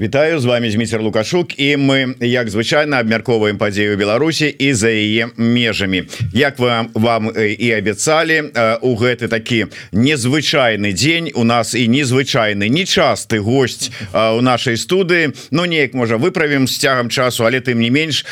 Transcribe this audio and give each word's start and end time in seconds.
Вітаю 0.00 0.40
з 0.40 0.44
вами 0.44 0.70
Зміцер 0.70 1.02
лукашук 1.02 1.60
і 1.60 1.76
мы 1.76 2.24
як 2.24 2.48
звычайна 2.48 3.00
абмярковаем 3.00 3.58
падзею 3.58 3.96
Беларусі 3.96 4.48
і 4.48 4.74
за 4.74 4.88
яе 4.88 5.28
межамі. 5.36 6.04
Як 6.32 6.58
вам 6.58 6.88
вам 6.94 7.28
і 7.58 7.72
абяцалі 7.72 8.40
у 8.80 8.96
гэты 8.96 9.28
такі 9.28 9.66
незвычайны 9.92 10.96
дзень 10.96 11.28
у 11.34 11.44
нас 11.44 11.74
і 11.74 11.88
незвычайны 11.92 12.72
нечасты 12.72 13.38
гость 13.38 13.92
у 14.14 14.40
нашай 14.40 14.80
студыі. 14.80 15.36
Ну 15.50 15.68
неяк 15.68 15.92
можа 15.92 16.16
выправім 16.16 16.64
з 16.64 16.78
цягам 16.80 17.12
часу 17.12 17.44
але 17.44 17.60
тым 17.60 17.84
не 17.84 17.90
менш 17.90 18.24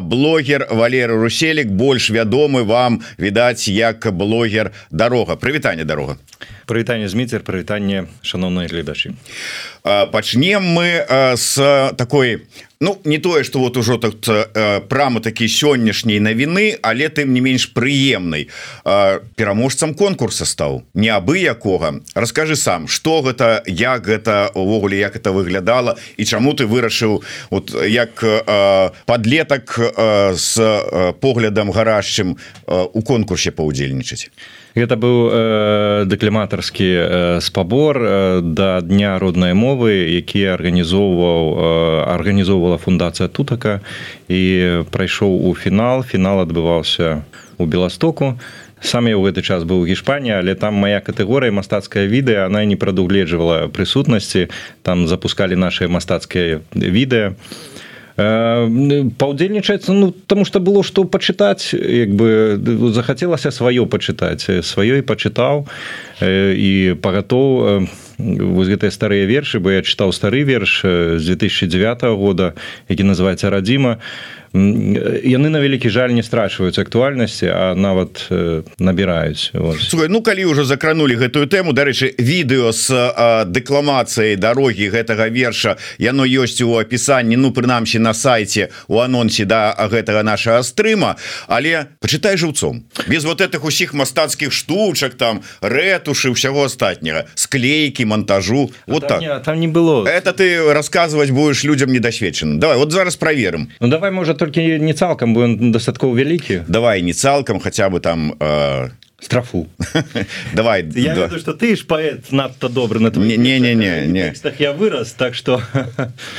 блогер 0.00 0.64
Валеры 0.70 1.20
Руселек 1.20 1.68
больш 1.68 2.08
вядомы 2.08 2.64
вам 2.64 3.02
відаць 3.18 3.68
як 3.68 4.08
блогер 4.16 4.72
дарога 4.90 5.36
прывітанне 5.36 5.84
дарога 5.84 6.16
прывітанне 6.66 7.08
зміцер 7.08 7.42
прывітанне 7.42 8.06
шаноўныя 8.22 8.68
гледачы. 8.68 9.14
Пачнем 9.82 10.62
мы 10.62 11.04
с 11.36 11.56
такой 11.96 12.46
Ну 12.82 13.00
не 13.04 13.18
тое 13.18 13.44
что 13.44 13.60
вот 13.60 13.76
ужо 13.76 13.96
так 13.98 14.14
прама 14.88 15.20
такі 15.20 15.46
сённяшняй 15.46 16.18
навіны 16.18 16.78
але 16.82 17.06
тым 17.14 17.30
не 17.30 17.40
менш 17.40 17.70
прыемнай. 17.70 18.50
Пераможцам 19.38 19.94
конкурса 19.94 20.44
стаў 20.44 20.82
не 20.94 21.06
абы 21.06 21.38
якога. 21.38 22.02
Расскажы 22.14 22.56
сам 22.56 22.88
что 22.88 23.22
гэта 23.22 23.62
як 23.66 24.02
гэта 24.02 24.50
увогуле 24.54 24.98
як 24.98 25.14
это 25.14 25.30
выглядала 25.30 25.94
і 26.16 26.24
чаму 26.24 26.54
ты 26.58 26.66
вырашыў 26.66 27.22
вот 27.50 27.70
як 27.86 28.18
подлетак 29.06 29.78
с 30.34 30.58
поглядам 31.22 31.70
гарашчым 31.70 32.36
у 32.66 33.02
конкурсе 33.02 33.52
паўдзельнічаць 33.54 34.26
гэта 34.74 34.96
быў 34.96 35.16
э, 35.28 36.04
дэкліматарскі 36.08 36.88
э, 36.88 37.40
спабор 37.40 37.98
э, 38.00 38.40
да 38.42 38.80
дня 38.80 39.18
роднай 39.18 39.52
мовы 39.54 40.08
які 40.08 40.56
арганізоўваў 40.56 41.42
э, 41.52 41.58
арганізоўвала 42.16 42.78
фундацыя 42.78 43.28
тутака. 43.28 43.80
І 44.28 44.84
прайшоў 44.90 45.48
у 45.48 45.54
фінал. 45.54 46.02
Фінал 46.02 46.40
адбываўся 46.40 47.22
у 47.58 47.66
беластоку 47.66 48.38
сам 48.82 49.06
я 49.06 49.14
ў 49.14 49.30
гэты 49.30 49.46
час 49.46 49.62
быў 49.62 49.84
у 49.84 49.86
гішпані 49.86 50.34
але 50.34 50.54
там 50.58 50.74
моя 50.74 50.98
катэгорыя 50.98 51.54
мастацкая 51.54 52.10
відэа 52.10 52.50
она 52.50 52.64
не 52.64 52.74
прадугледжвала 52.74 53.70
прысутнасці 53.70 54.50
там 54.82 55.06
запускалі 55.06 55.54
наши 55.54 55.86
мастацкія 55.86 56.60
відэа 56.74 57.38
і 57.38 57.71
паўдзельнічаецца 58.16 59.92
ну 59.92 60.10
тому 60.26 60.44
что 60.44 60.60
было 60.60 60.82
что 60.84 61.04
пачытаць 61.04 61.72
як 61.74 62.10
бы 62.14 62.60
захацелася 62.92 63.50
сваё 63.50 63.86
пачытаць 63.86 64.62
сваё 64.62 64.98
і 65.00 65.02
пачытаў. 65.02 65.66
І 66.22 66.94
пагатоў 67.02 67.88
вось 68.18 68.68
гэтыя 68.68 68.90
старыя 68.90 69.26
вершы 69.26 69.60
бо 69.60 69.72
я 69.72 69.82
чытаў 69.82 70.12
стары 70.12 70.44
верш 70.44 70.84
з 70.84 71.24
2009 71.24 72.02
года 72.16 72.54
які 72.88 73.04
называется 73.04 73.50
радзіма 73.50 73.96
і 73.96 74.41
яны 74.52 75.48
на 75.48 75.60
вялікі 75.60 75.88
жаль 75.88 76.12
не 76.12 76.22
страчваюць 76.22 76.78
актуальнасці 76.78 77.46
а 77.52 77.74
нават 77.74 78.28
набіраюць 78.78 79.52
ну 80.08 80.22
калі 80.22 80.42
ўжо 80.52 80.64
закранули 80.64 81.16
гэтую 81.16 81.48
тэму 81.48 81.72
дарэчы 81.72 82.12
відэо 82.18 82.72
с 82.72 82.88
дэкламацыяй 83.48 84.36
дарогі 84.36 84.92
гэтага 84.92 85.28
верша 85.32 85.76
яно 85.98 86.28
ёсць 86.28 86.60
у 86.60 86.76
апісанні 86.76 87.36
ну 87.36 87.52
прынамсі 87.52 87.98
на 87.98 88.14
сайте 88.14 88.68
у 88.88 89.00
анонсе 89.00 89.44
да 89.44 89.72
гэтага 89.88 90.22
нашага 90.22 90.62
стрыма. 90.62 91.16
Але 91.48 91.86
пачытай 92.00 92.36
жыўцом. 92.36 92.84
Без 93.06 93.24
вот 93.24 93.40
этих 93.40 93.64
усіх 93.64 93.94
мастацкіх 93.94 94.52
штучак 94.52 95.14
там 95.14 95.42
рэтушы 95.60 96.32
ўсяго 96.32 96.66
астатняга. 96.66 97.26
Склейкі 97.34 98.04
монтажу 98.04 98.70
вот 98.86 99.08
там 99.08 99.20
так. 99.20 99.20
не, 99.20 99.40
там 99.40 99.60
не 99.60 99.68
было. 99.68 100.06
Это 100.06 100.32
ты 100.32 100.72
рассказывать 100.72 101.30
будешь 101.30 101.64
людям 101.64 101.92
недасведчаным 101.92 102.58
давай 102.58 102.76
вот 102.76 102.92
зараз 102.92 103.16
проверим. 103.16 103.70
Ну 103.80 103.88
давай 103.88 104.10
может 104.10 104.41
толькі 104.42 104.82
не 104.82 104.90
цалкам 104.90 105.34
бо 105.34 105.46
ён 105.46 105.70
дастаткова 105.70 106.18
вялікі 106.18 106.66
давай 106.66 107.06
не 107.06 107.14
цалкам 107.14 107.62
хотя 107.62 107.86
бы 107.86 108.02
там 108.02 108.34
э... 108.40 108.90
страфу 109.22 109.68
давай 110.54 110.82
я 110.96 111.14
да. 111.14 111.26
веду, 111.26 111.38
что 111.38 111.54
ты 111.54 111.76
ж 111.76 111.86
паэт 111.86 112.32
надто 112.32 112.68
добры 112.68 112.98
на 112.98 113.10
не 113.14 113.36
не 113.36 113.60
не 113.60 113.74
не 113.74 114.06
не. 114.06 114.34
я 114.58 114.72
вырос 114.72 115.12
так 115.12 115.34
что 115.34 115.62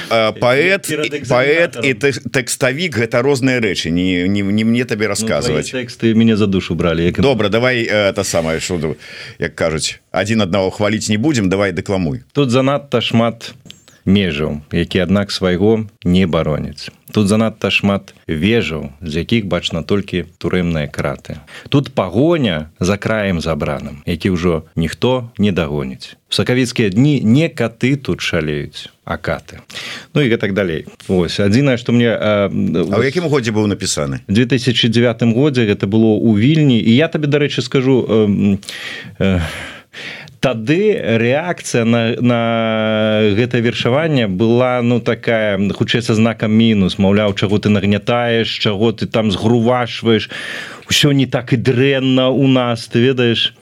паэт 0.09 0.91
паэт 1.29 1.79
і 1.79 1.93
тэкставік 1.95 2.99
гэта 2.99 3.21
розныя 3.23 3.63
рэчы 3.63 3.89
не 3.89 4.27
не, 4.27 4.41
не 4.41 4.63
мне 4.63 4.83
табе 4.83 5.07
рассказывать 5.07 5.71
ну, 5.71 5.79
тэксты 5.79 6.13
мяне 6.13 6.35
за 6.35 6.47
душу 6.47 6.75
бралі 6.75 7.05
як 7.05 7.21
добра 7.21 7.47
давай 7.47 7.87
это 7.87 8.23
самае 8.23 8.59
шуду 8.59 8.97
як 9.39 9.55
кажуць 9.55 9.99
один 10.11 10.41
аднаго 10.41 10.69
хваліць 10.71 11.07
не 11.07 11.17
будзем 11.17 11.47
давай 11.47 11.71
дэкламуй 11.71 12.23
тут 12.33 12.51
занадта 12.51 12.99
шмат 12.99 13.55
межаў 14.05 14.59
які 14.71 14.99
аднак 14.99 15.31
свайго 15.31 15.87
не 16.03 16.27
бароніць 16.27 16.91
тут 17.13 17.29
занадта 17.29 17.69
шмат 17.69 18.17
вежаў 18.27 18.89
з 19.05 19.21
якіх 19.21 19.45
бачна 19.45 19.85
толькі 19.85 20.25
турэмныя 20.41 20.89
краты. 20.89 21.39
Тут 21.69 21.93
пагоня 21.93 22.73
за 22.81 22.97
краем 22.97 23.39
забраным 23.39 24.01
які 24.05 24.33
ўжо 24.33 24.65
ніхто 24.75 25.29
не 25.37 25.51
дагоніць. 25.53 26.17
Сакавіцкія 26.33 26.89
дні 26.89 27.21
не 27.21 27.47
каты 27.49 27.95
тут 27.95 28.21
шалеюць 28.21 28.89
а 29.05 29.17
каты. 29.17 29.59
Ну 30.13 30.21
і 30.21 30.37
так 30.37 30.53
далей. 30.53 30.85
Ось 31.07 31.39
адзінае 31.39 31.77
што 31.77 31.91
мне 31.93 32.09
а, 32.09 32.49
а 32.49 32.95
ў 32.97 33.05
якім 33.05 33.29
годзе 33.29 33.51
быў 33.51 33.67
напісаны? 33.67 34.23
2009 34.27 35.35
годзе 35.35 35.67
гэта 35.67 35.85
было 35.85 36.17
ў 36.17 36.33
вільні. 36.39 36.79
І 36.79 36.91
я 36.95 37.07
табе 37.07 37.27
дарэчы 37.27 37.61
скажу 37.61 38.01
э, 38.01 38.57
э, 39.19 39.39
тады 40.43 40.99
реакцыя 40.99 41.87
на, 41.87 42.19
на 42.19 42.39
гэта 43.31 43.63
вершаванне 43.63 44.27
была 44.27 44.83
ну 44.83 44.99
такая 44.99 45.55
хутчэй 45.55 46.03
са 46.03 46.19
знакам 46.19 46.51
мінус. 46.51 46.99
Маўляў 46.99 47.31
чаго 47.39 47.63
ты 47.63 47.71
нагнятаеш 47.71 48.51
чаго 48.51 48.91
ты 48.91 49.07
там 49.07 49.31
згрувашваеш. 49.31 50.27
Усё 50.91 51.15
не 51.15 51.31
так 51.31 51.55
і 51.55 51.57
дрэнна 51.63 52.27
у 52.27 52.51
нас 52.51 52.91
ты 52.91 52.99
ведаеш 52.99 53.55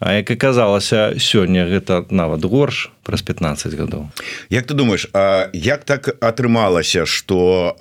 А 0.00 0.12
як 0.12 0.30
аказалася 0.30 1.14
сёння 1.16 1.64
гэта 1.70 2.04
нават 2.10 2.44
горш 2.44 2.90
праз 3.02 3.22
15 3.22 3.74
гадоў. 3.74 4.08
Як 4.50 4.66
ты 4.66 4.74
думаешь 4.74 5.06
як 5.52 5.84
так 5.84 6.16
атрымалася 6.20 7.06
что 7.06 7.76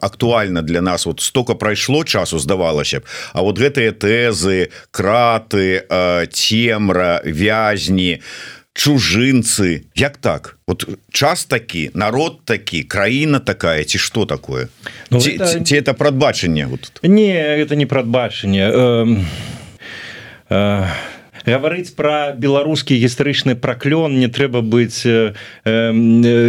актуальна 0.00 0.62
для 0.62 0.80
нас 0.80 1.06
вот 1.06 1.20
стока 1.20 1.54
прайшло 1.54 2.04
часу 2.04 2.38
здавалася 2.38 3.00
б 3.00 3.02
А 3.32 3.42
вот 3.42 3.58
гэтыя 3.58 3.92
тэзы 3.92 4.70
краты 4.90 5.84
цемра 6.30 7.20
вязні 7.24 8.20
чужынцы 8.76 9.84
як 9.94 10.16
так? 10.16 10.58
Вот 10.66 10.88
час 11.10 11.44
такі 11.44 11.90
народ 11.94 12.44
такі 12.44 12.82
краіна 12.82 13.38
такая 13.38 13.84
ці 13.84 13.98
что 13.98 14.26
такое? 14.26 14.68
Ну, 15.10 15.20
ці, 15.20 15.30
это... 15.30 15.64
ці 15.64 15.76
это 15.76 15.94
прадбачанне 15.94 16.66
вот 16.66 17.00
не 17.02 17.32
это 17.32 17.76
не 17.76 17.86
прадбачанне. 17.86 18.70
Э, 18.70 19.16
э 20.50 20.86
гаварыць 21.46 21.94
про 21.94 22.34
беларускі 22.34 22.98
гістарычны 22.98 23.54
праклён 23.54 24.18
не 24.18 24.26
трэба 24.28 24.60
быць 24.60 25.06
э, 25.06 25.32
э, 25.64 25.92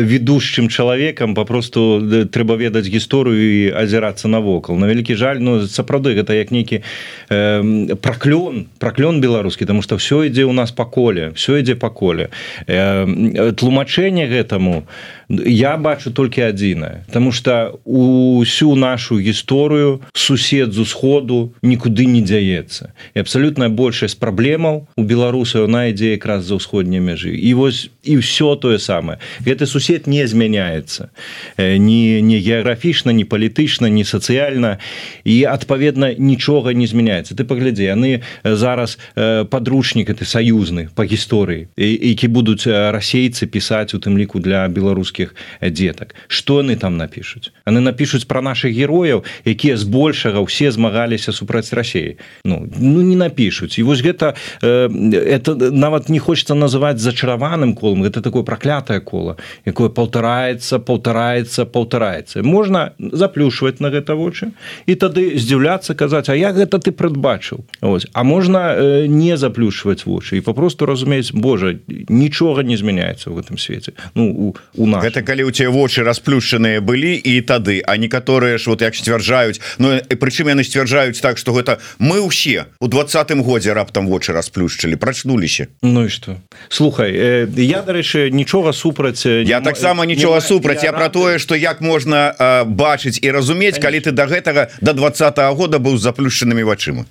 ведушчым 0.03 0.69
чалавекам 0.69 1.35
попросту 1.37 2.01
трэба 2.33 2.57
ведаць 2.57 2.89
гісторыю 2.89 3.37
і 3.37 3.61
азірацца 3.77 4.27
навокал. 4.27 4.75
На 4.75 4.89
вялікі 4.89 5.15
жаль 5.15 5.37
Ну 5.37 5.61
сапраўды 5.69 6.17
гэта 6.17 6.33
як 6.33 6.49
нейкі 6.51 6.81
э, 7.29 7.95
праклён 8.01 8.67
праклён 8.79 9.21
беларускі 9.21 9.65
тому 9.65 9.81
что 9.81 9.97
все 9.97 10.25
ідзе 10.27 10.45
у 10.45 10.53
нас 10.53 10.71
па 10.71 10.85
коле 10.85 11.31
все 11.35 11.61
ідзе 11.61 11.75
па 11.75 11.89
коле. 11.89 12.29
Э, 12.65 13.05
тлумачэнне 13.53 14.25
гэтаму 14.27 14.83
я 15.29 15.77
бачу 15.77 16.11
толькі 16.11 16.41
адзінае 16.41 17.05
тому 17.13 17.31
что 17.31 17.79
усю 17.85 18.75
нашу 18.75 19.19
гісторыю 19.19 20.01
сусед 20.13 20.73
з 20.73 20.79
усходу 20.79 21.53
нікуды 21.61 22.07
не 22.07 22.21
дзяецца 22.21 22.93
і 23.13 23.19
абсалютная 23.19 23.69
большасць 23.69 24.15
праблемаў 24.15 24.86
у 24.95 25.03
беларусаў 25.03 25.67
на 25.67 25.89
ідзе 25.89 26.15
якраз 26.15 26.45
за 26.45 26.61
ўсходняй 26.61 27.01
мяжы. 27.01 27.33
І 27.33 27.53
вось 27.53 27.89
і 28.03 28.17
все 28.21 28.55
тое 28.55 28.79
самае. 28.79 29.17
Гэты 29.41 29.65
сусед 29.65 30.07
не 30.07 30.25
змяняецца. 30.27 31.09
Не 31.57 32.21
не 32.21 32.37
геаграфічна 32.37 33.11
не 33.11 33.25
палітычна 33.25 33.89
не 33.89 34.05
сацыяльна. 34.05 34.77
І 35.25 35.43
адпаведна 35.49 36.13
нічога 36.17 36.73
не 36.73 36.87
змяняецца. 36.87 37.33
Ты 37.33 37.43
паглядзі 37.43 37.83
яны 37.89 38.21
зараз 38.43 38.97
подручнік 39.17 40.13
ты 40.13 40.25
саюзны 40.25 40.89
по 40.95 41.03
гісторыі 41.03 41.67
які 41.77 42.27
будуць 42.27 42.69
расейцы 42.69 43.49
пісаць 43.49 43.93
у 43.93 43.99
тым 43.99 44.17
ліку 44.17 44.39
для 44.39 44.67
беларускіх 44.67 45.35
дзетак. 45.61 46.15
Что 46.27 46.61
яны 46.61 46.75
там 46.77 46.97
напишуць 46.97 47.51
яны 47.65 47.81
напишуць 47.81 48.25
про 48.25 48.41
наших 48.41 48.73
герояў 48.73 49.23
якія 49.45 49.77
збольшага 49.77 50.41
ўсе 50.43 50.71
змагаліся 50.71 51.31
супраць 51.31 51.73
рассеі 51.73 52.17
ну 52.43 52.67
ну 52.77 53.01
не 53.01 53.15
напишуць 53.15 53.79
і 53.79 53.83
вось 53.83 54.01
гэта 54.01 54.35
э, 54.61 54.76
это 54.85 55.55
нават 55.71 56.09
не 56.09 56.19
хочется 56.19 56.53
называть 56.53 56.99
зачараваным 56.99 57.75
колом 57.75 58.03
это 58.03 58.21
такое 58.21 58.43
проклятое 58.43 58.99
коло 58.99 59.37
якое 59.65 59.89
паўтараецца 59.89 60.79
паўтараецца 60.79 61.65
паўтараецца. 61.65 62.43
Можна 62.43 62.93
заплюшваць 62.99 63.79
на 63.79 63.89
гэта 63.89 64.15
вочы 64.15 64.51
і 64.85 64.95
тады 64.95 65.37
здзіўляцца 65.37 65.95
казаць 65.95 66.29
А 66.29 66.35
як 66.35 66.55
гэта 66.55 66.79
ты 66.79 66.91
прадбачыў? 66.91 67.65
Ось 67.81 68.07
а 68.13 68.23
можна 68.23 69.07
не 69.07 69.37
заплюшваць 69.37 70.05
вочы 70.05 70.37
і 70.37 70.41
попросту 70.41 70.85
разумець 70.85 71.31
Божа 71.31 71.75
нічога 71.87 72.63
не 72.63 72.77
змяняецца 72.77 73.29
в 73.29 73.39
гэтым 73.39 73.57
свеце 73.57 73.93
ну 74.15 74.29
у, 74.31 74.55
у 74.75 74.87
нас 74.87 75.05
это 75.05 75.21
калі 75.21 75.43
у 75.43 75.51
тебя 75.51 75.69
вочы 75.69 76.03
расплюшчаныя 76.03 76.81
былі 76.81 77.15
і 77.15 77.41
тады 77.41 77.81
а 77.85 77.97
некаторыя 77.97 78.57
ж 78.57 78.69
вот 78.69 78.81
як 78.81 78.95
сцвярджаюць 78.95 79.61
Ну 79.77 79.93
і 79.95 80.15
прычым 80.15 80.49
яны 80.49 80.63
сцвярджаюць 80.63 81.21
так 81.21 81.37
что 81.37 81.53
гэта 81.53 81.79
мы 81.99 82.21
ўсе 82.21 82.65
у 82.79 82.87
двадцатым 82.87 83.43
годзе 83.43 83.73
раптам 83.73 84.07
вочы 84.07 84.33
расплюшчылі 84.67 84.95
прачнуліся 84.95 85.67
Ну 85.81 86.05
і 86.05 86.09
что? 86.09 86.35
Слухай 86.69 87.11
э, 87.13 87.47
я 87.57 87.81
дарэчы 87.81 88.29
нічога 88.31 88.73
супраць 88.73 89.25
я 89.25 89.61
таксама 89.61 90.05
нічога 90.05 90.41
супраць 90.41 90.83
я, 90.83 90.91
я 90.91 90.93
про 90.93 91.09
тое 91.09 91.39
что 91.39 91.55
як 91.55 91.81
можна 91.81 92.35
э, 92.39 92.63
бачыць 92.65 93.19
і 93.21 93.31
разумець 93.31 93.79
калі 93.79 93.99
ты 93.99 94.11
до 94.11 94.25
да 94.25 94.27
гэтага 94.27 94.67
до 94.81 94.93
двадцатого 94.93 95.53
-го 95.53 95.55
года 95.55 95.77
быў 95.77 95.97
заплюшчанымі 95.97 96.63
вачыма 96.63 97.05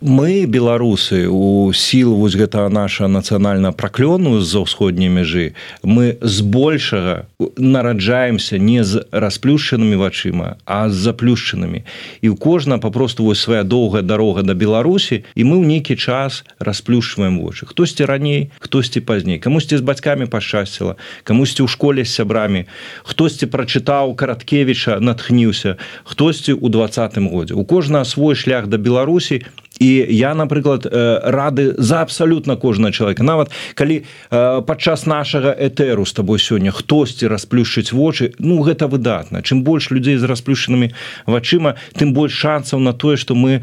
мы 0.00 0.46
беларусы 0.46 1.28
у 1.28 1.72
сил 1.72 2.14
вось 2.14 2.34
гэта 2.34 2.68
наша 2.68 3.08
нацыянальна 3.08 3.72
праклёну 3.72 4.40
з-за 4.40 4.58
ўсходняй 4.60 5.08
мяжы 5.08 5.54
мы 5.82 6.16
збольшага 6.20 7.26
нараджаемся 7.56 8.58
не 8.58 8.84
з 8.84 9.06
расплюшчанымі 9.12 9.96
вачыма 9.96 10.56
а 10.64 10.90
з 10.90 10.94
заплюшчанымі. 10.94 11.82
І 12.22 12.28
у 12.28 12.36
кожна 12.36 12.78
папросту 12.78 13.24
вось 13.24 13.40
свая 13.40 13.62
доўгая 13.64 14.02
дарога 14.02 14.42
да 14.42 14.54
беларусі 14.54 15.24
і 15.34 15.42
мы 15.44 15.62
ў 15.62 15.64
нейкі 15.66 15.96
час 15.96 16.44
расплюшваем 16.78 17.40
вочы 17.42 17.66
хтосьці 17.66 18.04
раней 18.06 18.50
хтосьці 18.62 19.00
пазней 19.00 19.38
камусьці 19.42 19.76
з 19.76 19.82
бацькамі 19.82 20.30
пашчасціла 20.30 20.94
камусьці 21.26 21.66
ў 21.66 21.68
школе 21.68 22.06
з 22.06 22.14
сябрамі 22.14 22.70
хтосьці 23.02 23.50
прачытаў 23.50 24.14
караткевіча 24.14 25.02
натхніўся 25.02 25.74
хтосьці 26.06 26.54
ў 26.54 26.66
двадцатым 26.70 27.26
годзе. 27.28 27.58
У 27.58 27.64
кожна 27.66 28.04
свой 28.04 28.38
шлях 28.38 28.70
да 28.70 28.78
беларусі 28.78 29.42
і 29.78 30.06
я 30.10 30.34
напрыклад 30.34 30.86
рады 30.90 31.74
за 31.78 32.02
абсалютна 32.02 32.56
кожнага 32.56 32.92
чалавека. 32.92 33.22
Нават 33.22 33.50
калі 33.74 34.02
падчас 34.30 35.06
нашага 35.06 35.54
этэру 35.54 36.06
з 36.06 36.12
тобой 36.12 36.38
сёння 36.38 36.70
хтосьці 36.70 37.28
расплюшчыць 37.28 37.92
вочы 37.92 38.32
ну 38.38 38.60
гэта 38.62 38.86
выдатна. 38.86 39.42
Чым 39.42 39.62
больш 39.62 39.90
людзей 39.90 40.16
з 40.16 40.24
расплюшчанымі 40.24 40.92
вачыма 41.26 41.76
тым 41.94 42.12
больш 42.12 42.34
шансаў 42.34 42.80
на 42.80 42.92
тое 42.92 43.16
што 43.16 43.34
мы 43.34 43.62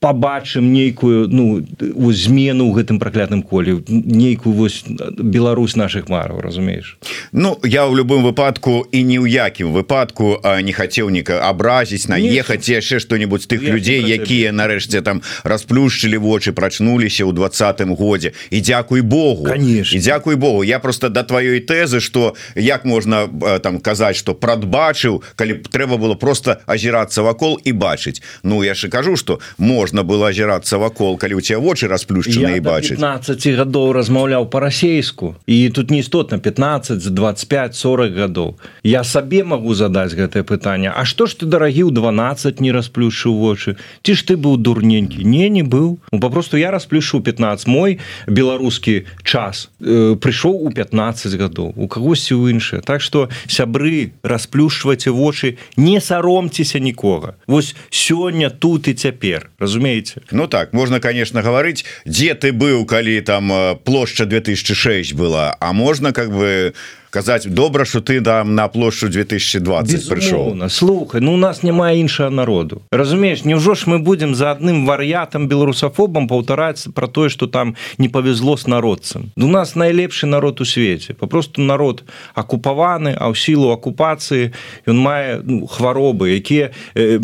побачым 0.00 0.72
нейкую 0.72 1.28
ну 1.28 1.64
змену 2.12 2.68
ў 2.68 2.82
гэтым 2.82 2.98
праклятым 2.98 3.42
коле 3.42 3.80
нейкую 3.88 4.54
вось 4.54 4.84
Беларусь 5.18 5.76
наших 5.76 6.08
мараў 6.08 6.40
разумееш? 6.40 6.98
Ну 7.32 7.58
я 7.64 7.88
ў 7.88 7.96
любым 7.96 8.22
выпадку 8.22 8.86
і 8.92 9.02
ні 9.02 9.18
ў 9.24 9.28
якім 9.28 9.72
выпадку 9.72 10.40
не 10.62 10.72
хацеў 10.72 11.08
ніка 11.10 11.40
абразіць 11.48 12.08
наехаць 12.08 12.68
яшчэ 12.68 13.00
што-нибудь 13.00 13.48
тых 13.48 13.62
людзей 13.62 14.04
якія 14.04 14.52
нарэшце 14.52 15.00
там 15.02 15.22
расплюшчылі 15.44 16.18
вочы 16.18 16.52
прачнуліся 16.52 17.24
ў 17.24 17.32
двадцатым 17.32 17.94
годзе. 17.94 18.32
І 18.50 18.60
дзякуй 18.60 19.00
Богу. 19.02 19.44
Конечно. 19.44 19.98
Дзякуй 20.00 20.36
Богу. 20.36 20.62
Я 20.62 20.78
просто 20.78 21.08
да 21.08 21.22
тваёй 21.22 21.60
тэзы 21.60 22.00
что 22.00 22.34
як 22.54 22.84
можна 22.84 23.28
там 23.62 23.80
казаць 23.80 24.16
что 24.16 24.34
прадбачыў 24.34 25.22
калі 25.36 25.52
б 25.60 25.68
трэба 25.68 25.96
было 25.98 26.14
просто 26.14 26.60
азірацца 26.66 27.22
вакол 27.22 27.60
і 27.64 27.72
бачыць. 27.72 28.22
Ну 28.42 28.62
я 28.62 28.74
же 28.74 28.88
кажу 28.88 29.16
что 29.16 29.40
можна 29.58 30.02
было 30.02 30.28
азірацца 30.28 30.78
вакол 30.78 31.18
калі 31.18 31.34
у 31.34 31.40
тебя 31.40 31.58
вочы 31.58 31.88
расплюшчаны 31.88 32.56
і 32.56 32.60
бачыць. 32.60 32.98
15 32.98 33.46
гадоў 33.58 33.92
размаўляў 33.92 34.50
по-расейску 34.50 35.36
і 35.46 35.70
тут 35.70 35.90
не 35.90 36.00
істотна 36.00 36.38
15 36.38 37.14
25 37.14 37.74
40 37.74 38.12
гадоў. 38.12 38.56
Я 38.82 39.04
сабе 39.04 39.44
могу 39.44 39.74
задаць 39.74 40.14
гэтае 40.14 40.42
пытанне. 40.42 40.92
А 40.94 41.04
что 41.04 41.26
ж 41.26 41.36
ты 41.36 41.46
дарагі 41.46 41.88
ў 41.88 41.92
12 41.92 42.60
не 42.60 42.72
расплюшыў 42.72 43.34
вочы? 43.36 43.76
Ці 44.02 44.12
ж 44.14 44.24
ты 44.24 44.36
быў 44.36 44.56
дурненькі 44.56 45.24
не 45.28 45.48
не 45.48 45.62
быў. 45.62 45.98
Ну, 46.12 46.20
попросту 46.20 46.56
я 46.56 46.70
расплюшу 46.70 47.20
15 47.20 47.66
мой 47.66 47.98
беларускі 48.26 49.04
час 49.24 49.70
э, 49.80 50.16
прыйшоў 50.16 50.64
у 50.64 50.70
15 50.72 51.34
гадоў 51.36 51.72
у 51.76 51.88
кагосьці 51.88 52.34
ў 52.34 52.56
іншае 52.56 52.80
так 52.80 53.00
что 53.00 53.28
сябры 53.46 54.12
расплюшваце 54.22 55.10
вочы 55.10 55.58
не 55.76 56.00
саромцеся 56.00 56.78
нікога. 56.78 57.36
Вось 57.46 57.76
сёння 57.90 58.50
тут 58.50 58.88
і 58.88 58.94
цяпер 58.94 59.50
разумееце? 59.58 60.22
Ну 60.30 60.46
так 60.46 60.72
можна 60.72 61.00
конечно 61.00 61.42
гаварыць 61.42 61.84
дзе 62.06 62.34
ты 62.34 62.52
быў 62.52 62.86
калі 62.86 63.20
там 63.20 63.52
э, 63.52 63.76
плошча 63.84 64.24
2006 64.24 65.12
была 65.14 65.56
а 65.60 65.72
можна 65.72 66.12
как 66.12 66.30
бы 66.32 66.72
казаць 67.10 67.46
добра 67.46 67.84
что 67.84 68.00
ты 68.00 68.20
там 68.20 68.54
на 68.54 68.68
плошчу 68.68 69.08
2020 69.08 70.08
прыйшоў 70.08 70.68
слухай 70.68 71.20
ну 71.20 71.34
у 71.34 71.36
нас 71.36 71.62
няма 71.62 71.92
іншага 71.92 72.30
народу. 72.30 72.82
Разумееш 72.90 73.44
Няўжо 73.44 73.74
ж 73.74 73.86
мы 73.86 73.98
будем 73.98 74.34
за 74.34 74.50
адным 74.50 74.86
вар'ятам 74.86 75.48
беларусафобам 75.48 76.28
паўтараць 76.28 76.88
про 76.94 77.06
тое 77.08 77.28
что 77.28 77.46
там 77.46 77.76
не 77.98 78.08
павезло 78.08 78.56
с 78.56 78.66
народцам 78.66 79.30
у 79.36 79.46
нас 79.46 79.74
найлепшы 79.74 80.26
народ 80.26 80.60
у 80.60 80.64
свеце 80.64 81.14
попросту 81.14 81.62
народ 81.62 82.04
акупаваны 82.34 83.16
а 83.16 83.32
ў 83.32 83.34
сілу 83.34 83.72
акупацыі 83.72 84.52
ён 84.86 84.98
мае 84.98 85.40
ну, 85.44 85.66
хваробы 85.66 86.36
якія 86.36 86.70
э, 86.94 87.18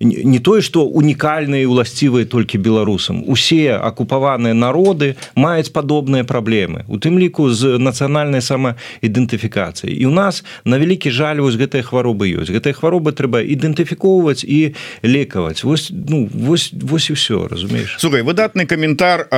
не 0.00 0.38
тое 0.38 0.60
что 0.60 0.84
унікальныя 0.84 1.66
уласцівыя 1.66 2.24
толькі 2.24 2.58
беларусам 2.58 3.24
усе 3.26 3.72
акупаваныя 3.76 4.54
народы 4.54 5.16
маюць 5.34 5.72
падобныя 5.72 6.24
праблемы 6.24 6.84
у 6.88 6.98
тым 6.98 7.18
ліку 7.18 7.50
з 7.50 7.78
нацыянальнай 7.78 8.42
самаідэнтыфікацыі 8.44 9.39
ідэнтыфікацыі. 9.40 9.90
І 9.90 10.06
у 10.06 10.10
нас 10.10 10.44
на 10.64 10.78
вялікі 10.78 11.10
жаль 11.10 11.40
вось 11.40 11.56
гэтыя 11.56 11.82
хваробы 11.82 12.28
ёсць. 12.28 12.52
Гэтыя 12.52 12.72
хваробы 12.76 13.12
трэба 13.12 13.40
ідэнтыфікоўваць 13.42 14.44
і 14.44 14.74
лекаваць. 15.02 15.64
Вось 15.64 15.90
ну 15.90 16.28
вось 16.32 16.72
вось 16.72 17.10
і 17.10 17.12
все 17.14 17.48
разумееш? 17.48 17.96
Слухай 17.98 18.22
выдатны 18.22 18.66
каментар 18.66 19.28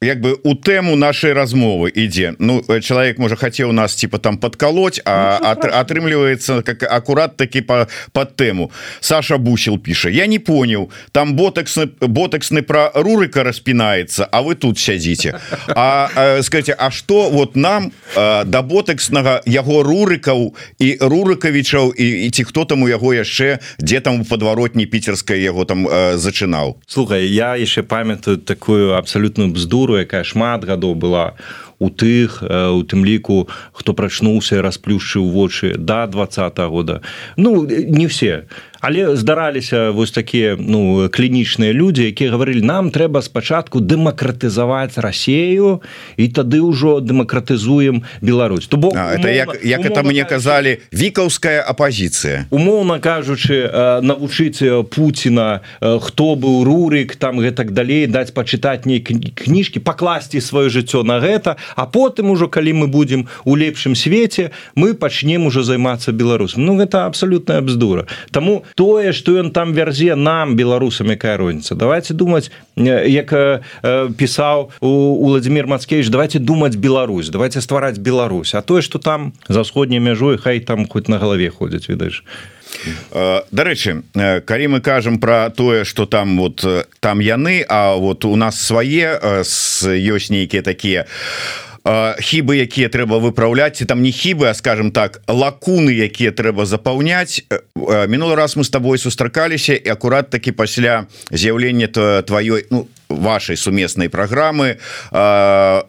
як 0.00 0.20
бы 0.20 0.36
у 0.42 0.54
тэму 0.54 0.96
нашай 0.96 1.32
размовы 1.32 1.92
ідзе. 1.94 2.34
Ну 2.38 2.62
чалавек 2.80 3.18
можа 3.18 3.36
хацеў 3.36 3.72
нас 3.72 3.94
типа 3.94 4.18
там 4.18 4.38
подкалоць 4.38 5.00
а 5.04 5.38
ну, 5.40 5.70
атрымліваецца 5.72 6.62
как 6.62 6.82
акурат 6.82 7.36
такі 7.36 7.60
по 7.60 7.86
под 8.12 8.36
тэму. 8.36 8.70
Саша 9.00 9.38
бусел 9.38 9.78
піша. 9.78 10.08
Я 10.08 10.26
не 10.26 10.38
понял 10.38 10.90
там 11.12 11.36
ботексны 11.36 11.86
ботексны 12.00 12.62
про 12.62 12.90
рурыка 12.94 13.42
распінаецца 13.42 14.28
А 14.30 14.42
вы 14.42 14.54
тут 14.54 14.78
сядзіце 14.78 15.38
А 15.68 16.40
скажите 16.42 16.72
А 16.78 16.90
что 16.90 17.30
вот 17.30 17.56
нам 17.56 17.92
да 18.14 18.62
ботекс 18.62 19.10
уласнага 19.16 19.40
яго 19.46 19.82
рурыкаў 19.82 20.54
і 20.78 20.88
рурыкавічаў 21.00 21.92
і, 21.96 22.26
і 22.26 22.30
ці 22.30 22.44
хто 22.44 22.64
там 22.64 22.82
у 22.82 22.88
яго 22.88 23.14
яшчэ 23.14 23.58
дзе 23.80 24.00
там 24.00 24.20
у 24.20 24.24
подваротні 24.24 24.86
піцерская 24.86 25.38
яго 25.38 25.64
там 25.64 25.88
э, 25.88 26.16
зачынаў. 26.16 26.76
Слухай 26.86 27.26
я 27.26 27.56
яшчэ 27.56 27.82
памятаю 27.82 28.36
такую 28.36 28.94
абсалютную 28.94 29.50
бздуру 29.52 29.96
якая 29.96 30.24
шмат 30.24 30.64
гадоў 30.64 30.94
была 30.94 31.34
у 31.78 31.90
тых 31.90 32.42
у 32.42 32.82
тым 32.84 33.04
ліку 33.04 33.48
хто 33.72 33.92
прачнуўся 33.92 34.62
расплюшчыў 34.62 35.28
вочы 35.28 35.76
до 35.76 36.06
да 36.06 36.06
два 36.06 36.68
года. 36.68 37.02
Ну 37.36 37.64
не 37.64 38.06
все 38.06 38.44
але 38.80 39.16
здараліся 39.16 39.90
вось 39.90 40.10
такія 40.10 40.56
ну 40.58 41.08
клінічныя 41.08 41.72
людзі 41.72 42.06
якія 42.10 42.30
гаварылі 42.30 42.62
нам 42.62 42.90
трэба 42.90 43.22
спачатку 43.22 43.80
дэмакратызаваць 43.80 44.98
рассею 44.98 45.80
і 46.16 46.28
тады 46.28 46.60
ўжо 46.60 47.00
дэмакратызуем 47.00 48.04
Беларусь 48.20 48.66
то 48.66 48.76
бок 48.76 48.96
это 48.96 49.30
як, 49.30 49.64
як 49.64 49.86
это 49.86 50.02
мне 50.02 50.24
казалі 50.24 50.78
вікаўская 50.92 51.62
апозіцыя 51.62 52.46
умоўна 52.50 53.00
кажучы 53.00 53.70
навучыць 54.02 54.60
Пуціна 54.90 55.60
хто 55.80 56.34
быў 56.34 56.64
рурык 56.64 57.16
там 57.16 57.40
гэтак 57.40 57.72
далей 57.72 58.06
даць 58.06 58.30
пачытаць 58.30 58.84
нейкі 58.84 59.32
кніжкі 59.34 59.80
пакласці 59.80 60.40
сваё 60.40 60.68
жыццё 60.68 61.02
на 61.02 61.20
гэта 61.20 61.56
а 61.76 61.86
потым 61.86 62.30
ужо 62.30 62.48
калі 62.48 62.72
мы 62.72 62.86
будзем 62.86 63.28
у 63.44 63.56
лепшым 63.56 63.94
свеце 63.94 64.50
мы 64.74 64.94
пачнем 64.94 65.46
ужо 65.46 65.62
займацца 65.62 66.12
беларусам. 66.12 66.64
Ну 66.64 66.76
гэта 66.76 67.06
абсалютная 67.06 67.60
бздура. 67.60 68.06
Таму 68.30 68.64
тое 68.74 69.12
что 69.12 69.38
ён 69.38 69.50
там 69.50 69.72
вярзе 69.72 70.14
нам 70.14 70.56
беларусам 70.56 71.10
якая 71.10 71.36
розніца. 71.36 71.74
Давайте 71.74 72.14
думаць 72.14 72.50
як 72.76 73.32
пісаў 74.16 74.70
у 74.80 75.26
владимир 75.26 75.66
мацкевич 75.66 76.08
давайте 76.08 76.38
думаць 76.38 76.76
Беларусь 76.76 77.28
давайте 77.28 77.60
ствараць 77.60 77.98
Беларусь. 77.98 78.54
А 78.54 78.62
тое 78.62 78.82
что 78.82 78.98
там 78.98 79.32
за 79.48 79.64
сходняй 79.64 80.00
мяжой 80.00 80.38
хай 80.38 80.60
там 80.60 80.86
хоть 80.86 81.08
на 81.08 81.18
галаве 81.18 81.50
ходзяць 81.50 81.88
ведаеш 81.88 82.24
Дарэчы 83.50 84.02
калі 84.44 84.66
мы 84.66 84.80
кажам 84.80 85.18
про 85.18 85.50
тое 85.50 85.84
что 85.84 86.06
там 86.06 86.38
вот 86.38 86.66
там 87.00 87.20
яны 87.20 87.64
А 87.68 87.96
вот 87.96 88.24
у 88.24 88.36
нас 88.36 88.60
свае 88.60 89.18
ёсць 89.42 90.30
нейкія 90.30 90.62
такія 90.62 91.06
хібы 91.86 92.58
якія 92.58 92.90
трэба 92.90 93.22
выпраўляць 93.22 93.86
там 93.86 94.02
не 94.02 94.10
хібы 94.10 94.50
а 94.50 94.54
скажем 94.54 94.90
так 94.90 95.22
лакуны 95.30 95.94
якія 95.94 96.34
трэба 96.34 96.66
запаўняць. 96.66 97.46
Мінулы 97.76 98.34
раз 98.34 98.56
мы 98.56 98.64
с 98.64 98.70
тобой 98.70 98.98
сустракаліся 98.98 99.74
і 99.74 99.88
акурат 99.88 100.30
такі 100.30 100.52
пасля 100.52 101.06
з'яўлення 101.30 101.86
тваёй 102.26 102.66
ну 102.70 102.88
вашай 103.08 103.56
сумеснай 103.56 104.08
праграмы 104.08 104.82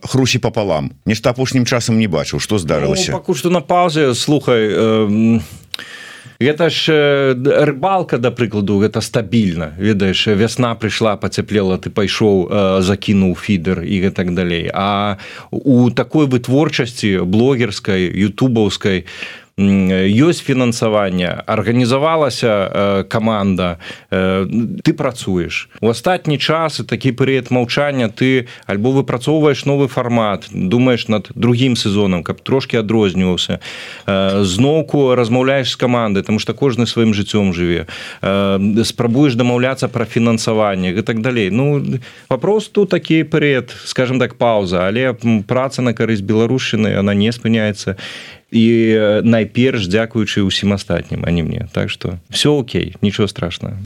хрусі 0.06 0.38
пополам 0.38 0.94
нешта 1.06 1.34
апошнім 1.34 1.66
часам 1.66 1.98
не 1.98 2.08
бачыў. 2.08 2.40
Что 2.40 2.62
здарылася? 2.62 3.12
ну, 3.12 3.18
пакуль 3.18 3.36
што 3.36 3.50
на 3.50 3.62
паузе 3.62 4.14
слухай 4.14 4.70
э, 4.70 5.40
гэта 6.40 6.70
ж 6.70 6.94
э, 6.94 7.66
рыбалка 7.66 8.18
да 8.18 8.32
прыкладу 8.32 8.80
гэта 8.80 9.02
стабільна. 9.02 9.74
Ведаеш 9.78 10.28
вясна 10.28 10.76
прыйшла 10.76 11.18
пацяплела 11.18 11.78
ты 11.78 11.90
пайшоў 11.90 12.36
э, 12.48 12.82
закінуў 12.82 13.36
фідер 13.36 13.82
і 13.82 13.96
гэтак 14.08 14.34
далей. 14.34 14.70
А 14.74 15.18
у 15.52 15.90
такой 15.90 16.28
вытворчасці 16.28 17.26
блогерскай 17.26 18.06
ютубаўскай 18.06 19.06
у 19.06 19.47
ёсць 19.58 20.44
фінансаванне 20.46 21.42
арганізавалася 21.46 22.48
э, 22.48 23.04
команда 23.10 23.78
э, 24.12 24.46
ты 24.84 24.94
працуеш. 24.94 25.70
У 25.82 25.90
астатні 25.90 26.38
час 26.38 26.82
такі 26.86 27.12
перыяд 27.12 27.50
маўчання 27.50 28.10
ты 28.14 28.46
альбо 28.68 28.94
выпрацоўваеш 28.94 29.66
новы 29.66 29.88
фармат 29.88 30.46
думаешь 30.54 31.08
над 31.08 31.30
другім 31.34 31.76
сезонам 31.76 32.24
каб 32.24 32.42
трошки 32.42 32.78
адрозніваўся. 32.78 33.60
Э, 34.06 34.44
зноўку 34.44 35.16
размаўляеш 35.16 35.74
з 35.74 35.76
камандай 35.76 36.24
там 36.24 36.38
что 36.40 36.54
кожны 36.54 36.86
сваім 36.86 37.18
жыццём 37.18 37.50
жыве. 37.54 37.90
Спрабуеш 38.86 39.34
дамаўляцца 39.34 39.88
пра 39.88 40.06
фінансаванне 40.06 40.94
і 40.94 41.02
так 41.02 41.22
далей. 41.22 41.50
Ну 41.50 41.82
папросту 42.28 42.86
такі 42.86 43.24
перыяд 43.24 43.74
скажем 43.86 44.20
так 44.20 44.38
пауза 44.38 44.86
але 44.86 45.18
праца 45.48 45.82
на 45.82 45.94
карысць 45.94 46.22
беларушчыны 46.22 46.94
она 46.94 47.14
не 47.14 47.32
спыняецца 47.32 47.98
і 48.52 48.96
найперш 49.24 49.88
дзякуючы 49.88 50.44
ўсім 50.48 50.74
астатнім 50.74 51.24
а 51.28 51.32
не 51.32 51.44
мне. 51.44 51.68
Так 51.72 51.90
что 51.90 52.20
все 52.30 52.50
Окей 52.50 52.96
нічого 53.02 53.28
страшного 53.28 53.78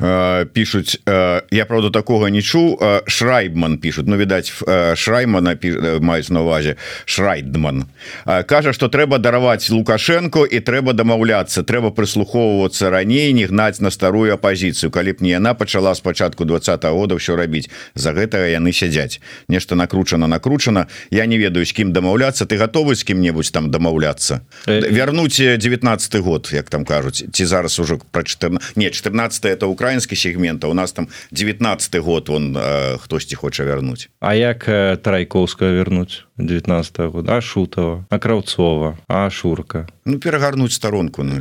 пишутць 0.00 0.98
я 1.06 1.64
правда 1.68 1.90
такого 1.90 2.26
не 2.26 2.42
чу 2.42 2.78
шрайбман 3.06 3.78
пишут 3.78 4.06
но 4.06 4.16
ну, 4.16 4.22
відаць 4.22 4.52
шраймана 4.94 5.56
маюць 6.00 6.30
на 6.30 6.42
увазе 6.42 6.76
шрайдман. 7.04 7.84
Кажа 8.24 8.72
что 8.72 8.88
трэба 8.88 9.18
дараваць 9.18 9.70
лукашенко 9.70 10.44
і 10.44 10.60
трэба 10.60 10.92
дамаўляцца 10.92 11.62
трэба 11.62 11.90
прыслухоўвацца 11.90 12.90
раней 12.90 13.32
не 13.32 13.46
гнаць 13.46 13.80
на 13.80 13.90
старую 13.90 14.32
апозіцыю 14.34 14.90
калі 14.90 15.12
б 15.12 15.16
не 15.20 15.30
яна 15.36 15.54
пачала 15.54 15.94
спачатку 15.94 16.44
два 16.44 16.58
-го 16.58 16.90
года 16.90 17.14
все 17.14 17.36
рабіць 17.36 17.70
за 17.94 18.12
гэтага 18.12 18.48
яны 18.48 18.72
сядзяць. 18.72 19.20
Нешта 19.48 19.74
накручана 19.74 20.26
накручана. 20.28 20.86
Я 21.10 21.26
не 21.26 21.38
ведаю 21.38 21.66
з 21.66 21.72
кім 21.72 21.92
дамаўляцца 21.92 22.46
ты 22.46 22.56
готовы 22.56 22.94
з 22.94 23.04
кім-небудзь 23.04 23.50
там 23.50 23.70
дамаўляцца 23.70 24.40
э... 24.66 24.80
вярнуць 24.90 25.40
19 25.58 26.16
год 26.16 26.50
як 26.52 26.70
там 26.70 26.84
кажуць. 26.84 27.24
Ці 27.32 27.44
зараз 27.44 27.78
ужо 27.78 27.98
про 28.10 28.22
14 28.22 28.76
не 28.76 28.90
14 28.90 29.44
это 29.44 29.66
украина 29.66 29.89
украінскі 29.90 30.16
сегмента 30.16 30.68
у 30.68 30.74
нас 30.74 30.92
там 30.92 31.08
19 31.32 31.96
год 31.96 32.30
он 32.30 32.56
э, 32.56 32.98
хтосьці 32.98 33.36
хоча 33.36 33.64
вярнуць. 33.64 34.08
А 34.20 34.34
як 34.34 34.68
э, 34.68 34.96
трайковская 34.96 35.72
вернуть 35.72 36.26
19 36.38 36.98
-го 36.98 37.10
года? 37.10 37.36
А 37.36 37.40
шутова 37.40 38.04
а 38.08 38.18
краўцова 38.18 38.98
а 39.08 39.30
шурка 39.30 39.88
ну 40.04 40.18
перагарнуть 40.18 40.72
сторонку 40.72 41.22
ну, 41.22 41.40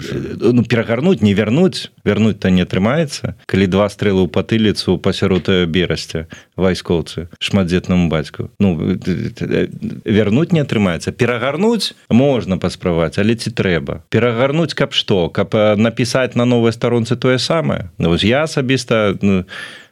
ну 0.54 0.64
перагарнуть 0.64 1.22
не 1.22 1.34
вернуть 1.34 1.92
вернуть 2.06 2.40
то 2.40 2.50
не 2.50 2.64
атрымаецца. 2.64 3.34
Калі 3.46 3.68
два 3.68 3.90
стрэлы 3.90 4.26
ў 4.26 4.30
патыліцу 4.30 4.98
пасярод 4.98 5.50
берасця 5.70 6.26
вайскоўцы 6.60 7.28
шматдзетнаму 7.40 8.10
бацьку. 8.10 8.50
Ну 8.60 8.76
вернуть 8.76 10.54
не 10.54 10.62
атрымаецца. 10.62 11.12
Перагарнуть 11.12 11.96
можна 12.10 12.58
пасправаць 12.58 13.18
але 13.18 13.36
ці 13.36 13.52
трэба? 13.52 14.04
Перагарнуть 14.10 14.74
каб 14.74 14.94
што? 14.94 15.30
Каб 15.30 15.56
напісаць 15.80 16.36
на 16.36 16.46
новой 16.46 16.74
старонцы 16.74 17.16
тое 17.16 17.40
самае? 17.40 17.90
Ну, 17.98 18.16
я 18.16 18.44
асабіста 18.44 19.18
ну, 19.22 19.46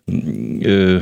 э, 0.07 1.01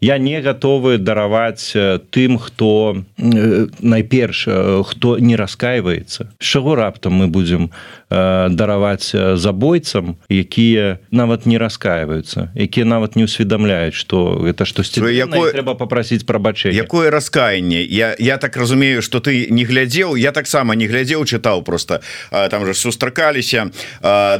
я 0.00 0.18
не 0.18 0.40
готовы 0.42 0.98
дараваць 0.98 1.72
тым 2.10 2.38
хто 2.38 3.04
найперш 3.16 4.48
хто 4.84 5.18
не 5.18 5.36
раскаивается 5.36 6.32
чаго 6.38 6.74
раптам 6.74 7.14
мы 7.14 7.26
будем 7.28 7.70
дараваць 8.10 9.14
забойцам 9.36 10.16
якія 10.28 10.98
нават 11.10 11.46
не 11.46 11.58
раскаиваются 11.58 12.52
якія 12.54 12.86
нават 12.86 13.16
не 13.16 13.24
усведамляюць 13.24 13.94
что 13.94 14.44
это 14.46 14.64
штосьці 14.64 15.00
якое 15.00 15.52
трэба 15.52 15.74
попросить 15.74 16.26
прабачэнне 16.26 16.76
якое 16.76 17.10
раскаянне 17.10 17.82
я 17.82 18.14
я 18.18 18.36
так 18.38 18.56
разумею 18.56 19.02
что 19.02 19.20
ты 19.20 19.46
не 19.50 19.64
глядзеў 19.64 20.16
я 20.16 20.32
таксама 20.32 20.74
не 20.74 20.86
глядзеў 20.86 21.24
чытаў 21.24 21.62
просто. 21.62 22.00
Там 22.30 22.66
же 22.66 22.74
сустракаліся 22.74 23.70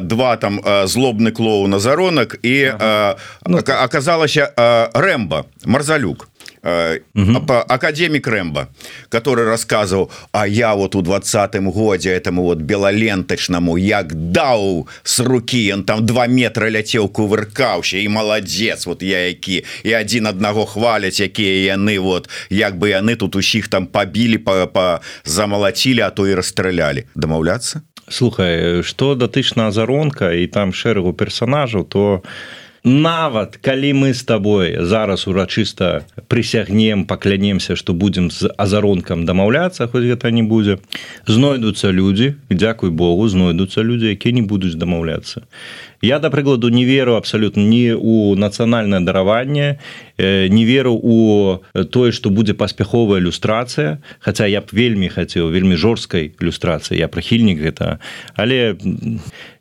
два 0.00 0.37
там 0.37 0.61
злобны 0.87 1.33
клоу 1.33 1.66
на 1.66 1.78
заронак 1.78 2.37
і 2.42 2.64
ага. 2.64 3.16
ну, 3.47 3.59
оказалася 3.59 4.50
рэмба 4.94 5.44
марзалюк 5.64 6.28
угу. 6.64 7.44
академик 7.68 8.26
рэмбо 8.26 8.68
который 9.09 9.44
рассказывал 9.44 10.11
а 10.33 10.47
я 10.49 10.75
вот 10.75 10.94
у 10.94 11.02
двадцатым 11.02 11.71
годзе 11.71 12.11
этому 12.11 12.42
вот 12.44 12.59
белоленточному 12.59 13.76
як 13.76 14.14
даў 14.33 14.88
с 15.02 15.21
руки 15.21 15.73
он 15.73 15.85
там 15.85 16.06
два 16.06 16.26
метра 16.26 16.71
ляцеў 16.71 17.09
кувыркаўся 17.09 17.99
і 17.99 18.09
молодец 18.09 18.87
вот 18.87 19.02
я 19.02 19.28
які 19.28 19.64
і 19.85 19.94
один 19.94 20.26
аднаго 20.26 20.64
хваляць 20.64 21.21
якія 21.21 21.76
яны 21.76 21.99
вот 22.00 22.28
як 22.50 22.78
бы 22.78 22.88
яны 22.88 23.16
тут 23.16 23.37
усіх 23.37 23.68
там 23.68 23.87
побілі 23.87 24.38
по 24.38 24.66
па, 24.66 25.00
замалацілі 25.25 26.00
а 26.00 26.11
то 26.11 26.26
і 26.26 26.35
расстралялі 26.35 27.04
дамаўляцца 27.14 27.83
слухай 28.09 28.83
что 28.83 29.14
датычна 29.14 29.68
азаронка 29.68 30.33
і 30.33 30.47
там 30.47 30.73
шэрагу 30.73 31.12
персонажаў 31.12 31.85
то 31.85 32.23
я 32.25 32.63
нават 32.84 33.56
калі 33.56 33.92
мы 33.92 34.12
с 34.12 34.22
тобой 34.24 34.76
зараз 34.84 35.26
урачыста 35.26 36.04
прысягнем 36.28 37.06
паклянемся 37.06 37.76
что 37.76 37.94
будем 37.94 38.30
з 38.30 38.52
азаронкам 38.58 39.24
дамаўляцца 39.24 39.88
хоць 39.88 40.04
гэта 40.04 40.30
не 40.30 40.42
будзе 40.42 40.78
знойдуцца 41.26 41.90
людзі 41.90 42.36
Дякуй 42.50 42.90
Богу 42.90 43.28
знойдуцца 43.28 43.80
людзі 43.80 44.12
якія 44.12 44.34
не 44.34 44.42
будуць 44.42 44.76
дамаўляцца. 44.76 45.48
Я 46.02 46.18
да 46.18 46.28
прыкладу 46.28 46.68
не 46.68 46.84
веру 46.84 47.16
абсалютна 47.16 47.64
не 47.64 47.96
у 47.96 48.36
нацыянальнае 48.36 49.00
дараванне 49.00 49.80
э, 50.18 50.48
не 50.48 50.64
веру 50.68 50.92
у 50.92 51.64
тое 51.72 52.12
што 52.12 52.28
будзе 52.28 52.52
паспяховая 52.52 53.20
ілюстрацыя 53.20 54.04
Хаця 54.20 54.44
я 54.44 54.60
б 54.60 54.68
вельмі 54.72 55.08
хацеў 55.08 55.48
вельмі 55.48 55.80
жорсткай 55.80 56.36
ілюстрацыі 56.36 57.00
я 57.00 57.08
прыхільнік 57.08 57.64
гэта. 57.64 57.98
Але 58.36 58.76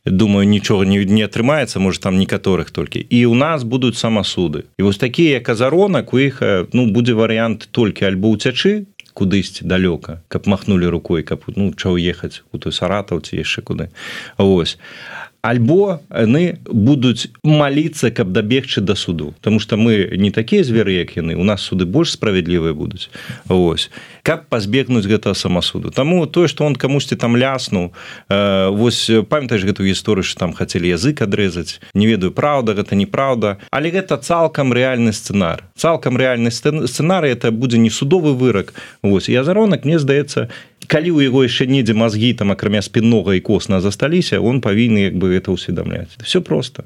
думаю 0.05 0.47
нічога 0.47 0.85
не, 0.85 1.05
не 1.05 1.23
атрымаецца 1.23 1.79
можа 1.79 1.99
там 1.99 2.17
некаторых 2.19 2.71
толькі 2.71 2.99
і 2.99 3.25
у 3.25 3.35
нас 3.35 3.63
будуць 3.63 3.95
самасуды 3.95 4.63
і 4.77 4.83
вось 4.83 4.97
такія 4.97 5.39
казаронак 5.39 6.13
у 6.13 6.19
іх 6.19 6.41
ну 6.73 6.87
будзе 6.91 7.13
варыянт 7.13 7.67
толькі 7.71 8.05
альбо 8.11 8.35
ўцячы 8.35 8.85
кудысьці 9.13 9.63
далёка 9.63 10.19
каб 10.27 10.47
махнули 10.47 10.85
рукой 10.85 11.23
каб 11.23 11.47
ну 11.55 11.71
чаго 11.73 11.95
ехаць 11.97 12.43
у 12.51 12.59
той 12.59 12.75
саратаў 12.75 13.23
ці 13.23 13.39
яшчэ 13.39 13.63
куды 13.63 13.89
ось 14.37 14.75
а 14.75 15.32
альбо 15.43 15.99
яны 16.07 16.57
будуць 16.65 17.27
маліцца 17.43 18.09
каб 18.15 18.31
дабегчы 18.31 18.81
да 18.81 18.95
суду. 18.95 19.35
Потому 19.37 19.59
что 19.59 19.75
мы 19.75 20.15
не 20.15 20.31
такія 20.31 20.63
зверы 20.63 20.95
як 20.95 21.17
яны. 21.19 21.35
У 21.35 21.43
нас 21.43 21.61
суды 21.61 21.85
больш 21.85 22.15
справядлівыя 22.15 22.73
будуць. 22.73 23.11
Ось 23.49 23.91
каб 24.23 24.47
пазбегнуць 24.47 25.05
гэта 25.05 25.35
самасуду. 25.35 25.91
Таму 25.91 26.25
тое 26.25 26.47
что 26.47 26.65
он 26.65 26.75
камусьці 26.75 27.15
там 27.19 27.35
ляснуў 27.35 27.91
э, 28.29 28.69
вось 28.71 29.11
памятаеш 29.27 29.67
гэтую 29.67 29.91
гісторыю 29.91 30.23
там 30.39 30.53
хацелі 30.53 30.87
язык 30.87 31.21
адрэзаць? 31.21 31.83
Не 31.93 32.07
ведаю 32.07 32.31
праўда 32.31 32.73
гэта 32.73 32.95
неправда 32.95 33.59
але 33.69 33.91
гэта 33.91 34.15
цалкам 34.17 34.71
рэальны 34.71 35.11
сцэнар. 35.11 35.67
Цалкам 35.75 36.15
рэальны 36.15 36.51
сцэнарый 36.51 37.35
это 37.35 37.51
будзе 37.51 37.77
не 37.77 37.89
судовы 37.89 38.33
вырак. 38.33 38.73
Вось. 39.03 39.27
Я 39.27 39.43
заронак 39.43 39.83
мне 39.83 39.99
здаецца 39.99 40.47
калі 40.87 41.11
у 41.11 41.21
яго 41.21 41.43
яшчэ 41.43 41.65
недзе 41.67 41.93
мазгі 41.93 42.33
там 42.33 42.51
акрамя 42.51 42.81
спіннога 42.81 43.35
і 43.35 43.39
косна 43.39 43.81
засталіся 43.81 44.39
он 44.39 44.61
павінны 44.61 45.07
як 45.09 45.15
бы 45.15 45.33
это 45.35 45.51
усведамляць 45.51 46.13
все 46.23 46.41
просто 46.41 46.83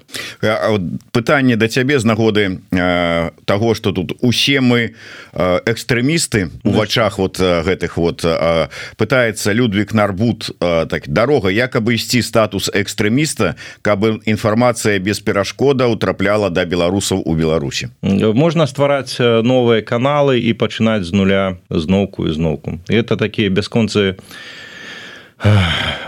пытанне 1.12 1.56
да 1.56 1.68
цябе 1.68 2.00
з 2.00 2.06
нагоды 2.06 2.60
э, 2.72 3.30
того 3.46 3.74
что 3.74 3.92
тут 3.92 4.14
усе 4.22 4.62
мы 4.62 4.94
э, 5.34 5.60
экстрэмісты 5.66 6.50
у 6.64 6.72
вачах 6.72 7.18
вот 7.18 7.40
гэтых 7.40 7.98
вот 7.98 8.22
э, 8.24 8.68
пытается 8.98 9.52
Людвиг 9.54 9.94
нарбут 9.94 10.52
э, 10.60 10.86
так 10.90 11.10
дарога 11.10 11.50
якобы 11.50 11.96
ісці 11.96 12.22
статус 12.22 12.70
экстрэміста 12.74 13.56
каб 13.82 14.06
інфармацыя 14.26 15.00
без 15.00 15.20
перашкода 15.20 15.88
утрапляла 15.88 16.50
да 16.50 16.66
беларусаў 16.66 17.22
у 17.26 17.36
Беларусі? 17.36 17.90
Можна 18.02 18.68
ствараць 18.68 19.18
новыя 19.20 19.82
каналы 19.82 20.40
і 20.40 20.54
пачынаць 20.54 21.04
з 21.04 21.14
нуля 21.14 21.58
зноўку 21.70 22.28
і 22.28 22.34
зноўку 22.34 22.80
это 22.90 23.18
такія 23.18 23.50
бяскон 23.50 23.88
бясконцы 23.98 24.16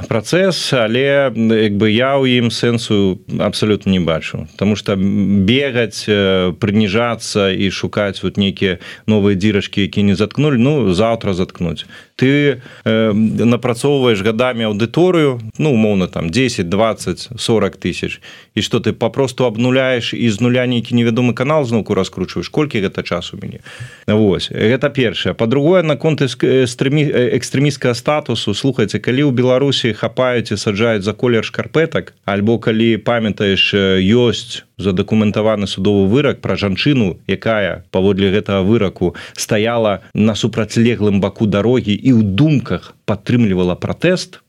працэс 0.09 0.73
але 0.73 1.29
як 1.37 1.73
бы 1.77 1.93
я 1.93 2.17
ў 2.17 2.41
ім 2.41 2.49
сэнсу 2.49 3.21
абсолютно 3.37 3.91
не 3.93 3.99
бачу. 4.01 4.49
Потому 4.57 4.75
что 4.75 4.97
бегаць 4.97 6.09
прыніжацца 6.57 7.53
і 7.53 7.69
шукаць 7.69 8.23
вот 8.25 8.41
нейкія 8.41 8.81
новыя 9.05 9.37
дзірачкі 9.37 9.85
які 9.85 10.01
не 10.03 10.15
заткнули 10.17 10.57
ну 10.57 10.93
завтра 10.93 11.33
заткнуть 11.37 11.85
ты 12.19 12.61
э, 12.83 13.11
напрацоўваешь 13.13 14.21
годами 14.21 14.65
аўдыторыю 14.67 15.39
ну 15.57 15.71
умоўно 15.73 16.07
там 16.07 16.29
10 16.29 16.69
20 16.69 17.29
40 17.37 17.77
тысяч 17.77 18.21
і 18.55 18.61
что 18.61 18.79
ты 18.79 18.91
попросту 18.91 19.45
обнуляешь 19.45 20.13
из 20.13 20.41
нуля 20.41 20.65
нейкі 20.67 20.95
невядомы 20.95 21.33
канал 21.33 21.63
зноўку 21.63 21.93
раскручваешь 21.93 22.49
колькі 22.49 22.81
гэта 22.81 23.03
часу 23.03 23.39
мяне 23.41 23.59
Вось 24.05 24.51
гэта 24.51 24.89
першае 24.89 25.33
по-другое 25.33 25.81
наконт 25.83 26.21
экстрэмі 26.21 27.07
экстрэміскага 27.39 27.95
статусу 27.95 28.53
слухайте 28.53 28.99
калі 28.99 29.23
ў 29.23 29.31
беларусі 29.31 29.93
хапаюць 29.93 30.51
і 30.51 30.57
саджаюць 30.57 31.07
за 31.07 31.13
колер 31.13 31.45
шкарпетак 31.45 32.13
альбо 32.25 32.59
калі 32.59 32.97
памятаеш 32.97 33.73
ёсць 34.03 34.67
задакументаваны 34.79 35.67
судовы 35.67 36.07
вырак 36.07 36.41
пра 36.41 36.55
жанчыну 36.55 37.19
якая 37.27 37.85
паводле 37.91 38.31
гэтага 38.31 38.63
выраку 38.63 39.15
стаяла 39.35 40.01
на 40.13 40.35
супрацьлеглым 40.35 41.19
баку 41.21 41.45
дарогі 41.45 41.93
і 41.93 42.08
ў 42.13 42.21
думках 42.23 42.93
падтрымлівала 43.09 43.75
пратэст 43.75 44.39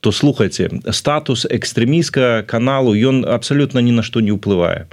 то 0.00 0.12
слухайте 0.12 0.70
статус 0.92 1.46
экстрэміска 1.48 2.44
каналу 2.46 2.92
ён 2.94 3.24
абсалютна 3.24 3.80
ні 3.80 3.96
на 3.96 4.02
што 4.06 4.20
не 4.20 4.36
ўплывае. 4.36 4.86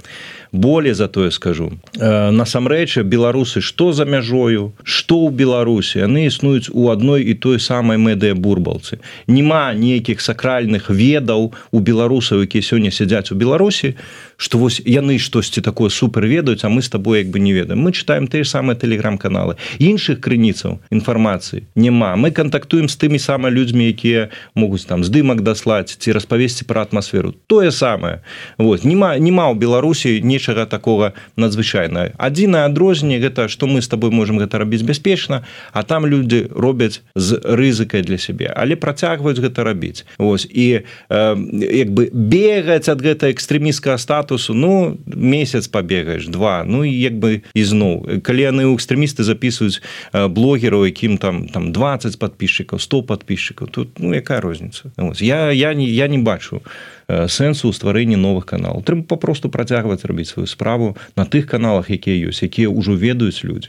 Более 0.54 0.94
за 0.94 1.08
тое 1.08 1.30
скажу 1.30 1.72
э, 1.98 2.30
насамрэчы 2.30 3.02
беларусы 3.02 3.60
что 3.60 3.92
за 3.92 4.04
мяжою 4.04 4.72
что 4.82 5.26
ў 5.26 5.34
беларусі 5.34 6.06
яны 6.06 6.26
існуюць 6.30 6.70
у 6.72 6.88
адной 6.90 7.26
і 7.26 7.34
той 7.34 7.58
самай 7.60 7.98
медыя 7.98 8.34
бурбалцы 8.34 8.98
няма 9.26 9.74
нейкіх 9.74 10.22
сакральных 10.22 10.90
ведаў 10.90 11.52
у 11.70 11.78
беларусаў 11.80 12.46
якія 12.46 12.62
сёння 12.62 12.90
сядзяць 12.94 13.34
у 13.34 13.38
беларусі 13.38 13.94
что 14.36 14.58
вось 14.58 14.82
яны 14.84 15.18
штосьці 15.18 15.60
такое 15.60 15.88
супер 15.88 16.26
ведаюць 16.26 16.64
а 16.64 16.68
мы 16.68 16.82
с 16.82 16.88
тобой 16.88 17.18
як 17.18 17.28
бы 17.28 17.40
не 17.40 17.52
ведаем. 17.52 17.80
Мы 17.80 17.92
читаем 17.92 18.28
те 18.28 18.44
самыя 18.44 18.76
телеграм-каналы. 18.76 19.56
Іншых 19.78 20.20
крыніцаў 20.20 20.80
інфармацыі 20.90 21.64
няма. 21.74 22.16
Мы 22.16 22.30
контактуем 22.30 22.88
з 22.88 22.96
тымі 22.96 23.18
самымі 23.18 23.54
людзьмі 23.54 23.88
якія 23.88 24.28
могуць 24.54 24.84
там 24.84 25.04
здымак 25.04 25.40
даслаць 25.40 25.96
ці 25.96 26.12
распавесці 26.12 26.64
про 26.64 26.82
атмасферу. 26.82 27.34
Тое 27.46 27.70
самае. 27.72 28.20
Вот. 28.58 28.84
Нема 28.84 29.16
нема 29.18 29.48
ў 29.48 29.56
беларусі 29.56 30.20
не 30.20 30.34
нечага 30.34 30.66
такого 30.66 31.12
надзвычайна 31.38 32.10
адзінае 32.18 32.66
адрозненне 32.66 33.22
гэта 33.22 33.48
что 33.48 33.66
мы 33.66 33.82
с 33.82 33.88
тобой 33.88 34.10
можем 34.10 34.38
гэта 34.42 34.58
рабіць 34.58 34.82
бяспечна 34.82 35.44
а 35.72 35.82
там 35.82 36.06
люди 36.06 36.46
робяць 36.50 37.02
з 37.14 37.38
рызыкай 37.38 38.02
для 38.02 38.18
сябе. 38.18 38.50
Але 38.50 38.76
працягваюць 38.76 39.38
гэта 39.38 39.64
рабіць. 39.64 40.04
Ось 40.18 40.46
і 40.50 40.82
э, 40.82 41.36
як 41.70 41.88
бы 41.94 42.10
бегаць 42.12 42.88
ад 42.90 43.02
гэта 43.02 43.30
экстрэміскага 43.30 43.98
статусу 44.24 44.54
ну 44.54 44.98
месяц 45.06 45.68
побегаешь 45.68 46.26
два 46.26 46.64
ну 46.64 46.84
і 46.84 46.92
як 46.92 47.12
бы 47.12 47.42
ізноў 47.54 48.22
калі 48.22 48.40
яны 48.40 48.64
у 48.64 48.76
экстрэмісты 48.76 49.22
записываюць 49.22 49.84
блогераў 50.12 50.88
якім 50.88 51.18
там 51.18 51.48
там 51.48 51.72
20 51.72 52.18
подписчиков 52.18 52.82
100 52.82 53.02
подписчиков 53.02 53.68
тут 53.68 53.98
ну 53.98 54.14
якая 54.14 54.40
розница 54.40 54.92
я 55.20 55.52
я 55.52 55.74
не 55.74 55.86
я 55.86 56.08
не 56.08 56.18
бачу 56.18 56.62
сэнсу 57.08 57.72
стварэння 57.72 58.16
новых 58.16 58.46
каналаў. 58.46 58.82
Трэба 58.82 59.04
попросту 59.04 59.48
працягваць 59.48 60.04
рабіць 60.04 60.32
сваю 60.32 60.46
справу 60.46 60.96
на 61.16 61.24
тых 61.24 61.46
каналах 61.46 61.90
якія 61.90 62.30
ёсць 62.32 62.42
якія 62.42 62.68
ўжо 62.72 62.96
ведаюць 62.96 63.44
людзі. 63.44 63.68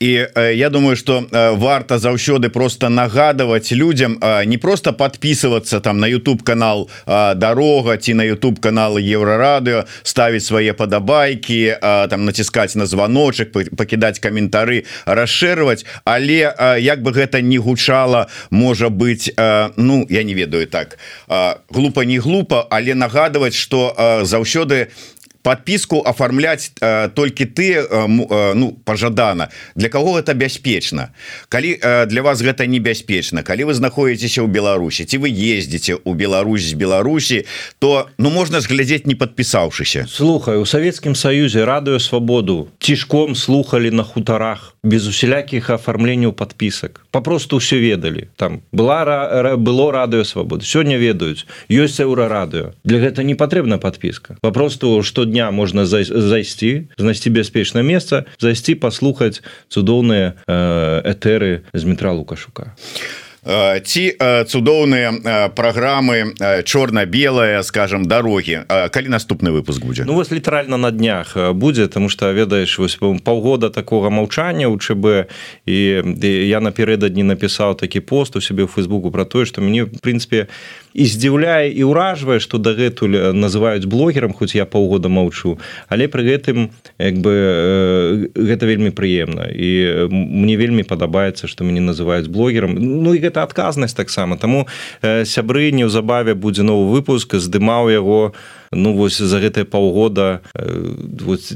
І 0.00 0.26
э, 0.26 0.54
я 0.54 0.70
думаю 0.70 0.96
что 0.96 1.22
э, 1.22 1.54
варта 1.54 1.98
заўсёды 1.98 2.48
просто 2.48 2.88
нагадывать 2.88 3.70
людям 3.72 4.18
э, 4.20 4.44
не 4.44 4.58
просто 4.58 4.92
подписываться 4.92 5.80
там 5.80 5.98
на 5.98 6.06
YouTube 6.06 6.42
канал 6.42 6.90
э, 7.06 7.34
дорога 7.34 7.96
ці 7.96 8.14
на 8.14 8.24
YouTube 8.24 8.60
каналы 8.60 9.00
еврорадыо 9.00 9.83
ставить 10.02 10.44
свае 10.44 10.72
падабайки 10.72 11.76
там 11.80 12.24
націскаць 12.24 12.74
на 12.74 12.86
звоночек 12.86 13.52
покидать 13.52 14.18
каментары 14.18 14.84
расширваць 15.04 15.84
але 16.04 16.52
як 16.80 17.02
бы 17.02 17.12
гэта 17.12 17.40
не 17.40 17.58
гучала 17.58 18.28
можа 18.50 18.88
быть 18.88 19.32
ну 19.76 20.06
я 20.08 20.22
не 20.22 20.34
ведаю 20.34 20.66
так 20.66 20.98
глупо 21.70 22.04
не 22.04 22.18
глупо 22.18 22.66
але 22.70 22.94
нагадывать 22.94 23.54
что 23.54 23.94
заўсёды 24.22 24.88
подписку 25.44 26.00
оформлять 26.00 26.72
э, 26.80 27.10
только 27.14 27.44
ты 27.44 27.74
э, 27.74 27.86
э, 27.90 28.54
ну 28.54 28.72
пожадана. 28.84 29.50
Для 29.76 29.88
кого 29.88 30.18
это 30.18 30.34
бяспечна 30.34 31.12
калі 31.48 31.78
э, 31.80 32.06
для 32.06 32.22
вас 32.22 32.40
гэта 32.40 32.66
небяспечна 32.66 33.42
калі 33.42 33.64
вы 33.64 33.74
знаходитеся 33.74 34.42
у 34.42 34.46
Беларусі 34.46 35.04
ці 35.04 35.18
вы 35.18 35.28
ездите 35.28 35.94
у 36.04 36.14
Беларусь 36.14 36.64
з 36.64 36.72
Беларусі 36.72 37.44
то 37.78 38.08
ну 38.18 38.30
можно 38.30 38.58
глядзець 38.58 39.06
не 39.06 39.14
подпісаўшыся 39.14 40.06
слухай 40.08 40.56
у 40.56 40.66
Савецкім 40.66 41.14
союзе 41.14 41.64
радыё 41.64 42.00
свабоду 42.00 42.68
цішком 42.78 43.34
слухали 43.36 43.90
на 43.90 44.02
хутарах 44.02 44.73
без 44.84 45.08
усялякіх 45.08 45.70
оформленняў 45.70 46.32
подпісак 46.32 47.00
попросту 47.10 47.56
все 47.56 47.80
ведалі. 47.80 48.28
Там 48.36 48.60
была 48.72 49.56
было 49.56 49.90
радыё 49.92 50.24
свабоды 50.24 50.64
сёння 50.64 51.00
ведаюць. 51.00 51.48
Ёсць 51.72 52.00
еўра 52.00 52.28
радыё 52.28 52.72
для 52.84 53.00
гэта 53.00 53.24
не 53.24 53.34
патрэбна 53.34 53.78
подпіска 53.78 54.36
попросту 54.40 55.02
что 55.02 55.24
дня 55.24 55.50
можна 55.50 55.86
зайсці 55.86 56.88
знайсці 56.98 57.30
бяспечнае 57.30 57.82
месца 57.82 58.24
зайсці 58.38 58.74
паслухаць 58.74 59.40
цудоўныя 59.72 60.36
этэры 60.46 61.64
з 61.72 61.82
метра 61.84 62.12
лукашука 62.12 62.76
ці 63.84 64.04
цудоўныя 64.48 65.48
праграмы 65.52 66.32
чорна-белая 66.64 67.62
скажем 67.62 68.04
дорогі 68.08 68.64
калі 68.68 69.08
наступны 69.08 69.52
выпуск 69.52 69.84
будзе? 69.84 70.04
Ну 70.04 70.14
вось 70.14 70.32
літаральна 70.32 70.76
на 70.76 70.90
днях 70.90 71.36
будзе 71.52 71.88
тому 71.88 72.08
что 72.08 72.32
ведаеш 72.32 72.78
вось 72.78 72.98
паўгода 73.24 73.70
такого 73.70 74.10
маўчання 74.10 74.68
у 74.68 74.78
ЧБ 74.78 75.28
і 75.66 75.78
я 76.48 76.60
напярэдадні 76.60 77.22
напісаў 77.22 77.76
такі 77.76 78.00
пост 78.00 78.36
у 78.36 78.40
сябе 78.40 78.64
ў 78.64 78.72
фейсбуку 78.72 79.10
про 79.10 79.24
тое 79.24 79.44
что 79.44 79.60
мне 79.60 79.84
в 79.84 80.00
прынпе 80.00 80.48
і 80.94 81.04
здзіўляе 81.04 81.74
і 81.74 81.82
ўражвае 81.90 82.38
что 82.38 82.62
дагэтуль 82.62 83.34
называюць 83.34 83.84
блогерам 83.90 84.32
хоць 84.32 84.54
я 84.54 84.64
паўгода 84.64 85.10
маўчу 85.10 85.58
але 85.90 86.06
пры 86.06 86.22
гэтым 86.30 86.70
як 86.98 87.18
бы 87.18 87.34
гэта 88.34 88.66
вельмі 88.66 88.90
прыемна. 88.90 89.50
І 89.50 90.06
мне 90.10 90.56
вельмі 90.56 90.82
падабаецца 90.86 91.50
что 91.50 91.64
мяне 91.64 91.80
называюць 91.80 92.28
блогерам. 92.28 92.74
Ну 92.78 93.14
і 93.14 93.18
гэта 93.18 93.42
адказнасць 93.42 93.94
таксама. 93.94 94.36
Таму 94.36 94.66
сябры 95.02 95.70
неўзабаве 95.72 96.34
будзе 96.34 96.62
новы 96.62 96.90
выпуск 96.94 97.34
здымаў 97.34 97.90
яго 97.90 98.32
ну 98.74 98.94
вось 98.94 99.18
за 99.18 99.38
гэтыя 99.40 99.64
паўгода 99.64 100.40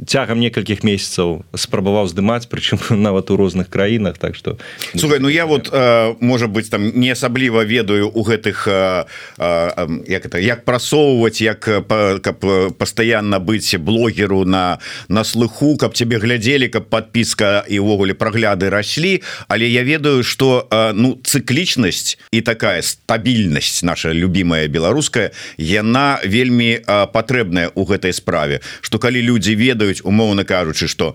цягам 0.06 0.40
некалькіх 0.40 0.84
месяцаў 0.84 1.44
спрабаваў 1.54 2.08
здымаць 2.08 2.46
прычым 2.46 2.78
нават 3.06 3.30
у 3.30 3.36
розных 3.36 3.68
краінах 3.68 4.18
так 4.18 4.36
что 4.36 4.58
Слухай, 4.94 5.18
Ну 5.20 5.28
я 5.28 5.46
вот 5.46 5.72
можа 6.20 6.46
быть 6.46 6.70
там 6.70 6.92
не 6.94 7.10
асабліва 7.10 7.64
ведаю 7.64 8.10
у 8.10 8.22
гэтых 8.22 8.68
як 8.68 10.26
это 10.26 10.38
як 10.38 10.64
прасоўваць 10.64 11.40
як 11.40 11.60
каб 12.22 12.38
пастаянна 12.78 13.38
быць 13.40 13.76
блогеру 13.78 14.44
на 14.44 14.78
на 15.08 15.24
слыху 15.24 15.76
каб 15.76 15.94
тебе 15.94 16.18
глядзелі 16.18 16.68
каб 16.68 16.88
подпіска 16.88 17.64
і 17.68 17.78
ўвогуле 17.78 18.14
прагляды 18.14 18.70
раслі. 18.70 19.22
Але 19.48 19.68
я 19.68 19.82
ведаю 19.82 20.22
что 20.22 20.68
ну 20.94 21.18
цыклічнасць 21.22 22.18
і 22.30 22.40
такая 22.40 22.82
стабільнасць 22.82 23.82
наша 23.82 24.12
любимая 24.12 24.68
беларуская 24.68 25.30
яна 25.58 26.20
вельмі 26.24 26.80
патрэбная 27.08 27.70
у 27.74 27.84
гэтай 27.84 28.12
справе. 28.12 28.60
Что 28.80 28.98
калі 28.98 29.20
люди 29.22 29.50
ведаюць 29.50 30.00
умоўно 30.04 30.44
кажучы 30.44 30.88
что 30.88 31.14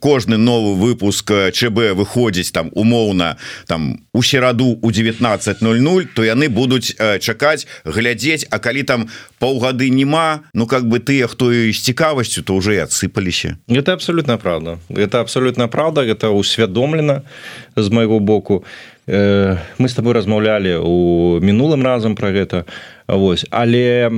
кожны 0.00 0.36
новы 0.36 0.74
выпуск 0.74 1.30
ЧБ 1.52 1.94
выходзіць 1.94 2.52
там 2.52 2.70
умоўна 2.74 3.36
там 3.66 4.00
у 4.12 4.22
сераду 4.22 4.78
у 4.82 4.88
1900 4.88 6.14
то 6.14 6.24
яны 6.24 6.48
будуць 6.48 6.96
чакаць 7.20 7.66
глядзець 7.84 8.46
А 8.50 8.58
калі 8.58 8.82
там 8.82 9.08
паўгады 9.38 9.90
нема 9.90 10.40
Ну 10.54 10.66
как 10.66 10.84
бы 10.88 10.98
ты 10.98 11.26
хто 11.28 11.52
і 11.52 11.72
з 11.72 11.80
цікавасцю 11.80 12.42
то 12.42 12.54
уже 12.54 12.82
адсыпаліся. 12.82 13.56
Это 13.68 13.92
абсолютно 13.92 14.38
правда. 14.38 14.78
Это 14.88 15.20
абсолютно 15.20 15.68
правда 15.68 16.02
это 16.02 16.30
усвядомлена 16.30 17.22
з 17.76 17.88
майго 17.88 18.18
боку. 18.20 18.64
Мы 19.06 19.88
с 19.88 19.94
тобой 19.94 20.12
размаўлялі 20.12 20.76
у 20.84 21.40
мінулым 21.40 21.82
разам 21.82 22.14
про 22.14 22.28
гэта 22.28 22.64
Вось. 23.08 23.46
Але 23.50 24.10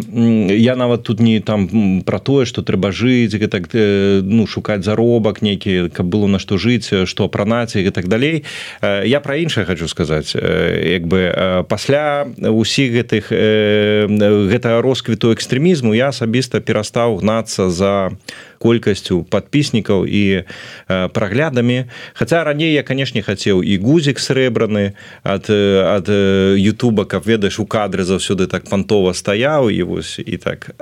я 0.51 0.77
нават 0.77 1.03
тут 1.03 1.21
не 1.21 1.41
там 1.41 2.03
про 2.03 2.19
тое 2.19 2.45
что 2.45 2.63
трэба 2.63 2.91
жыць 2.91 3.39
так 3.47 3.71
ну 3.73 4.47
шукаць 4.47 4.83
заробак 4.83 5.43
нейкі 5.43 5.95
каб 5.95 6.07
было 6.07 6.27
на 6.27 6.43
што 6.43 6.59
жыць 6.59 7.07
што 7.07 7.31
апранаць 7.31 7.77
і 7.77 7.91
так 7.91 8.09
далей. 8.09 8.43
Я 8.83 9.21
про 9.21 9.37
іншае 9.37 9.65
хочу 9.65 9.87
сказаць. 9.87 10.35
Як 10.35 11.07
бы 11.07 11.31
пасля 11.69 12.27
усіх 12.37 12.91
гэтых 12.91 13.31
гэтага 13.31 14.83
росквіту 14.83 15.31
экстрэмізму 15.31 15.95
я 15.95 16.11
асабіста 16.11 16.59
перастаў 16.59 17.23
гнацца 17.23 17.71
за 17.71 18.11
колькасцю 18.61 19.25
подпіснікаў 19.25 20.05
і 20.05 20.45
праглядамі. 20.87 21.89
Хаця 22.13 22.45
раней 22.45 22.77
я 22.77 22.83
канешне 22.85 23.25
хацеў 23.25 23.65
і 23.65 23.79
гузік 23.81 24.21
срэбраны 24.21 24.93
ад 25.25 25.49
ад 25.49 26.13
Ютуба 26.61 27.09
каб 27.09 27.25
ведаеш 27.25 27.57
у 27.57 27.65
кадры 27.65 28.05
заўсёды 28.05 28.47
так 28.47 28.69
пантова 28.69 29.17
стаяў 29.17 29.73
і 29.73 29.83
вось 29.89 30.21
і 30.21 30.37
так 30.37 30.77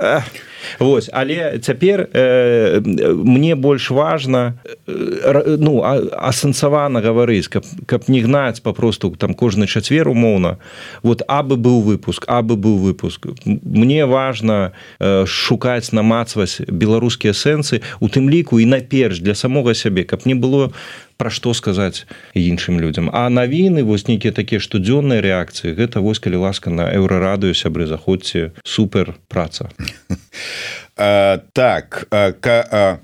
Вось 0.79 1.09
але 1.13 1.59
цяпер 1.63 2.09
э, 2.11 2.81
мне 2.83 3.55
больш 3.55 3.91
важна 3.91 4.59
э, 4.87 5.55
ну 5.59 5.79
асэнсавана 5.79 6.99
гаварыць 6.99 7.47
каб, 7.47 7.63
каб 7.85 8.09
не 8.09 8.19
гнаць 8.19 8.59
папросту 8.59 9.15
там 9.15 9.33
кожны 9.33 9.67
чацвер 9.67 10.09
умоўна. 10.09 10.57
Вот 11.03 11.23
абы 11.27 11.55
быў 11.55 11.79
выпуск 11.81 12.25
абы 12.27 12.55
быў 12.55 12.77
выпуск. 12.77 13.27
Мне 13.45 14.05
важна 14.05 14.71
э, 14.99 15.25
шукаць 15.25 15.93
намацваць 15.93 16.59
беларускія 16.67 17.31
сэнсы 17.33 17.68
інфармацыі 17.69 17.81
у 17.99 18.07
тым 18.09 18.29
ліку 18.29 18.59
і 18.59 18.65
наперш 18.65 19.19
для 19.19 19.35
самога 19.35 19.73
сябе 19.73 20.03
каб 20.03 20.25
не 20.25 20.35
было 20.35 20.71
пра 21.17 21.29
што 21.29 21.53
сказаць 21.53 22.07
іншым 22.33 22.79
людзям. 22.79 23.09
А 23.11 23.29
навіны 23.29 23.83
вось 23.83 24.07
нейкія 24.07 24.31
такія 24.33 24.59
штодзённыя 24.59 25.21
рэакцыі 25.21 25.75
гэта 25.75 25.99
вось 25.99 26.19
калі 26.19 26.47
ласка 26.47 26.69
на 26.69 26.89
еўрарадыю 26.89 27.53
сябры 27.53 27.87
заходзьце 27.87 28.51
супер 28.63 29.15
праца 29.27 29.69
а 30.99 31.39
так 31.53 32.07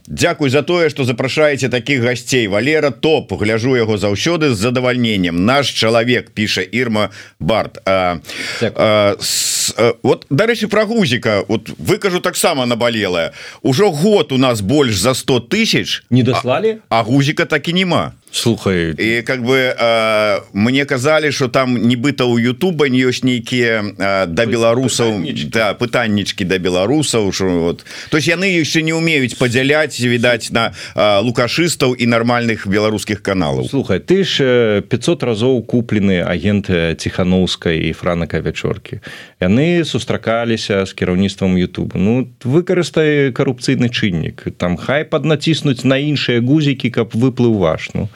дзякуй 0.07 0.49
за 0.49 0.63
тое 0.63 0.89
что 0.89 1.03
запрашаеце 1.03 1.69
таких 1.69 2.01
гасцей 2.01 2.47
валера 2.47 2.91
топ 2.91 3.31
гляжу 3.33 3.75
яго 3.75 3.97
заўсёды 3.97 4.51
з 4.53 4.57
задавальненнем. 4.57 5.45
Наш 5.45 5.69
чалавек 5.69 6.31
піша 6.31 6.61
Ірма 6.61 7.09
барт. 7.39 7.79
А, 7.85 8.19
а, 8.61 9.15
с, 9.19 9.73
а, 9.77 9.93
вот 10.03 10.25
дарэчы 10.29 10.67
про 10.67 10.85
гузіка. 10.85 11.43
Вот 11.47 11.69
выкажу 11.77 12.19
таксама 12.19 12.65
набалелая 12.65 13.31
ужо 13.61 13.91
год 13.91 14.31
у 14.31 14.37
нас 14.37 14.61
больш 14.61 14.97
за 14.97 15.13
100 15.13 15.39
тысяч 15.39 16.03
не 16.09 16.23
даслали 16.23 16.79
а, 16.89 16.99
а 16.99 17.03
гузіка 17.03 17.45
так 17.45 17.67
і 17.67 17.73
няма 17.73 18.11
слухай 18.35 18.93
і 18.97 19.21
как 19.21 19.43
бы 19.43 19.75
э, 19.79 20.39
мне 20.53 20.85
казалі 20.85 21.31
что 21.31 21.47
там 21.47 21.77
нібыта 21.77 22.25
у 22.25 22.37
Ютуба 22.37 22.89
не 22.89 22.99
ёсць 22.99 23.23
нейкія 23.23 23.81
э, 23.97 24.25
да 24.27 24.45
беларусаў 24.45 25.23
да 25.51 25.73
пытаннічки 25.73 26.43
да 26.43 26.57
беларусаў 26.57 27.31
вот. 27.39 27.85
То 28.09 28.17
есть 28.17 28.27
яны 28.27 28.45
еще 28.45 28.81
не 28.81 28.93
умеюць 28.93 29.37
падзяляць 29.37 29.99
відаць 29.99 30.51
на 30.51 30.73
э, 30.95 31.19
лукашыстаў 31.21 31.95
і 31.95 32.05
нармальных 32.05 32.67
беларускіх 32.67 33.21
каналаў 33.21 33.69
слухай 33.69 33.99
ты 33.99 34.23
ж 34.23 34.81
500 34.81 35.23
разоў 35.23 35.63
куплены 35.63 36.19
агенты 36.21 36.95
ціхановскай 36.95 37.89
і 37.89 37.93
франака 37.93 38.39
вячоркі 38.39 38.99
яны 39.39 39.85
сустракаліся 39.85 40.85
з 40.85 40.93
кіраўніцтвам 40.93 41.57
Ютуба 41.57 41.95
Ну 41.95 42.27
выкарыстай 42.43 43.31
карупцыйны 43.31 43.89
чыннік. 43.89 44.45
Там 44.57 44.77
хай 44.77 45.05
паднаціснуць 45.05 45.83
на 45.87 45.97
іншыя 45.97 46.41
гузікі 46.41 46.89
каб 46.89 47.15
выплыў 47.15 47.57
ваш 47.63 47.89
ну 47.93 48.09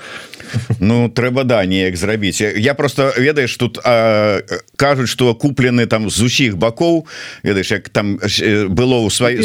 Ну 0.79 1.09
трэба 1.09 1.43
да 1.43 1.65
неяк 1.65 1.97
зрабіць 1.97 2.41
я 2.41 2.73
просто 2.73 3.13
ведаеш 3.17 3.57
тут 3.57 3.79
а, 3.83 4.41
кажуць 4.75 5.09
что 5.09 5.35
куплены 5.35 5.85
там 5.85 6.09
з 6.09 6.21
усіх 6.21 6.57
бакоў 6.57 7.07
ведаеш 7.43 7.71
як 7.71 7.89
там 7.89 8.17
было 8.69 9.05
ў 9.05 9.09
свай 9.09 9.37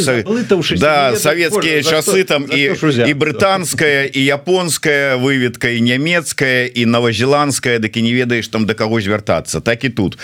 да 0.78 1.16
савецкія 1.16 1.82
часы 1.82 2.24
там 2.24 2.46
і 2.50 2.74
і 2.74 3.12
брытанская 3.14 4.06
і 4.06 4.20
японская 4.20 5.16
выведка 5.16 5.68
і 5.68 5.80
нямецкая 5.80 6.66
і 6.66 6.86
новозеландская 6.86 7.78
дык 7.78 7.98
і 7.98 8.02
не 8.02 8.12
ведаеш 8.12 8.48
там 8.48 8.66
да 8.66 8.74
каго 8.74 9.00
звяртацца. 9.00 9.60
Так 9.60 9.84
і 9.84 9.88
тут. 9.88 10.18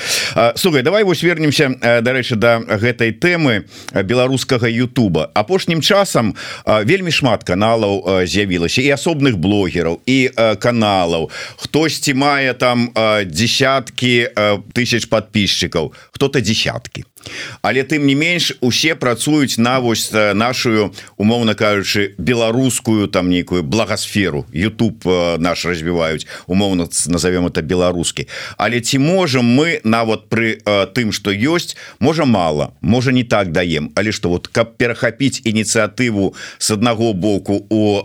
Слухай 0.55 0.83
давай 0.83 1.05
вось 1.05 1.23
вернемся 1.23 1.75
дарэчы 1.81 2.37
да 2.37 2.61
гэтай 2.61 3.13
тэмы 3.13 3.65
беларускага 3.93 4.69
Ютуба. 4.69 5.31
Апошнім 5.35 5.83
часам 5.83 6.35
вельмі 6.67 7.11
шмат 7.11 7.45
каналаў 7.45 8.25
з'явілася 8.25 8.83
і 8.83 8.91
асобных 8.95 9.37
блогераў 9.37 10.01
і 10.07 10.31
канал 10.61 10.70
каналаў. 10.71 11.29
Хтосьці 11.59 12.15
мае 12.15 12.55
там 12.55 12.95
десяткі 13.27 14.31
тысяч 14.73 15.11
подписчиков 15.11 15.93
кто-то 16.15 16.41
десяткі 16.41 17.05
але 17.63 17.83
тым 17.85 18.07
не 18.07 18.15
менш 18.15 18.53
усе 18.61 18.95
працуюць 18.95 19.59
на 19.59 19.79
вось 19.81 20.11
нашу 20.13 20.93
умоўно 21.17 21.55
кажучы 21.55 22.15
беларускую 22.19 23.09
там 23.09 23.31
нейкую 23.31 23.63
благосферу 23.63 24.47
YouTube 24.53 25.05
наш 25.39 25.65
развіваюць 25.65 26.27
умоўно 26.47 26.89
назовем 27.07 27.47
это 27.47 27.63
беларускі. 27.63 28.29
Але 28.57 28.81
ці 28.81 28.99
можем 28.99 29.45
мы 29.45 29.81
нават 29.85 30.29
пры 30.29 30.61
тым 30.95 31.13
что 31.13 31.31
ёсць 31.33 31.77
можа 31.99 32.25
мало 32.25 32.73
можа 32.81 33.13
не 33.13 33.25
так 33.25 33.53
даем. 33.53 33.93
Але 33.95 34.13
что 34.13 34.29
вот 34.29 34.49
каб 34.49 34.77
перахапіць 34.77 35.43
ініцыятыву 35.45 36.35
с 36.59 36.71
аднаго 36.71 37.13
боку 37.13 37.67
у 37.69 38.03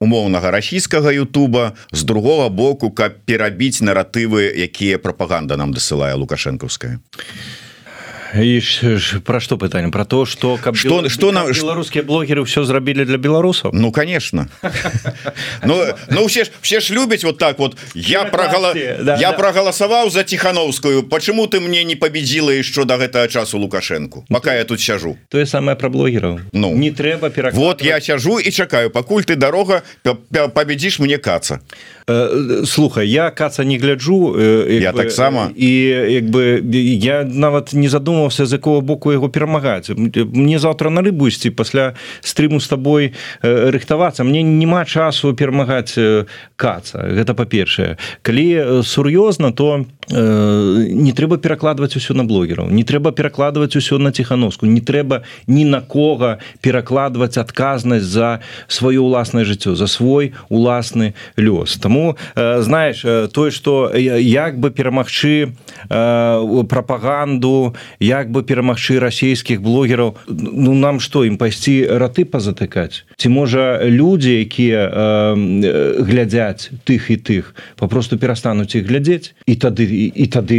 умоўнага 0.00 0.50
расійскага 0.50 1.12
Ютуба 1.12 1.72
з 1.92 2.02
другого 2.02 2.50
боку 2.50 2.90
каб 2.90 3.12
перабіць 3.24 3.82
наратывы 3.82 4.48
якія 4.48 4.98
прапаганда 4.98 5.56
нам 5.56 5.72
дасылае 5.74 6.14
лукашэнкаўская. 6.14 6.98
а 6.98 7.63
і 8.42 8.62
про 9.24 9.40
что 9.40 9.56
пытанне 9.56 9.90
про 9.90 10.04
то 10.04 10.26
что 10.26 10.56
каб 10.56 10.76
что 10.76 11.00
бел... 11.00 11.10
что 11.10 11.32
нам 11.32 11.52
беларускія 11.52 12.04
блогеры 12.04 12.42
все 12.42 12.64
зрабілі 12.64 13.04
для 13.04 13.16
беларусаў 13.16 13.70
ну 13.72 13.92
конечно. 13.92 14.48
Ну 15.62 15.84
ну 16.10 16.26
все 16.26 16.44
ж 16.44 16.50
все 16.60 16.80
ж 16.80 16.94
любяць 16.94 17.24
вот 17.24 17.38
так 17.38 17.58
вот. 17.58 17.76
Я 17.94 18.24
прогала 18.24 18.74
я 18.74 19.32
проголосаваў 19.32 20.10
за 20.10 20.24
тихохановскую 20.24 21.02
почему 21.02 21.46
ты 21.46 21.60
мне 21.60 21.84
не 21.84 21.96
победила 21.96 22.50
еще 22.50 22.84
до 22.84 22.96
гэтага 22.96 23.28
часу 23.28 23.58
лукашенко? 23.58 24.24
Пока 24.28 24.54
я 24.54 24.64
тут 24.64 24.80
сяжу 24.80 25.16
тое 25.28 25.46
самое 25.46 25.76
про 25.76 25.88
блогераў 25.88 26.40
ну. 26.52 26.74
Не 26.74 26.90
трэба 26.90 27.30
пера 27.30 27.50
вот 27.52 27.82
я 27.82 28.00
сяжу 28.00 28.38
і 28.38 28.50
чакаю 28.50 28.90
пакуль 28.90 29.22
ты 29.22 29.36
дорога 29.36 29.82
победишь 30.54 30.98
мне 30.98 31.18
каца 31.18 31.60
слухай 32.64 33.08
я 33.08 33.30
каца 33.30 33.64
не 33.64 33.78
гляджу 33.78 34.36
я 34.68 34.92
таксама. 34.92 35.50
і 35.56 35.70
як 36.10 36.24
бы 36.24 36.60
я 37.00 37.24
нават 37.24 37.72
не 37.72 37.88
задумаўся 37.88 38.46
з 38.46 38.52
якого 38.52 38.80
боку 38.80 39.12
яго 39.12 39.28
перамагаць. 39.28 39.90
Мне 40.32 40.58
завтра 40.58 40.90
на 40.90 41.00
рыбу 41.00 41.28
ісці 41.28 41.50
пасля 41.50 41.94
стрыму 42.20 42.60
з 42.60 42.68
табой 42.68 43.12
рыхтавацца. 43.42 44.24
Мне 44.24 44.42
няма 44.42 44.84
часу 44.84 45.34
перамагаць 45.34 45.96
каца 46.56 46.98
гэта 46.98 47.34
па-першае. 47.34 47.96
Калі 48.22 48.82
сур'ёзна 48.84 49.52
то 49.52 49.84
не 50.10 51.12
трэба 51.12 51.38
перакладваць 51.38 51.96
усё 51.96 52.14
на 52.14 52.24
блогераў 52.24 52.68
не 52.68 52.84
трэба 52.84 53.12
перакладваць 53.12 53.76
усё 53.76 53.98
на 53.98 54.12
ціханоску 54.12 54.66
не 54.66 54.80
трэба 54.80 55.22
ні 55.46 55.64
на 55.64 55.80
кого 55.80 56.36
перакладваць 56.60 57.38
адказнасць 57.38 58.04
за 58.04 58.40
сваё 58.68 59.00
ўласнае 59.08 59.44
жыццё 59.44 59.74
за 59.74 59.86
свой 59.86 60.32
уласны 60.50 61.14
лёс 61.36 61.78
Таму 61.94 62.16
знаеш 62.34 63.06
тое 63.30 63.50
што 63.54 63.94
як 63.94 64.58
бы 64.58 64.74
перамагчы 64.74 65.54
прапаганду 65.86 67.74
як 68.02 68.34
бы 68.34 68.42
перамагчы 68.42 68.98
расійскіх 68.98 69.62
блогераў 69.62 70.18
ну 70.26 70.74
нам 70.74 70.98
што 70.98 71.22
ім 71.22 71.38
пайсці 71.38 71.86
раты 72.02 72.26
пазатыкаць 72.26 73.06
ці 73.14 73.30
можа 73.30 73.86
людзі 73.86 74.34
якія 74.42 74.90
глядзяць 76.02 76.74
тых 76.82 77.14
і 77.14 77.16
тых 77.22 77.54
папросту 77.78 78.18
перастануць 78.18 78.74
іх 78.74 78.90
глядзець 78.90 79.38
і 79.46 79.54
тады 79.54 79.86
і 79.86 80.26
тады 80.26 80.58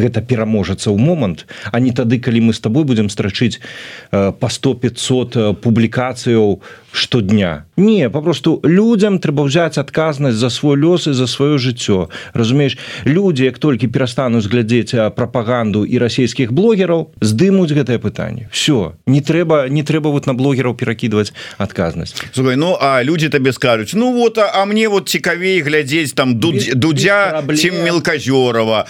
гэта 0.00 0.24
пераможацца 0.24 0.88
ў 0.88 0.96
момант 0.96 1.44
а 1.76 1.76
не 1.76 1.92
тады 1.92 2.16
калі 2.24 2.48
мы 2.48 2.56
з 2.56 2.64
табой 2.64 2.88
будзем 2.88 3.12
страчыць 3.12 3.60
по 4.08 4.48
100 4.48 4.74
500 4.80 5.60
публікацыяў 5.60 6.64
штодня. 6.94 7.64
Не 7.76 8.08
попросту 8.08 8.60
людям 8.62 9.18
трэба 9.18 9.42
взять 9.42 9.78
адказнасць 9.78 10.38
за 10.38 10.48
свой 10.50 10.78
лёс 10.78 11.10
і 11.10 11.12
за 11.12 11.26
сваё 11.26 11.58
жыццё. 11.58 12.08
Разумееш 12.34 12.78
люди 13.04 13.44
як 13.44 13.58
толькі 13.58 13.88
перастануць 13.88 14.46
глядзець 14.46 14.94
прапаганду 15.16 15.84
і 15.84 15.98
расійскіх 15.98 16.52
блогераў 16.52 17.10
здымуць 17.20 17.74
гэтае 17.74 17.98
пытанне. 17.98 18.46
Все 18.52 18.94
не 19.06 19.20
трэба 19.20 19.68
не 19.68 19.82
трэба 19.82 20.14
вот 20.14 20.26
на 20.26 20.34
блогераў 20.34 20.74
перакідваць 20.74 21.34
адказнасць. 21.58 22.14
Слухай, 22.32 22.56
ну 22.56 22.78
а 22.80 23.02
люди 23.02 23.28
табе 23.28 23.52
скажуць 23.52 23.94
ну 23.94 24.12
вот 24.12 24.38
а 24.38 24.64
мне 24.64 24.88
вот 24.88 25.08
цікавей 25.08 25.60
глядзець 25.62 26.14
там 26.14 26.38
дудзя 26.38 27.42
чым 27.42 27.82
мелказёрова 27.82 28.86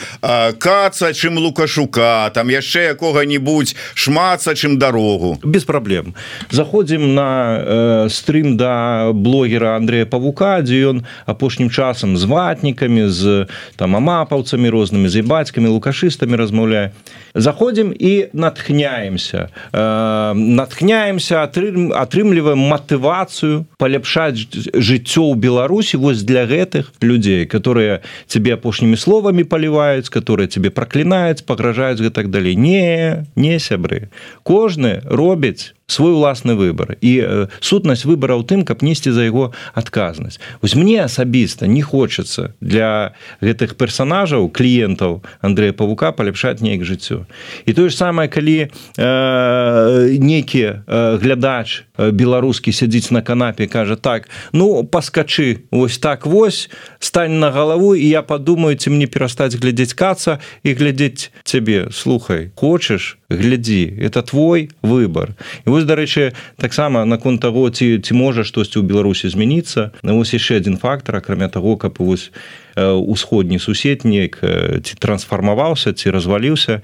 каца 0.58 1.12
чым 1.12 1.38
лукашука 1.38 2.30
там 2.34 2.52
яшчэ 2.52 2.92
якога-нибудь 2.92 3.76
шмаца 3.94 4.52
чым 4.54 4.76
дарогу 4.78 5.38
без 5.42 5.64
праблем 5.64 6.14
заходзім 6.50 7.14
на 7.14 7.58
э, 7.64 7.93
стрым 8.08 8.56
да 8.56 9.10
блогера 9.12 9.76
Андрея 9.76 10.06
павука 10.06 10.60
дзе 10.62 10.94
ён 10.94 10.98
апошні 11.26 11.54
апошнім 11.54 11.70
часам 11.70 12.16
з 12.16 12.24
ватнікамі 12.24 13.08
з 13.08 13.46
там 13.76 13.96
амапаўцамі 13.96 14.68
рознымі 14.68 15.08
з 15.08 15.22
бацькамі 15.22 15.68
лукашыстамі 15.68 16.36
размаўляе. 16.36 16.90
Заходзім 17.34 17.94
і 17.98 18.28
натхняемся. 18.32 19.48
Э, 19.72 20.34
натхняемся 20.34 21.42
атрымліваем 21.42 22.58
матывацыю 22.58 23.66
паляпшаць 23.78 24.46
жыццё 24.74 25.30
ў 25.30 25.34
беларусі 25.36 25.96
вось 25.96 26.22
для 26.22 26.46
гэтых 26.46 26.92
людзей 27.02 27.46
которые 27.46 28.00
тебе 28.26 28.54
апошнімі 28.54 28.96
словамі 28.96 29.44
паліваюць 29.44 30.08
которые 30.08 30.48
тебе 30.48 30.70
праклінаюць 30.70 31.42
пагражаюць 31.42 32.00
гэта 32.00 32.24
так 32.24 32.30
далей. 32.30 32.56
Не 32.56 33.26
не 33.36 33.58
сябры. 33.58 34.08
Кожны 34.42 35.02
робіць 35.04 35.74
свой 35.86 36.12
уласны 36.12 36.54
выбор 36.54 36.96
і 37.00 37.12
э, 37.20 37.46
сутнасць 37.60 38.08
выбора 38.08 38.40
ў 38.40 38.44
тым 38.48 38.64
каб 38.64 38.80
несці 38.80 39.12
за 39.12 39.28
яго 39.28 39.52
адказнасць. 39.76 40.40
Вось 40.62 40.74
мне 40.74 41.04
асабіста 41.04 41.68
не 41.68 41.82
хочацца 41.84 42.56
для 42.60 43.12
гэтых 43.44 43.76
персонажаў 43.76 44.48
кліентаў 44.48 45.20
Андрея 45.44 45.76
павука 45.76 46.12
паляпшаць 46.12 46.64
неяк 46.64 46.88
жыццё. 46.88 47.28
І 47.68 47.76
тое 47.76 47.92
ж 47.92 47.96
самае 47.96 48.32
калі 48.32 48.72
э, 48.96 50.16
нейкі 50.16 50.64
э, 50.64 51.18
глядач 51.20 51.84
э, 51.98 52.10
беларускі 52.10 52.72
сядзіць 52.72 53.12
на 53.12 53.20
канапе 53.20 53.68
кажа 53.68 53.96
так 53.96 54.28
ну 54.52 54.84
паскачы 54.88 55.68
вось 55.70 55.98
так 55.98 56.24
вось 56.24 56.70
стань 56.98 57.38
на 57.38 57.52
галаву 57.52 57.92
і 57.94 58.08
я 58.08 58.22
падумаю 58.22 58.76
ці 58.76 58.88
мне 58.88 59.06
перастаць 59.06 59.52
глядзець 59.60 59.92
каца 59.92 60.40
і 60.64 60.72
глядзець 60.72 61.28
цябе. 61.44 61.92
Слухай 61.92 62.50
хочаш 62.56 63.18
глядзі 63.28 63.92
это 64.00 64.22
твой 64.22 64.70
выбор 64.82 65.36
і 65.66 65.73
вось 65.74 65.88
дарэчы 65.90 66.30
таксама 66.62 67.02
наконт 67.02 67.42
таго 67.42 67.66
ці 67.66 67.98
ці 67.98 68.12
можа 68.14 68.46
штосьці 68.46 68.78
ў 68.78 68.86
беларусі 68.86 69.26
змяніцца 69.26 69.90
на 70.06 70.14
вось 70.14 70.30
яшчэ 70.30 70.62
один 70.62 70.78
фактор 70.78 71.18
акрамя 71.18 71.50
таго 71.50 71.74
каб 71.74 71.98
вось 71.98 72.30
усходні 72.78 73.58
сусед 73.58 74.06
неяк 74.06 74.38
ці 74.38 74.94
трансфармаваўся 75.02 75.90
ці 75.90 76.14
разваліўся 76.14 76.78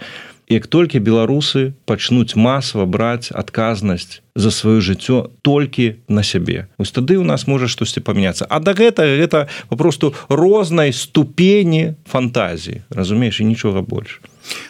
як 0.51 0.67
толькі 0.67 0.99
беларусы 0.99 1.71
пачнуць 1.87 2.35
масава 2.35 2.85
браць 2.85 3.31
адказнасць 3.31 4.27
за 4.35 4.51
сваё 4.51 4.83
жыццё 4.83 5.31
толькі 5.47 6.03
на 6.11 6.27
сябе. 6.27 6.67
Ось 6.75 6.91
тады 6.91 7.23
у 7.23 7.25
нас 7.25 7.47
можа 7.47 7.71
штосьці 7.71 8.03
памяняцца. 8.03 8.51
А 8.51 8.59
да 8.59 8.75
гэта 8.75 9.07
гэта 9.07 9.47
попросту 9.71 10.15
рознай 10.27 10.93
ступені 10.93 11.95
фантазіі 12.11 12.83
разумееш 12.91 13.41
і 13.41 13.45
нічога 13.55 13.87
больш 13.87 14.19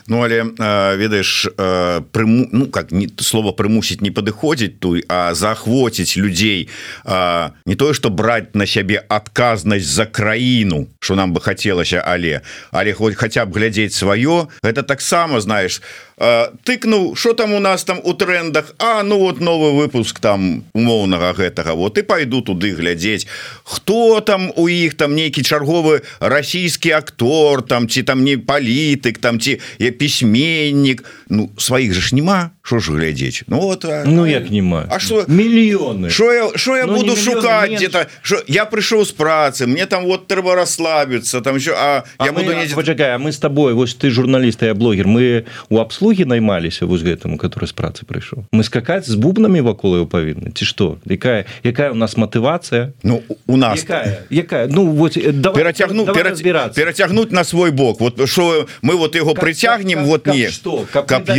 Ну 0.07 0.23
але 0.23 0.45
ведаеш 0.97 1.49
прыму 2.13 2.49
ну 2.53 2.67
как 2.67 2.93
не 2.93 3.09
слово 3.21 3.53
прымусіць 3.53 4.01
не 4.01 4.11
падыходзіць 4.11 4.79
туй 4.81 5.05
а 5.09 5.35
заахвоціць 5.35 6.17
людзей 6.17 6.69
э, 7.05 7.51
не 7.67 7.75
тое 7.75 7.95
что 7.95 8.11
браць 8.11 8.55
на 8.55 8.67
сябе 8.67 9.03
адказнасць 9.09 9.87
за 9.87 10.07
краіну 10.07 10.89
что 11.01 11.15
нам 11.15 11.33
бы 11.33 11.41
хацелася 11.41 12.03
але 12.07 12.43
але 12.71 12.93
хоть 12.93 13.15
хотя 13.15 13.47
б 13.47 13.55
глядзець 13.55 13.95
сваё 13.95 14.49
это 14.63 14.83
таксама 14.83 15.41
знаешь 15.41 15.83
тыкнуў 16.65 17.17
что 17.17 17.33
там 17.33 17.55
у 17.55 17.61
нас 17.61 17.85
там 17.85 18.01
у 18.05 18.13
трендах 18.13 18.75
А 18.79 19.03
ну 19.03 19.19
вот 19.19 19.41
новый 19.41 19.73
выпуск 19.73 20.21
там 20.21 20.65
умоўнага 20.75 21.33
гэтага 21.33 21.73
вот 21.75 21.97
и 21.99 22.03
пойду 22.03 22.43
туды 22.43 22.75
глядзець 22.75 23.27
хто 23.65 24.21
там 24.21 24.53
у 24.57 24.69
іх 24.69 24.95
там 24.95 25.15
нейкі 25.15 25.43
чарговы 25.43 26.03
расійскі 26.21 26.91
актор 26.91 27.63
там 27.63 27.89
ці 27.89 28.03
там 28.03 28.25
не 28.25 28.37
палітык 28.37 29.19
там 29.19 29.41
ці 29.41 29.61
я 29.79 29.91
пісьменнік 29.91 31.05
Ну 31.29 31.51
сваіх 31.57 31.93
же 31.93 32.01
ж 32.01 32.15
нема 32.15 32.51
що 32.63 32.79
ж 32.79 32.93
глядзець 32.93 33.45
Ну 33.47 33.61
вот 33.61 33.85
а, 33.85 34.05
ну 34.07 34.27
як 34.27 34.51
нема 34.51 34.87
А 34.91 34.99
что 34.99 35.25
мільёны 35.29 36.11
що 36.11 36.33
я 36.33 36.51
що 36.55 36.77
я 36.77 36.87
ну, 36.87 36.97
буду 36.97 37.17
шукаць 37.17 37.71
где-то? 37.71 38.07
Що 38.23 38.43
я 38.49 38.65
прыйшоў 38.65 39.05
з 39.05 39.13
працы 39.13 39.67
мне 39.67 39.87
там 39.87 40.05
вот 40.05 40.27
трэба 40.29 40.55
расслабіцца 40.55 41.41
там 41.41 41.57
еще 41.57 41.73
А, 41.73 42.03
а 42.19 42.27
я 42.27 42.33
мы, 42.33 42.43
буду 42.43 42.53
не... 42.53 42.75
почакай 42.75 43.19
мы 43.19 43.29
с 43.29 43.39
тобой 43.39 43.75
вось 43.75 43.95
ты 43.95 44.11
журналіст 44.11 44.63
я 44.63 44.75
блогер 44.75 45.07
мы 45.07 45.45
у 45.69 45.79
абслугі 45.79 46.25
наймаліся 46.25 46.87
вось 46.87 47.03
гэтаму 47.03 47.39
который 47.39 47.67
з 47.67 47.73
працы 47.73 48.05
прыйшоў 48.05 48.45
мы 48.53 48.65
скакаць 48.65 49.07
з 49.07 49.15
бубнамі 49.15 49.61
вакол 49.61 49.97
его 49.97 50.07
павінны 50.07 50.53
ці 50.55 50.65
что? 50.65 50.99
Якая 51.05 51.47
якая 51.63 51.91
у 51.91 51.95
нас 51.95 52.17
матывацыя 52.17 52.93
Ну 53.03 53.23
у 53.47 53.57
нас 53.57 53.83
якая, 53.83 54.27
якая 54.31 54.69
ну 54.69 54.87
вот 54.87 55.15
перацягну 55.15 56.07
перацягнуць 56.07 56.75
перацягнуць 56.75 57.31
на 57.33 57.45
свой 57.45 57.71
бок. 57.71 58.01
Вот 58.01 58.29
що 58.29 58.67
мы 58.83 58.97
вот 58.97 59.17
его 59.17 59.35
прыцягнем 59.61 60.05
вот 60.05 60.27
не 60.27 60.49
что? 60.49 60.87
Каб, 60.91 61.31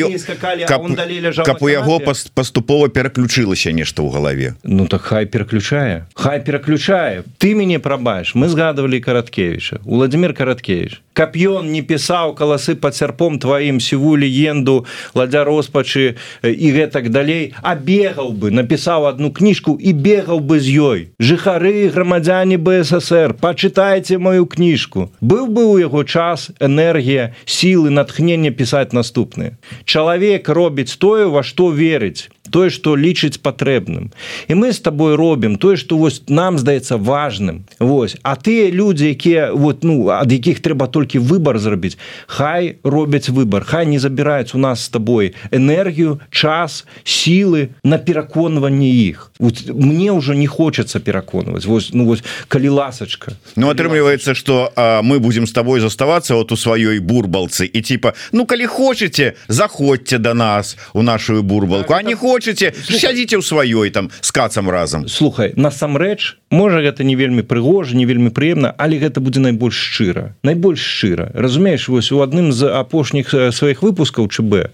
у 1.61 1.67
яго 1.67 1.99
паступова 2.33 2.89
пераключылася 2.89 3.71
нешта 3.71 4.01
ў 4.01 4.11
галаве 4.11 4.55
Ну 4.63 4.87
так 4.87 5.01
хай 5.01 5.25
пераключае 5.25 6.07
хай 6.15 6.39
пераключае 6.39 7.23
ты 7.37 7.53
мяне 7.53 7.79
прабаеш 7.79 8.35
мы 8.35 8.47
згадывалі 8.47 8.99
караткевича 8.99 9.81
владимир 9.85 10.33
караткевич 10.33 11.01
каб 11.13 11.35
ён 11.35 11.71
не 11.71 11.81
пісаў 11.81 12.33
каласы 12.35 12.75
под 12.75 12.95
сярпом 12.95 13.37
тваім 13.39 13.79
сіву 13.83 14.15
легенду 14.15 14.85
ладзя 15.13 15.43
роспачы 15.43 16.15
і 16.43 16.67
гэтак 16.71 17.09
далей. 17.11 17.53
А 17.61 17.75
бегаў 17.75 18.31
бы 18.31 18.51
напісаў 18.51 19.05
одну 19.11 19.31
кніжку 19.31 19.75
і 19.75 19.91
бегаў 19.93 20.39
бы 20.39 20.59
з 20.59 20.71
ёй. 20.71 20.99
Жыхары 21.19 21.91
грамадзяне 21.91 22.57
бСр 22.57 23.35
пачытайце 23.35 24.17
мою 24.17 24.45
кніжку 24.45 25.11
быў 25.21 25.47
бы 25.51 25.65
у 25.67 25.77
яго 25.77 26.03
час 26.03 26.49
энергія 26.59 27.35
сілы 27.45 27.91
натхнення 28.01 28.51
пісаць 28.51 28.91
наступныя 28.97 29.55
чалавек 29.85 30.49
робіць 30.61 30.91
тое 30.97 31.29
во 31.37 31.45
што 31.45 31.71
верыць 31.81 32.29
тое 32.51 32.69
что 32.69 32.95
лічыць 32.95 33.39
патрэбным. 33.39 34.11
І 34.47 34.55
мы 34.55 34.69
с 34.73 34.79
тобой 34.79 35.15
робім 35.15 35.55
тое 35.55 35.77
что 35.77 35.97
вось 35.97 36.21
нам 36.27 36.59
здаецца 36.59 36.97
важным. 36.97 37.63
Вось. 37.79 38.17
А 38.23 38.35
ты 38.35 38.71
люди 38.71 39.09
якія 39.09 39.51
вот 39.53 39.83
ну 39.83 40.09
ад 40.09 40.31
якіх 40.31 40.59
трэба 40.59 40.87
толькі 40.87 41.19
выбор 41.19 41.59
зрабіць 41.59 41.97
хай 42.27 42.75
робяць 42.83 43.29
выбор 43.29 43.63
хай 43.63 43.85
не 43.85 43.99
забіраюць 43.99 44.55
у 44.55 44.57
нас 44.57 44.83
с 44.83 44.89
тобой 44.89 45.33
энергію 45.51 46.19
час 46.29 46.85
сілы 47.03 47.69
на 47.83 47.97
пераконванне 47.97 48.89
іх. 48.89 49.31
Вот, 49.39 49.65
мне 49.67 50.11
ўжо 50.11 50.33
не 50.33 50.47
хочется 50.47 50.99
пераконваць. 50.99 51.65
Вось 51.65 51.89
ну 51.93 52.05
вось 52.05 52.23
калі 52.47 52.69
ласачка. 52.69 53.31
Ну 53.55 53.69
атрымліваецца 53.69 54.35
что 54.35 54.71
мы 55.03 55.19
будем 55.19 55.47
с 55.47 55.51
тобой 55.51 55.79
заставацца 55.79 56.35
вот 56.35 56.51
у 56.51 56.55
сваёй 56.55 56.99
бурбалцы 56.99 57.65
і 57.65 57.81
типа 57.81 58.13
ну 58.31 58.45
калі 58.45 58.65
хочете 58.65 59.33
заходьте 59.47 60.17
до 60.17 60.33
нас 60.33 60.77
у 60.93 61.01
нашу 61.01 61.43
бурбалку 61.43 61.93
а 61.93 62.03
не 62.03 62.15
хочет 62.15 62.40
хочете 62.41 62.73
сядзіце 62.73 63.37
ў 63.37 63.45
сваёй 63.45 63.93
там 63.93 64.09
с 64.19 64.33
кацам 64.33 64.65
разам. 64.65 65.05
Слухай 65.05 65.53
насамрэч 65.53 66.41
можа 66.49 66.81
гэта 66.81 67.05
не 67.05 67.13
вельмі 67.13 67.45
прыгожа 67.45 67.93
не 67.93 68.09
вельмі 68.09 68.33
прыемна 68.33 68.73
але 68.81 68.97
гэта 68.97 69.21
будзе 69.21 69.45
найбольш 69.45 69.77
шчыра 69.77 70.33
найбольш 70.41 70.81
шчыра. 70.81 71.29
Разумееш 71.37 71.85
вось 71.85 72.09
у 72.09 72.25
адным 72.25 72.49
з 72.49 72.65
апошніх 72.65 73.29
сваіх 73.53 73.85
выпускаў 73.85 74.25
чб 74.25 74.73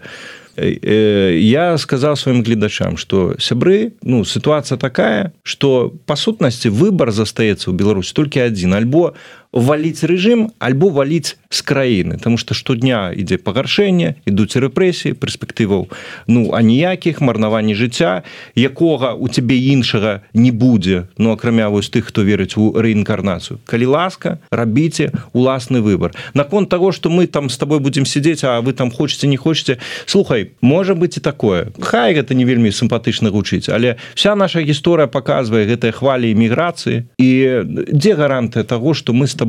я 0.57 1.77
сказал 1.77 2.15
сваім 2.15 2.41
гледачам 2.41 2.95
что 2.95 3.35
сябры 3.37 3.93
ну 4.01 4.23
сітуацыя 4.23 4.79
такая 4.79 5.33
что 5.43 5.91
па 6.07 6.15
сутнасці 6.15 6.71
выбор 6.71 7.11
застаецца 7.11 7.67
ў 7.69 7.75
Беларусі 7.75 8.15
толькі 8.15 8.47
адзін. 8.47 8.79
Альбо 8.79 9.13
валіць 9.57 10.05
рэжым 10.05 10.53
альбо 10.59 10.89
валіць 10.89 11.37
з 11.49 11.61
краіны. 11.61 12.17
Тому 12.21 12.37
что 12.37 12.53
штодня 12.53 13.11
ідзе 13.15 13.37
пагаршэнне 13.41 14.15
ідуць 14.27 14.59
рэпрэсіі 14.59 15.17
перспектываў 15.17 15.87
ну 16.27 16.53
аніякіх 16.53 17.21
марнаванні 17.21 17.73
жыцця 17.73 18.23
якога 18.55 19.13
у 19.17 19.27
цябе 19.27 19.57
іншага 19.57 20.21
не 20.33 20.51
будзе. 20.51 21.07
Ну 21.17 21.31
акрамя 21.31 21.69
вось 21.69 21.89
тых 21.89 22.13
хто 22.13 22.21
верыць 22.21 22.57
у 22.57 22.75
рэінкарнацыю. 22.77 23.59
Калі 23.65 23.85
ласка 23.85 24.39
рабіце 24.51 25.11
уласны 25.33 25.81
выбор 25.81 26.13
наконт 26.33 26.69
того 26.69 26.91
что 26.91 27.09
мы 27.09 27.27
там 27.27 27.49
с 27.49 27.57
тобой 27.57 27.79
будем 27.79 28.05
сидзець 28.05 28.43
а 28.43 28.61
вы 28.61 28.73
там 28.73 28.91
хочетце 28.91 29.27
не 29.27 29.37
хочетце 29.37 29.79
слухай 30.05 30.51
можа 30.61 30.93
быть 30.93 31.17
і 31.17 31.21
такое. 31.21 31.71
Хай 31.79 32.13
гэта 32.13 32.35
не 32.35 32.45
вельмі 32.45 32.71
сімпатычна 32.71 33.31
гучыць 33.31 33.69
але 33.73 33.97
вся 34.13 34.35
наша 34.35 34.61
гісторыя 34.61 35.07
показвае 35.07 35.65
гэтыя 35.65 35.91
хвалі 35.91 36.31
эміграцыі. 36.35 37.07
І 37.17 37.63
дзе 37.89 38.13
гарантыя 38.13 38.63
того 38.63 38.93
что 38.93 39.13
мы 39.13 39.27
с 39.27 39.33
тобой 39.33 39.46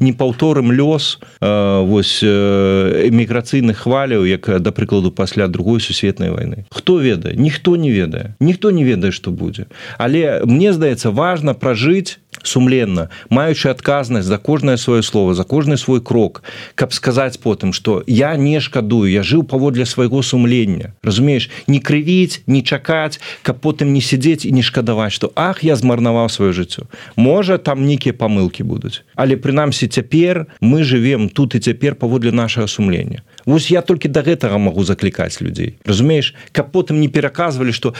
не 0.00 0.12
паўторым 0.12 0.72
лёс 0.72 1.18
э, 1.40 1.80
вось 1.86 2.20
э, 2.22 3.08
эміграцыйных 3.08 3.86
хваляў 3.86 4.26
як 4.26 4.60
да 4.60 4.70
прыкладу 4.72 5.10
пасля 5.10 5.48
другой 5.48 5.80
сусветнай 5.80 6.30
войны. 6.30 6.66
Хто 6.70 6.98
ведае? 6.98 7.36
Ніхто 7.36 7.76
не 7.76 7.90
ведае. 7.90 8.34
Ніхто 8.40 8.70
не 8.70 8.84
ведае 8.84 9.12
што 9.12 9.30
будзе. 9.30 9.66
Але 9.98 10.42
мне 10.44 10.72
здаецца 10.72 11.10
важна 11.10 11.54
пражыць 11.54 12.18
сумленна 12.42 13.08
маючы 13.30 13.68
адказнасць 13.68 14.26
за 14.26 14.38
кожнае 14.38 14.76
сваё 14.76 15.02
слово 15.02 15.34
за 15.34 15.44
кожны 15.44 15.76
свой 15.76 16.00
крок 16.00 16.42
каб 16.74 16.92
сказаць 16.92 17.36
потым 17.36 17.72
что 17.72 18.02
я 18.06 18.36
не 18.36 18.60
шкадую 18.60 19.10
я 19.10 19.22
жыў 19.22 19.42
паводле 19.44 19.86
свайго 19.86 20.22
сумлення 20.22 20.92
разумееш 21.02 21.50
не 21.66 21.80
крывіць 21.80 22.42
не 22.46 22.62
чакаць 22.62 23.20
каб 23.42 23.60
потым 23.60 23.92
не 23.92 24.00
сядзець 24.00 24.44
і 24.44 24.52
не 24.52 24.62
шкадаваць 24.62 25.12
что 25.12 25.32
ах 25.34 25.64
я 25.64 25.76
змарнаваў 25.76 26.28
сваё 26.28 26.52
жыццё 26.52 26.86
можа 27.16 27.58
там 27.58 27.86
нейкія 27.86 28.12
памылки 28.12 28.62
будуць. 28.62 29.02
Але 29.14 29.36
прынамсі 29.36 29.88
цяпер 29.88 30.46
мы 30.60 30.84
живвем 30.84 31.28
тут 31.28 31.54
і 31.54 31.58
цяпер 31.58 31.94
паводле 31.94 32.32
нашага 32.32 32.68
сумлення. 32.68 33.22
Вось 33.46 33.70
я 33.70 33.80
толькі 33.80 34.08
да 34.08 34.22
гэтага 34.22 34.58
магу 34.58 34.84
заклікаць 34.84 35.40
людзей. 35.40 35.78
Разумееш 35.84 36.34
каб 36.52 36.72
потым 36.72 37.00
не 37.00 37.08
пераказвалі 37.08 37.72
что 37.72 37.94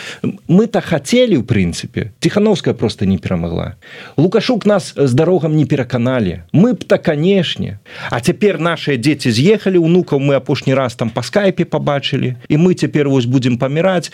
мы 0.48 0.66
так 0.66 0.84
хацелі 0.84 1.38
ў 1.38 1.44
прынцыпе 1.46 2.12
ціхановская 2.20 2.74
просто 2.74 3.06
не 3.06 3.18
перамагла 3.18 3.76
лукашук 4.26 4.66
нас 4.66 4.94
з 4.96 5.14
дарогам 5.14 5.54
не 5.56 5.66
пераканалі 5.66 6.42
мы 6.52 6.74
б 6.74 6.82
так 6.84 7.02
канешне 7.02 7.78
А 8.10 8.20
цяпер 8.20 8.58
наши 8.58 8.98
дзеці 8.98 9.30
з'ехалі 9.30 9.78
унукаў 9.78 10.18
мы 10.18 10.34
апошні 10.34 10.74
раз 10.74 10.94
там 10.98 11.10
по 11.10 11.22
скайпе 11.22 11.62
побачылі 11.64 12.34
і 12.48 12.56
мы 12.58 12.74
цяпер 12.74 13.08
вось 13.08 13.24
будем 13.24 13.54
паміраць 13.58 14.10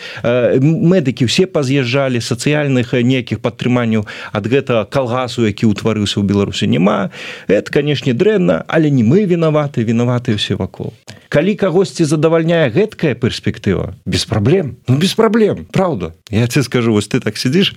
медыкі 0.61 1.25
все 1.25 1.49
паз'язджалі 1.49 2.21
сацыяльных 2.21 2.93
нейкіх 2.93 3.41
падтрыманняў 3.41 4.05
ад 4.31 4.45
гэтага 4.45 4.85
калгасу 4.85 5.49
які 5.49 5.73
ўтварыўся 5.73 6.21
ў 6.21 6.29
беларусі 6.29 6.69
няма 6.69 7.09
это 7.49 7.73
канешне 7.73 8.13
дрэнна 8.13 8.69
але 8.69 8.93
не 8.93 9.01
мы 9.01 9.25
вінаваты 9.25 9.81
вінаваты 9.81 10.37
все 10.37 10.53
вакол 10.53 10.93
калі 11.33 11.57
кагосьці 11.57 12.05
задавальняе 12.05 12.69
гэткая 12.69 13.17
перспектыва 13.17 13.97
без 14.05 14.29
праблем 14.29 14.77
ну, 14.85 15.01
без 15.01 15.17
праблем 15.17 15.65
Праўда 15.73 16.13
я 16.33 16.47
тебе 16.47 16.63
скажу 16.63 16.93
вось 16.93 17.07
ты 17.07 17.19
так 17.19 17.37
сидишь 17.37 17.75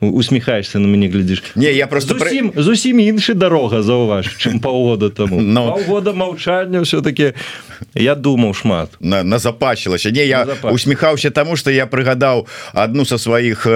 усміхаешься 0.00 0.78
на 0.78 0.88
мяне 0.88 1.08
глядзіш 1.08 1.42
не 1.54 1.72
я 1.72 1.86
просто 1.86 2.18
зусім, 2.18 2.52
зусім 2.56 3.00
іншы 3.00 3.34
дорога 3.34 3.82
заўваж 3.82 4.26
чым 4.38 4.60
паўгода 4.64 5.10
тому. 5.10 5.40
Но 5.40 5.78
года 5.86 6.12
маўчання 6.12 6.80
все-таки 6.80 7.34
я 7.94 8.14
думаў 8.14 8.54
шмат. 8.54 8.90
На, 9.00 9.22
на 9.22 9.38
запачылася 9.38 10.10
не 10.10 10.26
я 10.26 10.46
усміхаўся 10.62 11.30
тому 11.30 11.56
что 11.56 11.70
я 11.70 11.86
прыгадаў 11.86 12.46
одну 12.72 13.04
со 13.04 13.18
сваіх 13.18 13.66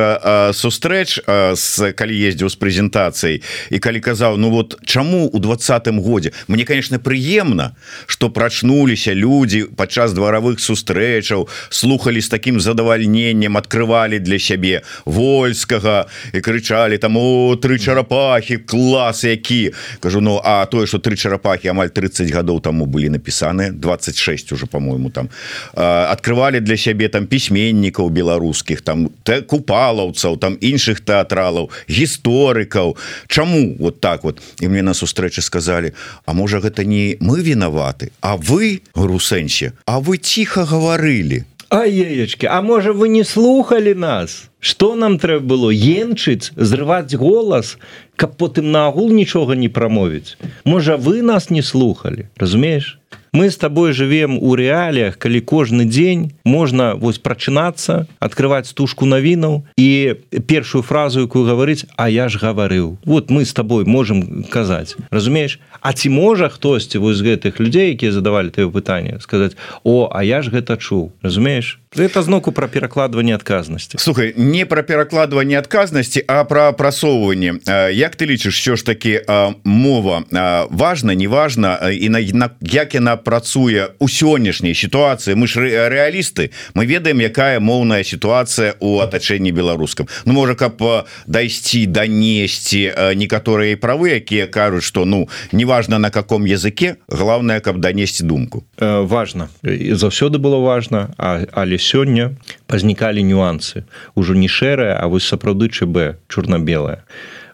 сустрэч 0.52 1.20
с 1.54 1.92
калі 1.92 2.14
ездзіў 2.14 2.48
з 2.48 2.56
прэзентацыяй 2.56 3.42
і 3.70 3.78
калі 3.78 4.00
казаў 4.00 4.36
Ну 4.36 4.50
вот 4.50 4.78
чаму 4.84 5.28
у 5.28 5.38
двадцатым 5.38 6.00
годзе 6.00 6.32
мне 6.48 6.64
конечно 6.64 6.98
прыемна 6.98 7.76
что 8.06 8.30
прачнуліся 8.30 9.12
люди 9.14 9.64
падчас 9.64 10.12
дваравых 10.12 10.60
сустрэчаў 10.60 11.48
слухали 11.70 12.20
с 12.20 12.28
таким 12.28 12.60
задавальненнем 12.60 13.56
открывали 13.56 14.18
для 14.22 14.38
сябе 14.38 14.82
вольскага 15.04 16.06
і 16.32 16.40
крычалі 16.40 16.98
там 16.98 17.18
тры 17.60 17.78
чарапахи 17.78 18.56
клас 18.56 19.24
які! 19.24 19.72
Кажу 20.00 20.20
Ну 20.20 20.40
а 20.44 20.66
тое 20.66 20.86
что 20.86 20.98
тры 20.98 21.16
чарапахи 21.16 21.68
амаль 21.68 21.90
30 21.90 22.30
гадоў 22.30 22.60
тому 22.60 22.86
былі 22.86 23.10
напісаны 23.10 23.72
26 23.72 24.52
уже 24.52 24.66
по-моему 24.66 25.10
там 25.10 25.28
открывали 25.74 26.60
для 26.60 26.76
сябе 26.76 27.08
там 27.08 27.26
пісьменнікаў 27.26 28.10
беларускіх 28.10 28.80
там 28.82 29.10
купалаўцаў 29.26 30.38
там 30.38 30.54
іншых 30.60 31.00
тэатралаў 31.00 31.70
гісторыкаў 31.88 32.96
Чаму 33.26 33.76
вот 33.78 34.00
так 34.00 34.24
вот? 34.24 34.40
І 34.60 34.68
мне 34.68 34.82
на 34.82 34.94
сустрэчы 34.94 35.42
сказали 35.42 35.92
А 36.24 36.32
можа 36.32 36.60
гэта 36.60 36.84
не 36.84 37.16
мы 37.20 37.42
вінаваты 37.42 38.12
А 38.20 38.36
вы 38.36 38.82
грусэнсе 38.94 39.72
А 39.86 40.00
вы 40.00 40.18
тихо 40.18 40.64
гаварылі 40.64 41.44
А 41.72 41.86
еечки 41.86 42.44
А 42.44 42.60
можа 42.60 42.92
вы 42.92 43.08
не 43.08 43.24
слухали 43.24 43.94
нас? 43.94 44.50
Что 44.60 44.94
нам 44.94 45.18
трэба 45.18 45.56
было 45.56 45.70
енчыць 45.70 46.52
зрываць 46.54 47.14
голас 47.14 47.78
каб 48.16 48.36
потым 48.36 48.70
наагул 48.72 49.08
нічога 49.08 49.56
не 49.56 49.70
прамовіць 49.72 50.36
Можа 50.64 50.98
вы 50.98 51.22
нас 51.22 51.48
не 51.48 51.62
слухали 51.62 52.28
разумееш 52.36 52.98
мы 53.32 53.50
с 53.50 53.56
тобой 53.56 53.92
живем 53.92 54.38
у 54.38 54.54
реалиях 54.54 55.16
калі 55.16 55.40
кожны 55.40 55.84
день 55.84 56.32
можна 56.44 56.94
вось 56.94 57.18
прачынацца 57.18 58.06
открывать 58.20 58.66
стужку 58.66 59.06
навінаў 59.06 59.64
і 59.76 60.16
першую 60.46 60.82
фразу 60.84 61.24
якую 61.24 61.48
гаварыць 61.48 61.88
А 61.96 62.08
я 62.08 62.28
ж 62.28 62.36
гаварыў 62.36 62.98
вот 63.04 63.30
мы 63.30 63.44
с 63.44 63.52
тобой 63.52 63.84
можем 63.84 64.44
казаць 64.44 64.96
разумееш? 65.10 65.60
А 65.80 65.92
ці 65.92 66.08
можа 66.08 66.48
хтосьці 66.48 66.98
вось 66.98 67.24
гэтых 67.24 67.56
людзей 67.58 67.96
якія 67.96 68.12
задавали 68.12 68.50
твоё 68.50 68.70
пытанне 68.70 69.20
сказаць 69.20 69.56
О 69.82 70.12
а 70.12 70.22
я 70.24 70.42
ж 70.42 70.52
гэта 70.52 70.76
чуў 70.76 71.12
разумееш? 71.22 71.80
Это 71.96 72.22
зноку 72.22 72.52
про 72.52 72.68
перакладванне 72.68 73.34
адказнасці. 73.34 73.98
Слухай 73.98 74.32
не 74.36 74.64
про 74.64 74.82
перакладванне 74.82 75.58
адказнасці 75.58 76.24
а 76.28 76.44
про 76.44 76.72
прасоўванне 76.72 77.60
Як 77.92 78.16
ты 78.16 78.26
лічыш 78.26 78.52
що 78.52 78.76
ж 78.76 78.84
таки 78.84 79.24
мова 79.64 80.22
важна 80.70 81.14
неважна 81.14 81.90
і 81.92 82.08
на 82.08 82.50
як 82.60 82.94
яна 82.94 83.21
працуе 83.24 83.94
у 83.98 84.08
сённяшняй 84.08 84.74
сітуацыі. 84.74 85.34
Мы 85.34 85.46
ж 85.46 85.62
рэалісты. 85.88 86.50
Мы 86.74 86.86
ведаем 86.86 87.20
якая 87.20 87.60
моўная 87.60 88.04
сітуацыя 88.04 88.74
у 88.80 89.00
атачэнні 89.00 89.52
беларускам 89.52 90.08
Ну 90.24 90.32
можа 90.32 90.54
каб 90.54 90.82
дайсці 91.26 91.86
данесці 91.86 93.14
некаторыя 93.14 93.76
правы 93.76 94.18
якія 94.18 94.46
кажуць 94.46 94.84
что 94.84 95.04
ну 95.04 95.28
неважно 95.52 95.98
на 95.98 96.10
каком 96.10 96.44
языке 96.44 96.96
главное 97.08 97.60
каб 97.60 97.78
данесці 97.78 98.24
думку. 98.24 98.64
Важно 98.78 99.48
заўсёды 99.62 100.38
было 100.38 100.58
важно 100.58 101.14
а 101.18 101.44
але 101.52 101.78
сёння 101.78 102.36
пазнікалі 102.66 103.22
нюансы. 103.22 103.84
Ужо 104.14 104.34
не 104.34 104.48
шэрая 104.48 104.98
А 105.00 105.06
вось 105.06 105.24
сапраўды 105.24 105.68
ЧБ 105.68 106.18
чорна-белая 106.28 107.04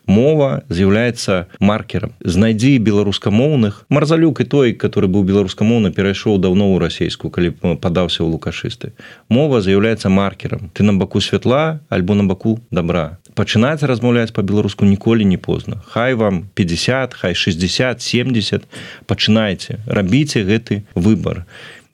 мова 0.09 0.65
з'яўляецца 0.73 1.47
маркером 1.61 2.17
знайдзі 2.25 2.79
беларускамоўных. 2.83 3.85
Марзалюк 3.93 4.41
і 4.43 4.49
той 4.49 4.73
который 4.73 5.13
быў 5.13 5.23
беларускамоўна 5.29 5.93
перайшоў 5.93 6.41
даўно 6.41 6.73
ў 6.73 6.83
расійскую 6.83 7.31
калі 7.31 7.55
падаўся 7.79 8.25
ў 8.25 8.33
лукашысты. 8.33 8.97
Мова 9.29 9.61
з'яўляецца 9.61 10.09
маркером 10.09 10.73
ты 10.73 10.83
на 10.83 10.97
баку 10.97 11.21
святла 11.21 11.81
альбо 11.93 12.19
на 12.19 12.25
баку 12.25 12.59
добра 12.73 13.21
пачынаць 13.39 13.87
размаўляць 13.87 14.35
по-беларуску 14.35 14.85
ніколі 14.85 15.23
не 15.25 15.39
позна. 15.39 15.79
Хай 15.87 16.15
вам 16.19 16.49
50 16.55 17.15
хай 17.15 17.35
60 17.39 18.03
70 18.03 18.67
пачынайце. 19.07 19.79
Рабіце 19.87 20.43
гэты 20.43 20.83
выбор 20.95 21.47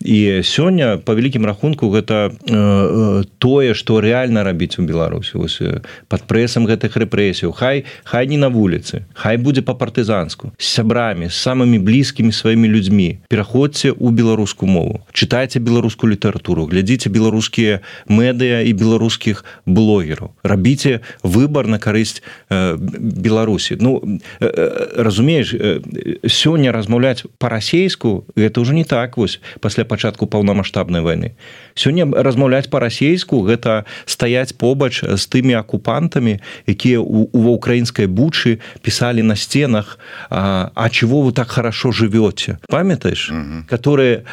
і 0.04 0.44
сёння 0.44 1.00
по 1.00 1.16
вялікім 1.16 1.46
рахунку 1.48 1.88
гэта 1.88 2.28
э, 2.44 3.24
тое 3.38 3.74
что 3.74 4.00
реально 4.00 4.44
рабіць 4.44 4.78
у 4.78 4.82
беларусі. 4.82 5.40
Вось 5.40 5.62
под 6.08 6.22
прэсам 6.28 6.68
гэтых 6.68 6.92
рэпрэсіяў. 7.00 7.52
Хай 7.56 7.84
хай 8.04 8.28
не 8.28 8.36
на 8.36 8.52
вуліцы 8.52 9.08
хай 9.14 9.36
будзе 9.40 9.62
по 9.62 9.72
партызанску 9.74 10.52
сябрамі 10.58 11.32
самымі 11.32 11.80
блізкімі 11.80 12.32
сваімі 12.32 12.68
людзьмі. 12.68 13.24
Пераходзьце 13.28 13.96
у 13.96 14.10
беларускую 14.10 14.68
мову. 14.68 15.00
Чытайце 15.12 15.58
беларускую 15.58 16.12
літаратуру 16.12 16.68
глядзіце 16.68 17.08
беларускія 17.08 17.80
медыа 18.04 18.60
і 18.60 18.72
беларускіх 18.76 19.44
блогераў. 19.64 20.36
Рабіце 20.44 21.00
выбор 21.22 21.66
на 21.66 21.80
карысць 21.80 22.20
э, 22.52 22.76
беларусі. 22.76 23.80
Ну 23.80 24.20
э, 24.40 25.00
разумееш 25.00 25.54
э, 25.56 25.80
сёння 26.28 26.72
размаўляць 26.72 27.24
по-расейску 27.38 28.28
это 28.36 28.60
уже 28.60 28.74
не 28.74 28.84
так. 28.84 29.16
Вось 29.16 29.40
пасля 29.60 29.84
пачатку 29.94 30.26
паўнамасштабнай 30.26 31.06
войны 31.06 31.38
сёння 31.78 32.10
размаўляць 32.10 32.66
по-расейску 32.66 33.46
гэта 33.46 33.86
стаяць 34.10 34.50
побач 34.58 35.06
з 35.06 35.22
тымі 35.30 35.54
акупантамі 35.54 36.42
якія 36.66 36.98
у 36.98 37.30
ва 37.30 37.50
украінскай 37.54 38.10
бучы 38.10 38.58
пісалі 38.82 39.22
на 39.22 39.38
стенах 39.38 39.98
а, 40.30 40.74
а 40.74 40.90
чего 40.90 41.22
вы 41.22 41.32
так 41.32 41.48
хорошо 41.48 41.92
живете? 41.92 42.58
Памятаешь 42.68 43.30
которые 43.68 44.24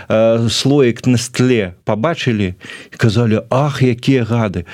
слоек 0.49 1.05
на 1.05 1.17
стле 1.17 1.73
побачылі 1.85 2.55
казалі 2.97 3.45
ах 3.49 3.81
якія 3.81 4.23
гады! 4.23 4.65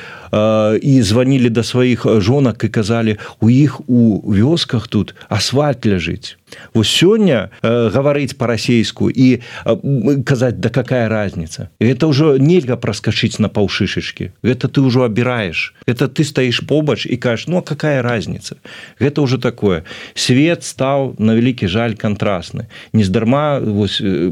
І 0.82 1.02
звонілі 1.02 1.50
да 1.50 1.63
сваіх 1.63 2.06
жонак 2.21 2.63
і 2.63 2.69
казалі 2.69 3.17
у 3.41 3.50
іх 3.50 3.82
у 3.89 4.21
вёсках 4.23 4.88
тут 4.88 5.15
асфальт 5.30 5.86
ляжыць 5.86 6.38
Вось 6.74 6.88
сёння 6.88 7.50
э, 7.62 7.90
гаварыць 7.90 8.38
па-расейску 8.38 9.10
і 9.10 9.40
э, 9.66 10.24
казаць 10.24 10.60
да 10.60 10.70
какая 10.70 11.10
разница? 11.10 11.70
Это 11.80 12.08
ўжо 12.08 12.38
нельга 12.38 12.78
праскачыць 12.78 13.40
на 13.40 13.50
паўшышачки 13.50 14.32
это 14.44 14.68
ты 14.68 14.82
ўжо 14.82 15.04
абіраеш 15.04 15.76
это 15.86 16.08
ты 16.08 16.24
стаіш 16.24 16.64
побач 16.64 17.06
і 17.06 17.18
кажаш 17.18 17.48
ну 17.48 17.62
какая 17.62 18.02
разница? 18.02 18.56
Гэта 19.00 19.22
уже 19.22 19.38
такое. 19.38 19.84
Свет 20.16 20.64
стаў 20.64 21.16
на 21.20 21.36
вялікі 21.36 21.68
жаль 21.68 21.96
контрастны 22.00 22.68
нездарма 22.94 23.60
вось 23.60 24.00
э, 24.00 24.32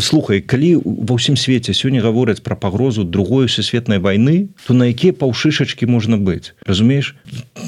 слухай 0.00 0.40
калі 0.40 0.80
ва 0.84 1.20
ўсім 1.20 1.36
свеце 1.36 1.76
сёння 1.76 2.00
гавораць 2.00 2.40
про 2.40 2.56
пагрозу 2.56 3.04
другой 3.04 3.48
сусветнай 3.48 3.98
войны. 3.98 4.48
То 4.66 4.74
на 4.74 4.88
якія 4.88 5.12
паўшышачки 5.12 5.84
можна 5.86 6.16
быць 6.16 6.56
разумееш 6.64 7.14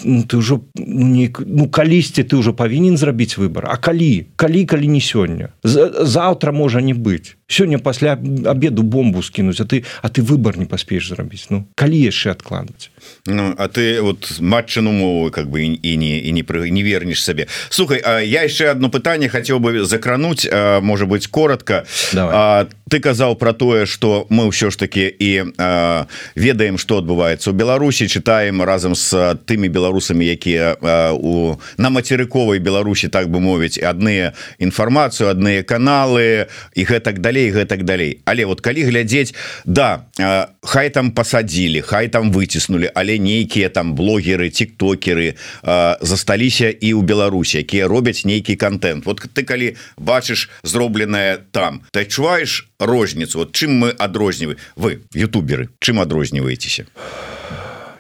ну, 0.05 0.22
ты 0.25 0.40
ўжо 0.40 0.64
ну, 0.75 1.07
не 1.07 1.29
ну 1.44 1.68
калісьці 1.68 2.25
ты 2.25 2.37
ўжо 2.37 2.57
павінен 2.57 2.96
зрабіць 2.96 3.25
рабіць 3.26 3.38
выбор. 3.38 3.66
А 3.68 3.76
калі 3.76 4.26
калі 4.36 4.64
калі 4.64 4.86
не 4.88 5.00
сёння 5.00 5.52
заўтра 5.62 6.52
можа 6.52 6.80
не 6.80 6.94
быць 6.94 7.36
сёння 7.48 7.78
пасля 7.78 8.12
обеду 8.44 8.82
бомбу 8.82 9.22
скінуць 9.22 9.61
а 9.61 9.64
ты 9.64 9.85
а 10.02 10.09
ты 10.09 10.22
выбор 10.22 10.59
не 10.59 10.66
паспееш 10.66 11.09
зрабіць 11.09 11.46
Ну 11.50 11.64
калі 11.74 11.98
яшчэ 11.98 12.30
адкладваць 12.30 12.90
Ну 13.26 13.54
а 13.59 13.68
ты 13.68 14.02
вот 14.02 14.40
матчыну 14.40 14.92
мову 14.92 15.30
как 15.30 15.46
бы 15.46 15.62
і 15.62 15.96
не 15.96 16.18
і 16.18 16.32
не 16.32 16.42
пры 16.42 16.70
не 16.70 16.82
вернеш 16.82 17.22
сабе 17.22 17.46
Слухай 17.70 18.02
А 18.04 18.20
я 18.20 18.42
яшчэ 18.42 18.70
одно 18.70 18.88
пытанне 18.90 19.28
хацеў 19.28 19.61
бы 19.61 19.85
закрануть 19.85 20.48
может 20.82 21.09
быть 21.09 21.26
коротко. 21.26 21.87
А, 22.16 22.66
ты 22.90 23.00
казаў 23.00 23.37
про 23.37 23.52
тое 23.52 23.87
что 23.87 24.26
мы 24.30 24.46
ўсё 24.50 24.70
ж 24.70 24.76
таки 24.76 25.06
і 25.06 25.44
а, 25.59 26.06
ведаем 26.35 26.78
что 26.78 26.98
адбываецца 26.98 27.50
у 27.50 27.52
Беларусі 27.52 28.09
читаем 28.09 28.62
разам 28.62 28.94
с 28.94 29.38
тымі 29.46 29.68
беларусамі 29.68 30.26
якія 30.26 30.76
у 31.14 31.56
на 31.78 31.90
мацерыковай 31.90 32.59
Беларусі 32.59 33.09
так 33.09 33.30
бы 33.30 33.40
мовіць 33.40 33.78
адныя 33.78 34.32
інфармацыю 34.59 35.30
адныя 35.30 35.62
каналы 35.62 36.46
і 36.74 36.82
гэтак 36.85 37.20
далей 37.20 37.36
далей 37.37 37.53
гэтак 37.53 37.85
далей. 37.85 38.20
Але 38.25 38.46
вот 38.46 38.61
калі 38.61 38.88
глядзець 38.88 39.35
да 39.64 40.09
хай 40.62 40.88
там 40.90 41.12
пасадзілі 41.12 41.85
хай 41.85 42.09
там 42.09 42.33
выціснули 42.33 42.88
але 42.94 43.18
нейкія 43.18 43.68
там 43.68 43.94
блогеры 43.94 44.49
тиктокеры 44.49 45.37
засталіся 46.01 46.72
і 46.72 46.96
ў 46.96 47.03
Беларусі 47.05 47.61
якія 47.61 47.88
робяць 47.88 48.25
нейкі 48.25 48.57
контент 48.57 49.05
вот 49.05 49.20
ты 49.20 49.44
калі 49.44 49.77
бачыш 50.01 50.49
зробленае 50.64 51.44
там 51.53 51.85
ты 51.92 52.09
адчуваеш 52.09 52.72
розніцу? 52.81 53.38
Вот 53.38 53.53
чым 53.53 53.77
мы 53.77 53.90
адрозніваем? 53.90 54.59
Вы 54.77 55.05
ютуберы 55.12 55.68
чым 55.81 56.01
адрозніваецеся? 56.01 56.88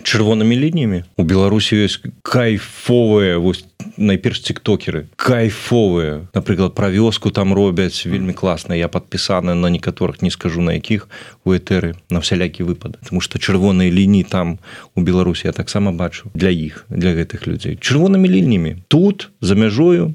Чырвонымі 0.06 0.54
лініямі? 0.56 1.04
У 1.18 1.22
беларусі 1.26 1.76
ёсць 1.82 2.00
кайфовыя 2.22 3.42
вось 3.42 3.66
найперш 3.96 4.40
тиктокеры. 4.40 5.08
Кайфовыя 5.16 6.28
напрыклад 6.34 6.74
пра 6.74 6.88
вёску 6.88 7.30
там 7.30 7.54
робяць 7.54 8.06
вельмі 8.06 8.32
класна 8.32 8.74
я 8.74 8.88
подпісаны 8.88 9.54
на 9.54 9.68
некаторых 9.68 10.22
не 10.22 10.30
скажу 10.30 10.60
на 10.60 10.74
якіх 10.74 11.08
у 11.44 11.52
этэры 11.52 11.96
на 12.10 12.20
всялякі 12.20 12.64
выпад 12.64 12.98
тому 13.08 13.20
что 13.20 13.38
чырвоныя 13.38 13.90
лініі 13.90 14.24
там 14.24 14.58
у 14.94 15.00
беларусі 15.00 15.48
я 15.48 15.52
таксама 15.52 15.92
бачу 15.92 16.30
для 16.34 16.50
іх 16.50 16.84
для 16.88 17.14
гэтых 17.14 17.46
людзей 17.46 17.78
чырвонымі 17.80 18.28
лініямі 18.28 18.82
тут 18.88 19.30
за 19.40 19.54
мяжою 19.54 20.14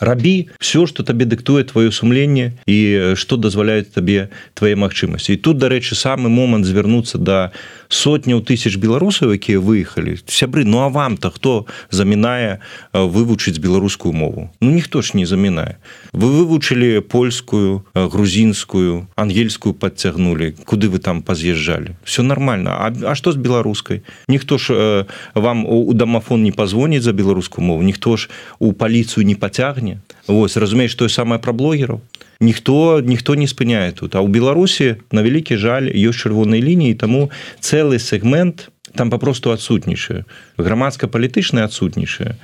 рабі 0.00 0.48
все 0.60 0.86
что 0.86 1.02
табе 1.02 1.24
дыктуе 1.24 1.64
твоё 1.64 1.90
сумленне 1.90 2.58
і 2.66 3.14
что 3.16 3.36
дазваляет 3.36 3.92
табе 3.92 4.28
твае 4.54 4.76
магчымасці 4.76 5.34
і 5.34 5.40
тут 5.40 5.58
дарэчы 5.58 5.94
самы 5.94 6.28
момант 6.28 6.66
звярнуцца 6.66 7.18
да 7.18 7.52
сотняў 7.88 8.42
тысяч 8.42 8.76
беларусаў 8.76 9.32
якія 9.36 9.60
выехалі 9.60 10.18
сябры 10.26 10.64
ну 10.64 10.82
а 10.82 10.88
вам-то 10.88 11.30
хто 11.30 11.66
замінае 11.90 12.58
вывучыць 12.92 13.58
беларускую 13.58 14.12
мову? 14.12 14.50
Ну 14.60 14.70
ніхто 14.70 15.02
ж 15.02 15.14
не 15.14 15.26
замінае 15.26 15.78
вы 16.12 16.28
вывучылі 16.32 17.00
польскую 17.00 17.86
грузінскую 17.94 19.06
ангельскую 19.16 19.74
подцягнули 19.74 20.56
куды 20.64 20.88
вы 20.88 20.98
там 20.98 21.22
паз'язджалі 21.22 21.94
все 22.04 22.22
нормально. 22.22 22.76
А, 22.78 22.92
а 23.12 23.14
что 23.14 23.32
з 23.32 23.36
беларускай 23.36 24.02
ніхто 24.28 24.58
ж 24.58 24.74
э, 24.74 25.04
вам 25.34 25.66
у 25.66 25.92
дамафон 25.94 26.42
не 26.42 26.52
позвоніць 26.52 27.02
за 27.02 27.12
беларускую 27.12 27.64
мову. 27.64 27.82
Ніхто 27.82 28.16
ж 28.16 28.28
у 28.58 28.72
паліцыю 28.72 29.26
не 29.26 29.34
пацягне 29.34 29.85
Вось 30.26 30.56
разумееш 30.56 30.94
тое 30.98 31.08
самае 31.08 31.38
пра 31.38 31.54
блогераў 31.54 32.02
ніхто 32.40 33.00
ніхто 33.00 33.34
не 33.34 33.46
спыняе 33.46 33.92
тут. 33.92 34.14
А 34.14 34.20
ў 34.20 34.28
беларусі 34.28 35.00
на 35.12 35.22
вялікі 35.22 35.56
жаль 35.56 35.88
ёсць 35.88 36.20
чырвонай 36.20 36.60
лініі 36.60 36.94
таму 36.94 37.30
цэлы 37.60 37.98
сегмент 37.98 38.68
там 38.96 39.10
папросту 39.10 39.52
адсутнічае 39.52 40.24
грамадска-палітычны 40.56 41.60
адсутнічае 41.64 42.36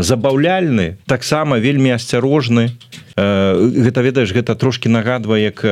забаўляльны 0.00 0.96
таксама 1.06 1.60
вельмі 1.60 1.92
асцярожны. 1.96 2.72
Гэта 3.14 4.00
ведаеш 4.02 4.32
гэта 4.32 4.56
трошки 4.56 4.88
нагадвае 4.88 5.44
як 5.44 5.62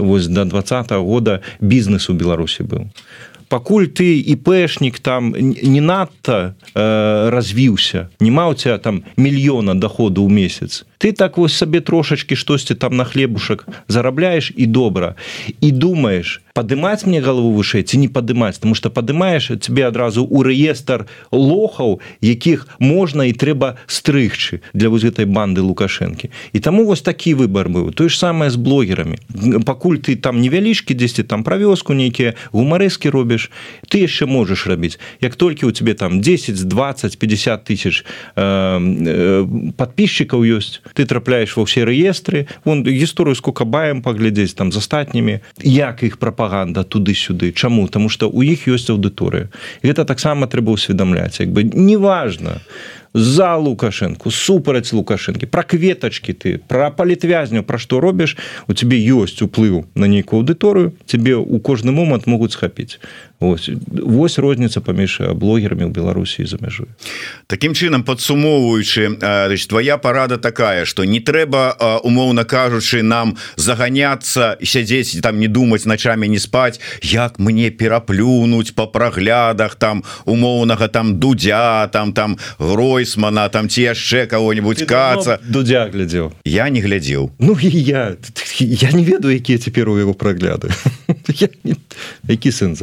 вось 0.00 0.26
до 0.26 0.44
два 0.44 0.60
-го 0.60 1.02
года 1.02 1.40
бізнес 1.60 2.10
у 2.10 2.14
беларусі 2.14 2.62
быў 2.62 2.88
пакуль 3.48 3.86
ты 3.86 4.18
іпэшнік 4.20 4.98
там 4.98 5.34
не 5.38 5.80
надта 5.80 6.54
э, 6.74 7.30
развіўся 7.30 8.08
не 8.20 8.30
ма 8.30 8.48
у 8.48 8.54
тебя 8.54 8.78
там 8.78 9.04
мільёна 9.16 9.74
доходу 9.74 10.26
ў 10.26 10.30
месяц 10.30 10.84
ты 10.98 11.12
так 11.12 11.38
вось 11.38 11.54
сабе 11.54 11.80
трошачки 11.80 12.36
штосьці 12.36 12.74
там 12.74 12.96
на 12.96 13.04
хлебушак 13.04 13.66
зарабляешь 13.88 14.52
і 14.56 14.66
добра 14.66 15.14
і 15.60 15.70
думаешь 15.70 16.42
падымаць 16.56 17.04
мне 17.04 17.20
галаву 17.20 17.52
вышэй 17.52 17.84
ці 17.84 18.00
не 18.00 18.08
падымаць 18.08 18.56
тому 18.58 18.74
что 18.74 18.90
падымаешь 18.90 19.52
тебе 19.60 19.84
адразу 19.86 20.24
у 20.24 20.42
рэестр 20.42 21.04
лохаў 21.32 22.00
якіх 22.24 22.66
можна 22.78 23.28
і 23.28 23.36
трэба 23.36 23.76
стрыгчы 23.86 24.64
для 24.72 24.88
вось 24.88 25.04
гэтай 25.04 25.28
банды 25.28 25.60
лукашэнкі 25.60 26.32
і 26.52 26.58
таму 26.64 26.88
вось 26.88 27.04
такі 27.04 27.36
выбор 27.36 27.68
быў 27.68 27.92
тое 27.92 28.08
ж 28.08 28.16
самае 28.16 28.48
з 28.50 28.56
блогерамі 28.56 29.20
пакуль 29.68 30.00
ты 30.00 30.16
там 30.16 30.40
невялічкі 30.40 30.96
дзесьці 30.96 31.28
там 31.28 31.44
пра 31.44 31.60
вёску 31.60 31.92
нейкія 31.92 32.34
гумарэскі 32.56 33.12
робіш 33.12 33.50
ты 33.92 34.08
яшчэ 34.08 34.24
можаш 34.24 34.66
рабіць 34.66 34.96
як 35.20 35.36
толькі 35.36 35.68
у 35.68 35.72
тебе 35.76 35.92
там 35.92 36.20
10 36.20 36.56
20 36.56 37.18
50 37.18 37.64
тысяч 37.68 38.04
э, 38.36 38.40
э, 38.40 39.44
подписчикаў 39.76 40.40
ёсць 40.56 40.80
ты 40.94 41.04
трапляеш 41.04 41.56
ва 41.56 41.66
ўсе 41.66 41.84
рэестры 41.84 42.46
вон 42.64 42.86
гісторыю 42.86 43.34
сколько 43.34 43.64
баем 43.64 44.02
паглядзець 44.02 44.54
там 44.54 44.72
з 44.72 44.78
астатнімі. 44.78 45.40
Як 45.62 46.06
іх 46.06 46.16
прапа 46.22 46.36
прапаганда 46.36 46.84
туды-сюды? 46.84 47.52
Чаму? 47.52 47.88
Тому 47.88 48.08
что 48.08 48.28
у 48.28 48.42
іх 48.42 48.68
ёсць 48.68 48.90
аўдыторыя. 48.90 49.48
Гэта 49.82 50.04
таксама 50.04 50.46
трэба 50.46 50.76
ўсведамляць. 50.76 51.40
Як 51.40 51.50
бы 51.50 51.64
неважно 51.64 52.60
за 53.16 53.56
лукашенко 53.56 54.30
супраць 54.30 54.92
лукашэнкі. 54.92 55.48
Пра 55.48 55.64
кветачки 55.64 56.36
ты 56.36 56.60
пра 56.60 56.92
палітвязню 56.92 57.64
пра 57.64 57.80
што 57.80 58.00
робіш 58.00 58.36
у 58.68 58.76
тебе 58.76 59.00
ёсць 59.00 59.40
уплыў 59.40 59.88
на 59.96 60.04
нейкую 60.04 60.44
аўдыторыю 60.44 60.92
тебе 61.08 61.40
у 61.40 61.58
кожны 61.58 61.96
момант 61.96 62.28
могуць 62.28 62.52
схапіць. 62.52 63.00
Вось, 63.40 63.68
вось 63.88 64.38
розніца 64.38 64.80
паміж 64.80 65.20
блогерамі 65.36 65.88
ў 65.88 65.92
беларусі 65.92 66.44
за 66.44 66.56
мяжой. 66.60 66.88
Такім 67.48 67.72
чынам 67.72 68.04
падсумоўваючы 68.04 69.16
твоя 69.68 69.96
парада 69.96 70.36
такая 70.36 70.84
что 70.84 71.04
не 71.04 71.20
трэба 71.20 72.00
умоўна 72.04 72.44
кажучы 72.44 73.02
нам 73.02 73.36
заганяться 73.56 74.56
сядзець 74.60 75.20
там 75.20 75.40
не 75.40 75.48
думаць 75.48 75.88
начамі 75.88 76.28
не 76.28 76.38
спаць 76.38 76.80
як 77.00 77.38
мне 77.38 77.70
пераплюнуть 77.70 78.74
по 78.74 78.86
праглядах 78.86 79.74
там 79.76 80.04
умоўнага 80.24 80.88
там 80.88 81.20
дудя 81.20 81.88
там 81.88 82.12
там 82.12 82.36
гройсмана 83.06 83.48
там 83.48 83.68
ці 83.68 83.82
яшчэ 83.82 84.26
кого-нибудь 84.26 84.82
каца. 84.82 85.38
дудя 85.46 85.86
глядзеў. 85.86 86.32
Я 86.44 86.68
не 86.68 86.80
глядзеў. 86.80 87.30
Ну 87.38 87.56
і 87.62 87.68
я 87.70 88.16
я 88.58 88.90
не 88.90 89.04
ведаю 89.04 89.34
якія 89.34 89.58
цяпер 89.58 89.88
у 89.88 89.98
яго 89.98 90.14
прагляды. 90.14 90.68
Які 92.28 92.50
сын 92.52 92.76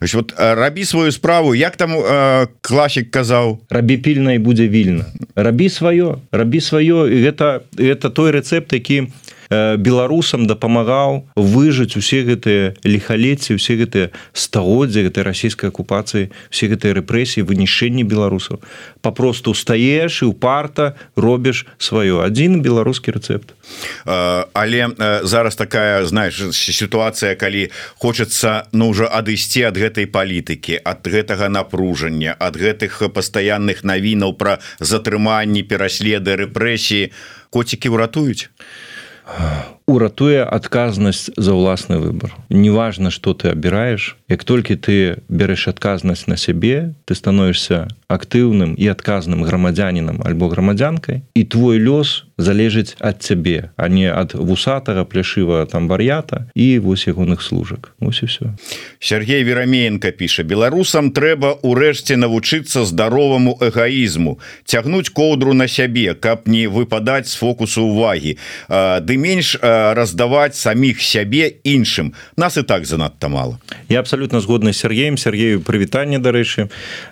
Ось, 0.00 0.14
вот 0.14 0.34
рабі 0.36 0.84
сваю 0.84 1.12
справу. 1.12 1.54
Як 1.54 1.76
там 1.76 1.92
э, 1.92 2.48
класік 2.60 3.10
казаў? 3.10 3.60
Рабі 3.70 3.96
пільна 3.96 4.32
і 4.32 4.38
будзе 4.38 4.68
вільна. 4.68 5.04
Рабі 5.36 5.68
сваё 5.68 6.18
рабі 6.32 6.60
сваё 6.60 7.04
гэта 7.04 7.60
это 7.76 8.10
той 8.10 8.30
рэцэпт 8.30 8.72
які 8.72 9.08
беларусам 9.50 10.46
дапамагаў 10.46 11.24
выжыць 11.36 11.96
усе 11.96 12.20
гэтыя 12.28 12.76
лихалетці 12.84 13.56
усе 13.56 13.80
гэтыя 13.80 14.12
стагоддзя 14.36 15.08
гэтай 15.08 15.24
расійскай 15.24 15.72
акупацыі 15.72 16.28
все 16.52 16.68
гэтыя 16.68 17.00
рэпрэсіі 17.00 17.48
вынішэнні 17.48 18.04
беларусаў. 18.04 18.60
Папросту 19.00 19.56
устаеш 19.56 20.20
і 20.20 20.28
ў 20.28 20.34
парта 20.36 21.00
робіш 21.16 21.64
сваё. 21.80 22.20
Адзін 22.20 22.60
беларускі 22.60 23.16
рэцэпт. 23.16 23.56
Але 24.04 24.92
зараз 25.24 25.56
такая 25.56 26.04
знаешь 26.04 26.36
сітуацыя 26.52 27.32
калі 27.34 27.72
хочацца 27.96 28.68
ну 28.72 28.92
ўжо 28.92 29.08
адысці 29.08 29.64
ад 29.72 29.80
гэтай 29.80 30.04
палітыкі 30.12 30.76
ад 30.84 31.08
гэтага 31.08 31.48
напружання 31.48 32.36
ад 32.36 32.60
гэтых 32.60 33.00
пастаянных 33.16 33.80
навінаў 33.80 34.36
пра 34.36 34.60
затрыманні 34.80 35.64
пераследы 35.64 36.36
рэпрэсіі. 36.36 37.12
Коцікі 37.48 37.88
ўратуюць 37.96 38.52
唉 39.28 39.77
уратуе 39.88 40.44
адказнасць 40.44 41.32
за 41.40 41.56
ўласны 41.56 41.96
выбор 41.96 42.36
неважно 42.52 43.10
что 43.10 43.32
ты 43.32 43.48
абіраеш 43.48 44.16
як 44.28 44.44
толькі 44.44 44.76
ты 44.76 45.24
бярэш 45.32 45.68
адказнасць 45.72 46.28
на 46.28 46.36
сябе 46.36 46.92
ты 47.08 47.16
становішься 47.16 47.88
актыўным 48.08 48.76
і 48.76 48.88
адказным 48.92 49.44
грамадзянінам 49.44 50.20
альбо 50.24 50.48
грамадзянкай 50.52 51.24
і 51.32 51.42
твой 51.44 51.80
лёс 51.80 52.28
залежыць 52.38 52.96
ад 53.00 53.20
цябе 53.20 53.70
а 53.76 53.88
не 53.88 54.08
ад 54.08 54.32
вусатага 54.32 55.04
пляшыва 55.04 55.66
там 55.66 55.88
вар'ята 55.88 56.48
і 56.54 56.78
вось 56.78 57.08
ягоных 57.08 57.42
служак. 57.42 57.92
Ось 58.00 58.22
і 58.22 58.26
все 58.26 58.46
Сергей 59.00 59.44
верамеенко 59.44 60.12
піша 60.12 60.42
беларусам 60.42 61.12
трэба 61.12 61.60
ўрэшце 61.60 62.16
навучыцца 62.16 62.84
здароваму 62.88 63.58
эгоізму 63.60 64.38
цягнуць 64.64 65.12
коўдру 65.12 65.52
на 65.52 65.68
сябе 65.68 66.14
каб 66.14 66.48
не 66.48 66.64
выпадаць 66.68 67.28
з 67.28 67.36
фокусу 67.36 67.84
увагі 67.84 68.38
ды 69.04 69.16
менш 69.20 69.56
раздаваць 69.94 70.56
саміх 70.56 71.02
сябе 71.02 71.52
іншым 71.64 72.14
нас 72.36 72.56
і 72.56 72.62
так 72.62 72.86
занадта 72.86 73.28
мало. 73.28 73.58
Я 73.88 74.00
абсолютно 74.00 74.40
згодны 74.40 74.72
Сергеем 74.72 75.16
Сергею 75.16 75.60
прывітанне 75.60 76.18
дарэчы 76.18 76.68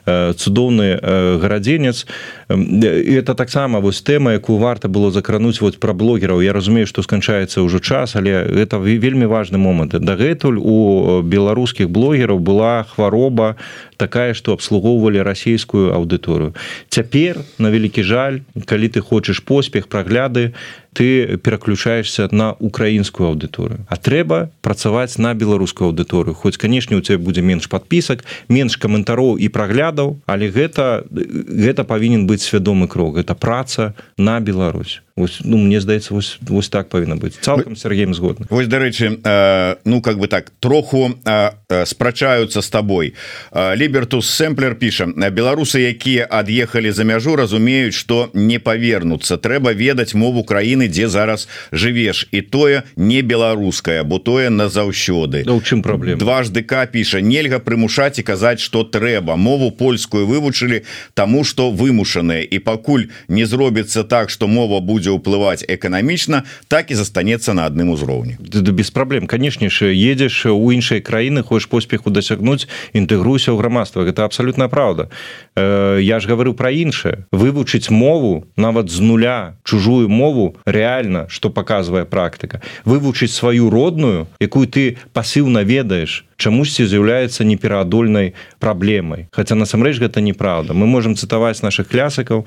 цудоўны 0.06 0.98
гарадзенец 1.40 2.06
это 2.48 3.34
таксама 3.34 3.80
вось 3.80 4.02
тэма 4.02 4.32
якую 4.32 4.58
варта 4.58 4.88
было 4.88 5.10
закрануць 5.10 5.60
вот 5.60 5.80
пра 5.80 5.92
блогераў. 5.92 6.40
Я 6.42 6.52
разумею 6.52 6.86
што 6.86 7.02
сканчаецца 7.02 7.62
ўжо 7.62 7.80
час 7.80 8.14
але 8.14 8.30
это 8.62 8.78
вельмі 8.78 9.26
важны 9.26 9.58
момант. 9.58 9.98
Дагэтуль 9.98 10.58
у 10.62 11.22
беларускіх 11.22 11.90
блогераў 11.90 12.38
была 12.38 12.86
хвароба 12.86 13.56
такая 13.96 14.34
што 14.34 14.52
абслугоўвалі 14.52 15.26
расійскую 15.26 15.90
аўдыторыю. 15.90 16.54
Цяпер 16.88 17.42
на 17.58 17.70
вялікі 17.70 18.02
жаль 18.02 18.46
калі 18.66 18.88
ты 18.94 19.00
хочаш 19.00 19.42
поспех 19.42 19.88
прагляды 19.88 20.54
ты 20.96 21.36
пераключаешься 21.36 22.28
на 22.32 22.56
украінскую 22.58 23.28
аўдыторыю. 23.28 23.84
А 23.88 23.96
трэба 24.00 24.48
працаваць 24.62 25.18
на 25.18 25.34
беларускую 25.34 25.92
аўдыторыю. 25.92 26.32
Хоць 26.32 26.56
канешне 26.56 26.96
у 26.96 27.02
тебя 27.04 27.18
будзе 27.18 27.42
менш 27.42 27.68
подпісак 27.68 28.24
менш 28.48 28.76
каментароў 28.76 29.36
і 29.36 29.48
праглядаў 29.48 30.16
але 30.26 30.48
гэта 30.48 31.04
гэта 31.10 31.84
павінен 31.84 32.24
быць 32.26 32.35
свядомы 32.42 32.88
крок 32.88 33.16
это 33.16 33.34
праца 33.34 33.94
на 34.16 34.40
Беларусь 34.40 35.02
ось, 35.16 35.40
ну 35.44 35.56
мне 35.56 35.80
здаецца 35.80 36.14
вось, 36.14 36.36
вось 36.40 36.68
так 36.68 36.88
павінна 36.88 37.16
быць. 37.16 37.40
Цалкам 37.40 37.76
Сергеем 37.76 38.14
згодны. 38.14 38.46
Вось 38.50 38.68
дарэчы 38.68 39.18
э, 39.24 39.76
ну 39.84 40.02
как 40.02 40.18
бы 40.18 40.28
так 40.28 40.50
троху 40.60 41.16
э, 41.24 41.50
спрачаюцца 41.86 42.60
с 42.60 42.68
тобой 42.68 43.14
лібертус 43.52 44.28
сэмплер 44.28 44.76
піша 44.76 45.06
беларусы 45.32 45.80
якія 45.88 46.28
ад'ехалі 46.28 46.92
за 46.92 47.04
мяжу 47.04 47.36
разумеюць 47.36 47.94
что 47.94 48.30
не 48.34 48.58
павернуцца. 48.58 49.36
Трэба 49.40 49.72
ведаць 49.72 50.14
мову 50.14 50.44
краіны 50.44 50.88
дзе 50.88 51.08
зараз 51.08 51.48
жывеш. 51.72 52.28
І 52.30 52.42
тое 52.42 52.82
не 52.96 53.22
беларуская 53.22 54.04
бо 54.04 54.18
тое 54.18 54.50
назаўсёды 54.50 55.48
у 55.48 55.60
чым 55.60 55.82
праблем 55.82 56.18
дважды 56.18 56.62
к 56.62 56.86
піша 56.86 57.20
нельга 57.20 57.58
прымушаць 57.58 58.20
і 58.20 58.22
казаць 58.22 58.60
что 58.60 58.84
трэба. 58.84 59.36
Мову 59.36 59.70
польскую 59.70 60.26
вывучылі 60.26 60.84
тому 61.14 61.44
что 61.44 61.70
вымушаныя. 61.70 62.44
І 62.44 62.58
пакуль 62.58 63.08
не 63.28 63.46
зробіцца 63.46 64.04
так 64.04 64.30
что 64.30 64.46
мова 64.46 64.80
будзе 64.80 65.05
ўплываць 65.14 65.64
эканамічна 65.68 66.44
так 66.68 66.90
і 66.90 66.94
застанецца 66.94 67.54
на 67.54 67.66
адным 67.66 67.90
узроўні. 67.90 68.36
Без 68.40 68.90
праблем. 68.90 69.26
Канешнейше 69.26 69.92
едзеш 69.92 70.46
у 70.46 70.72
іншай 70.72 71.00
краіны 71.00 71.42
хочешь 71.42 71.68
поспеху 71.68 72.10
дасягнуць 72.10 72.68
інтэгруйся 72.92 73.52
ў 73.52 73.58
грамадства. 73.58 74.02
Гэта 74.02 74.24
абсолютно 74.24 74.68
правда 74.68 75.10
э, 75.54 76.00
я 76.02 76.20
ж 76.20 76.26
говорю 76.26 76.54
про 76.54 76.70
іншае. 76.70 77.26
Вывучыць 77.32 77.90
мову 77.90 78.46
нават 78.56 78.90
з 78.90 79.00
нуля 79.00 79.56
чужую 79.64 80.08
мову 80.08 80.56
реально 80.66 81.26
что 81.28 81.50
показывае 81.50 82.04
практыка. 82.04 82.62
Вывучыць 82.84 83.32
сваю 83.32 83.70
родную 83.70 84.26
якую 84.40 84.66
ты 84.68 84.98
пасыўна 85.12 85.62
ведаеш 85.62 86.24
чамусьці 86.36 86.84
з'яўляецца 86.86 87.44
непераадольнай 87.44 88.34
праблемай. 88.58 89.28
Хотя 89.32 89.54
насамрэч 89.54 89.98
гэта 89.98 90.20
неправда 90.20 90.74
мы 90.74 90.86
можем 90.86 91.16
цытаваць 91.16 91.62
наших 91.62 91.88
клясыкаў 91.88 92.46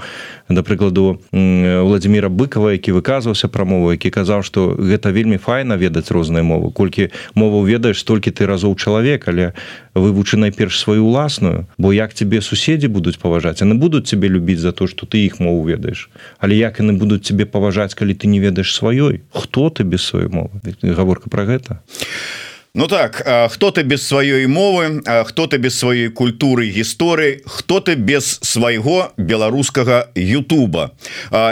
да 0.49 0.63
прыкладу 0.63 1.21
владимира 1.31 2.29
быкова 2.29 2.77
які 2.77 2.91
выказваўся 2.91 3.47
пра 3.47 3.65
мову 3.65 3.91
які 3.91 4.09
казаў 4.09 4.43
что 4.43 4.77
гэта 4.77 5.09
вельмі 5.09 5.37
файна 5.37 5.75
ведаць 5.75 6.11
розныя 6.11 6.43
мовы 6.43 6.71
колькі 6.71 7.09
мову 7.33 7.65
ведаеш 7.65 7.99
столькі 7.99 8.31
ты 8.31 8.45
разоў 8.45 8.75
чалавек 8.75 9.27
але 9.27 9.53
вывучы 9.95 10.37
найперш 10.37 10.79
сваю 10.79 11.05
уласную 11.05 11.65
бо 11.77 11.93
як 11.93 12.13
тебе 12.13 12.41
суседзі 12.41 12.87
будуць 12.87 13.17
паважаць? 13.17 13.61
Яны 13.61 13.73
будуць 13.73 14.09
тебе 14.09 14.29
любіць 14.29 14.59
за 14.59 14.71
то 14.71 14.87
что 14.87 15.05
ты 15.05 15.25
іх 15.25 15.39
мову 15.39 15.65
ведаеш? 15.65 16.09
Але 16.37 16.55
як 16.55 16.79
яны 16.79 16.93
будуць 16.93 17.25
тебе 17.25 17.45
паважаць 17.45 17.93
калі 17.93 18.13
ты 18.13 18.27
не 18.27 18.39
ведаеш 18.39 18.69
сваёй? 18.73 19.21
Хто 19.33 19.69
ты 19.69 19.83
без 19.83 20.05
сваёй 20.05 20.29
мовы? 20.29 20.61
Гаворка 20.81 21.29
про 21.29 21.45
гэта. 21.45 21.81
а 21.81 22.48
Ну 22.75 22.87
так 22.87 23.25
хто 23.51 23.71
ты 23.71 23.81
без 23.81 24.07
сваёй 24.07 24.45
мовы 24.45 25.01
хто 25.25 25.47
ты 25.47 25.57
без 25.57 25.73
сваёй 25.79 26.09
культуры 26.09 26.69
гісторыі 26.69 27.41
хто 27.45 27.79
ты 27.79 27.95
без 27.95 28.37
свайго 28.43 29.11
беларускага 29.17 30.13
Ютуба? 30.13 30.91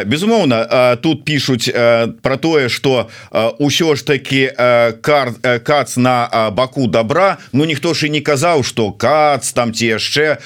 Безумоўна 0.05 0.95
тут 1.01 1.25
пишутць 1.25 1.73
про 2.21 2.37
тое 2.37 2.69
что 2.69 3.09
ўсё 3.33 3.95
ж 3.97 4.05
таки 4.05 4.53
кар 5.01 5.33
кац 5.65 5.97
на 5.97 6.51
баку 6.53 6.85
добра 6.85 7.37
Ну 7.51 7.65
ніхто 7.65 7.93
ж 7.97 8.07
і 8.07 8.09
не 8.09 8.21
казаў 8.21 8.61
что 8.61 8.91
кац 8.91 9.51
там 9.57 9.73
ці 9.73 9.97
яшчэ 9.97 10.37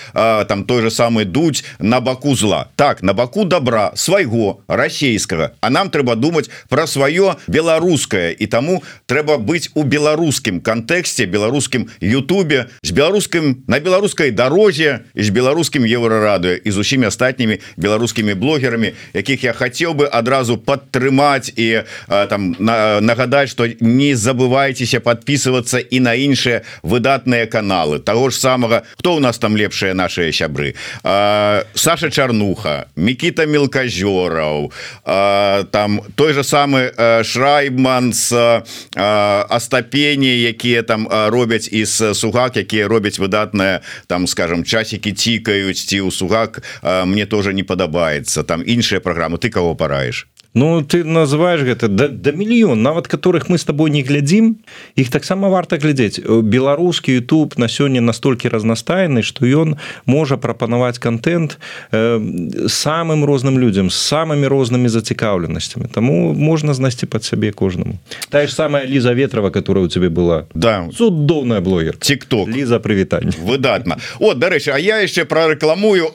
там 0.48 0.64
той 0.64 0.82
же 0.84 0.90
самый 0.90 1.26
дуть 1.26 1.66
на 1.80 2.00
баку 2.00 2.34
зла. 2.36 2.68
Так 2.78 3.04
на 3.04 3.14
баку 3.14 3.44
добра 3.44 3.92
свайго 3.96 4.64
расійскага. 4.68 5.52
А 5.60 5.70
нам 5.70 5.90
трэба 5.90 6.16
думаць 6.16 6.50
про 6.70 6.88
сваё 6.88 7.36
беларускае. 7.48 8.32
І 8.40 8.48
таму 8.48 8.84
трэба 9.06 9.36
быць 9.36 9.68
у 9.76 9.84
беларускім 9.84 10.61
кантэксце 10.64 11.26
беларускім 11.26 11.90
Ютубе 12.02 12.68
з 12.84 12.92
беларускім 12.92 13.64
на 13.68 13.80
беларускай 13.80 14.32
дарозе 14.32 15.02
з 15.16 15.30
беларускім 15.30 15.86
еўрарадыо 15.86 16.62
і 16.62 16.70
з 16.72 16.78
усімі 16.78 17.10
астатнімі 17.12 17.60
беларускімі 17.78 18.34
блогерамі 18.34 18.94
якіх 19.14 19.44
я 19.44 19.54
хацеў 19.54 19.94
бы 19.94 20.06
адразу 20.08 20.58
падтрымаць 20.58 21.52
і 21.56 21.84
а, 22.08 22.26
там 22.28 22.56
на, 22.60 23.02
нагадаць 23.02 23.50
что 23.50 23.68
не 23.80 24.14
забывайтеся 24.16 25.00
подписываться 25.00 25.80
і 25.80 26.00
на 26.00 26.16
іншыя 26.16 26.62
выдатныя 26.84 27.46
каналы 27.48 28.00
того 28.00 28.30
ж 28.30 28.38
самага 28.38 28.84
хто 28.98 29.16
у 29.16 29.20
нас 29.20 29.38
там 29.38 29.58
лепшыя 29.58 29.94
наши 29.94 30.32
сябры 30.32 30.76
а, 31.04 31.64
Саша 31.74 32.10
чарнуха 32.10 32.86
Мікіта 32.96 33.46
мелказёраў 33.46 34.72
там 35.72 36.02
той 36.16 36.34
же 36.34 36.44
самы 36.44 36.92
шрайбман 37.24 38.14
с 38.14 38.32
астапені 38.96 40.51
якія 40.52 40.84
там 40.84 41.08
робяць 41.10 41.72
из 41.72 41.96
сугак 41.96 42.60
якія 42.60 42.88
робяць 42.88 43.20
выдатная 43.20 43.82
там 44.08 44.28
скажем 44.28 44.64
часики 44.64 45.16
цікаюць 45.16 45.80
ці 45.80 46.04
у 46.06 46.12
сугак 46.12 46.62
мне 46.84 47.26
тоже 47.26 47.54
не 47.54 47.64
падабаецца. 47.64 48.44
Там 48.44 48.62
іншыя 48.62 49.00
праграмы. 49.00 49.38
Ты 49.38 49.50
кого 49.50 49.76
параешь 49.76 50.28
Ну 50.54 50.82
ты 50.84 51.04
называешь 51.04 51.62
гэта 51.62 51.88
да, 51.88 52.08
да 52.08 52.32
мільён 52.32 52.82
нават 52.82 53.08
которых 53.08 53.48
мы 53.48 53.58
с 53.58 53.64
тобой 53.64 53.90
не 53.90 54.04
глядзім 54.04 54.58
іх 55.00 55.10
таксама 55.10 55.48
варта 55.48 55.78
глядзець 55.78 56.20
беларускі 56.20 57.16
YouTube 57.16 57.56
на 57.58 57.72
сёння 57.72 58.02
настолькі 58.02 58.52
разнастайны 58.52 59.24
что 59.24 59.46
ён 59.48 59.80
можа 60.06 60.36
прапанаваць 60.36 61.00
контент 61.00 61.58
э, 61.92 62.20
самым 62.68 63.24
розным 63.24 63.60
людям 63.60 63.90
з 63.90 63.96
самымі 63.96 64.48
рознымі 64.48 64.90
зацікаўленасцямі 64.92 65.88
Таму 65.88 66.34
можна 66.34 66.74
знайсці 66.74 67.06
под 67.06 67.24
сябе 67.24 67.52
кожнаму 67.52 68.00
Та 68.30 68.48
ж 68.48 68.54
самая 68.54 68.86
Ліза 68.86 69.14
ветрова 69.14 69.52
которая 69.52 69.86
у 69.86 69.88
тебе 69.88 70.10
была. 70.10 70.48
Да. 70.54 70.90
Цудоўная 70.92 71.62
блогер 71.62 71.96
тикток. 71.96 72.50
Ліза 72.50 72.80
прывітанне 72.80 73.32
выдатна 73.40 73.98
от 74.20 74.40
дарэчы 74.40 74.76
А 74.76 74.80
я 74.80 75.00
яшчэ 75.00 75.24
прарэкламую 75.24 76.12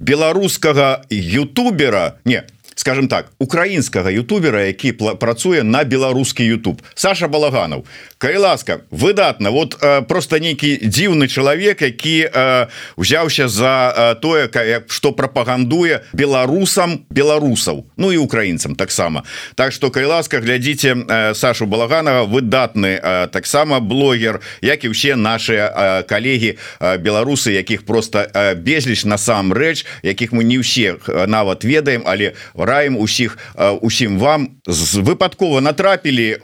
беларускага 0.00 1.04
ютубера. 1.10 2.16
Не 2.24 2.44
скажем 2.86 3.08
так 3.08 3.32
украінскага 3.38 4.10
ютубера 4.10 4.62
які 4.62 4.92
працуе 4.92 5.62
на 5.62 5.84
беларускі 5.84 6.46
YouTube 6.46 6.78
Саша 6.94 7.28
балаганов. 7.28 7.84
Кай 8.18 8.38
ласка 8.38 8.80
выдатна 8.90 9.50
вот 9.50 9.76
э, 9.82 10.02
просто 10.02 10.38
нейкі 10.38 10.86
дзіўны 10.86 11.26
чалавек 11.26 11.82
які 11.82 12.30
э, 12.32 12.66
узяўся 12.96 13.48
за 13.48 13.94
э, 13.96 14.14
тое 14.22 14.46
что 14.86 15.12
прапагандуе 15.12 16.00
беларусам 16.12 17.00
беларусаў 17.10 17.84
Ну 17.96 18.12
і 18.12 18.16
украінцам 18.16 18.76
таксама. 18.76 19.24
Так 19.54 19.72
что 19.72 19.90
кай 19.90 20.04
ласка 20.04 20.38
глядзіце 20.38 20.94
э, 20.94 21.34
Сашу 21.34 21.66
балаганова 21.66 22.22
выдатны 22.22 23.00
э, 23.02 23.26
таксама 23.26 23.80
блогер 23.80 24.40
як 24.62 24.84
і 24.84 24.94
ўсе 24.94 25.16
наши 25.16 25.58
э, 25.58 26.02
калегі 26.06 26.54
э, 26.78 26.98
беларусы 26.98 27.50
якіх 27.50 27.82
просто 27.82 28.30
э, 28.30 28.54
безліч 28.54 29.04
насамрэч 29.04 29.84
якіх 30.02 30.30
мы 30.30 30.44
не 30.44 30.62
ўсе 30.62 31.02
нават 31.26 31.64
ведаем 31.64 32.06
але 32.06 32.38
раем 32.76 32.96
усіх 32.96 33.38
усім 33.80 34.18
вам. 34.18 34.48
З 34.66 35.00
выпадкова 35.00 35.60
натрапілі 35.60 36.36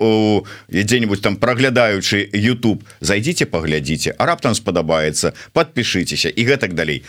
дзе-нибудь 0.73 1.21
там 1.23 1.37
праглядаючы 1.37 2.31
YouTube. 2.33 2.81
Зайдите 3.01 3.45
паглядзіце 3.45 4.17
а 4.17 4.27
раптам 4.27 4.55
спадабаецца 4.57 5.37
подпішыцеся 5.53 6.33
і 6.33 6.43
гэтак 6.49 6.73
далей. 6.73 7.05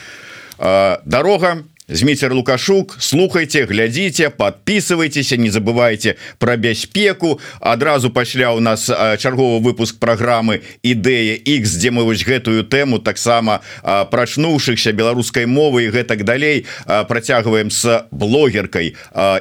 Дорога 1.06 1.64
Зміцер 1.88 2.34
лукашук 2.34 2.96
слухайте 3.00 3.66
глядзіце 3.66 4.30
подписывайтеся 4.30 5.36
не 5.36 5.50
забывайте 5.52 6.16
про 6.38 6.56
бяспеку. 6.56 7.40
Адразу 7.60 8.10
пасля 8.10 8.54
у 8.54 8.60
нас 8.60 8.88
чарговы 9.20 9.60
выпуск 9.60 10.00
программы 10.00 10.62
ідэя 10.82 11.36
X 11.36 11.76
дзе 11.76 11.92
мы 11.92 12.08
вось 12.08 12.24
гэтую 12.24 12.64
тэму 12.64 13.04
таксама 13.04 13.60
прачнуўшихся 13.84 14.96
беларускай 14.96 15.46
мовы 15.46 15.84
і 15.84 15.92
гэтак 15.92 16.24
далей 16.24 16.66
працягваем 16.88 17.68
с 17.68 18.08
блогеркай 18.12 18.96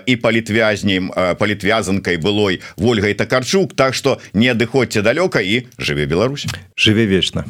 і 0.07 0.17
палітвязнем 0.17 1.15
палітвязанкай 1.39 2.17
былой 2.17 2.61
Вольгай 2.77 3.15
такарчук. 3.15 3.77
Так 3.77 3.95
что 3.95 4.19
не 4.35 4.51
адыходзьце 4.51 5.03
далёка 5.03 5.39
і 5.39 5.71
жыве 5.79 6.07
Беларусь. 6.07 6.47
Жыве 6.75 7.07
вечна 7.07 7.47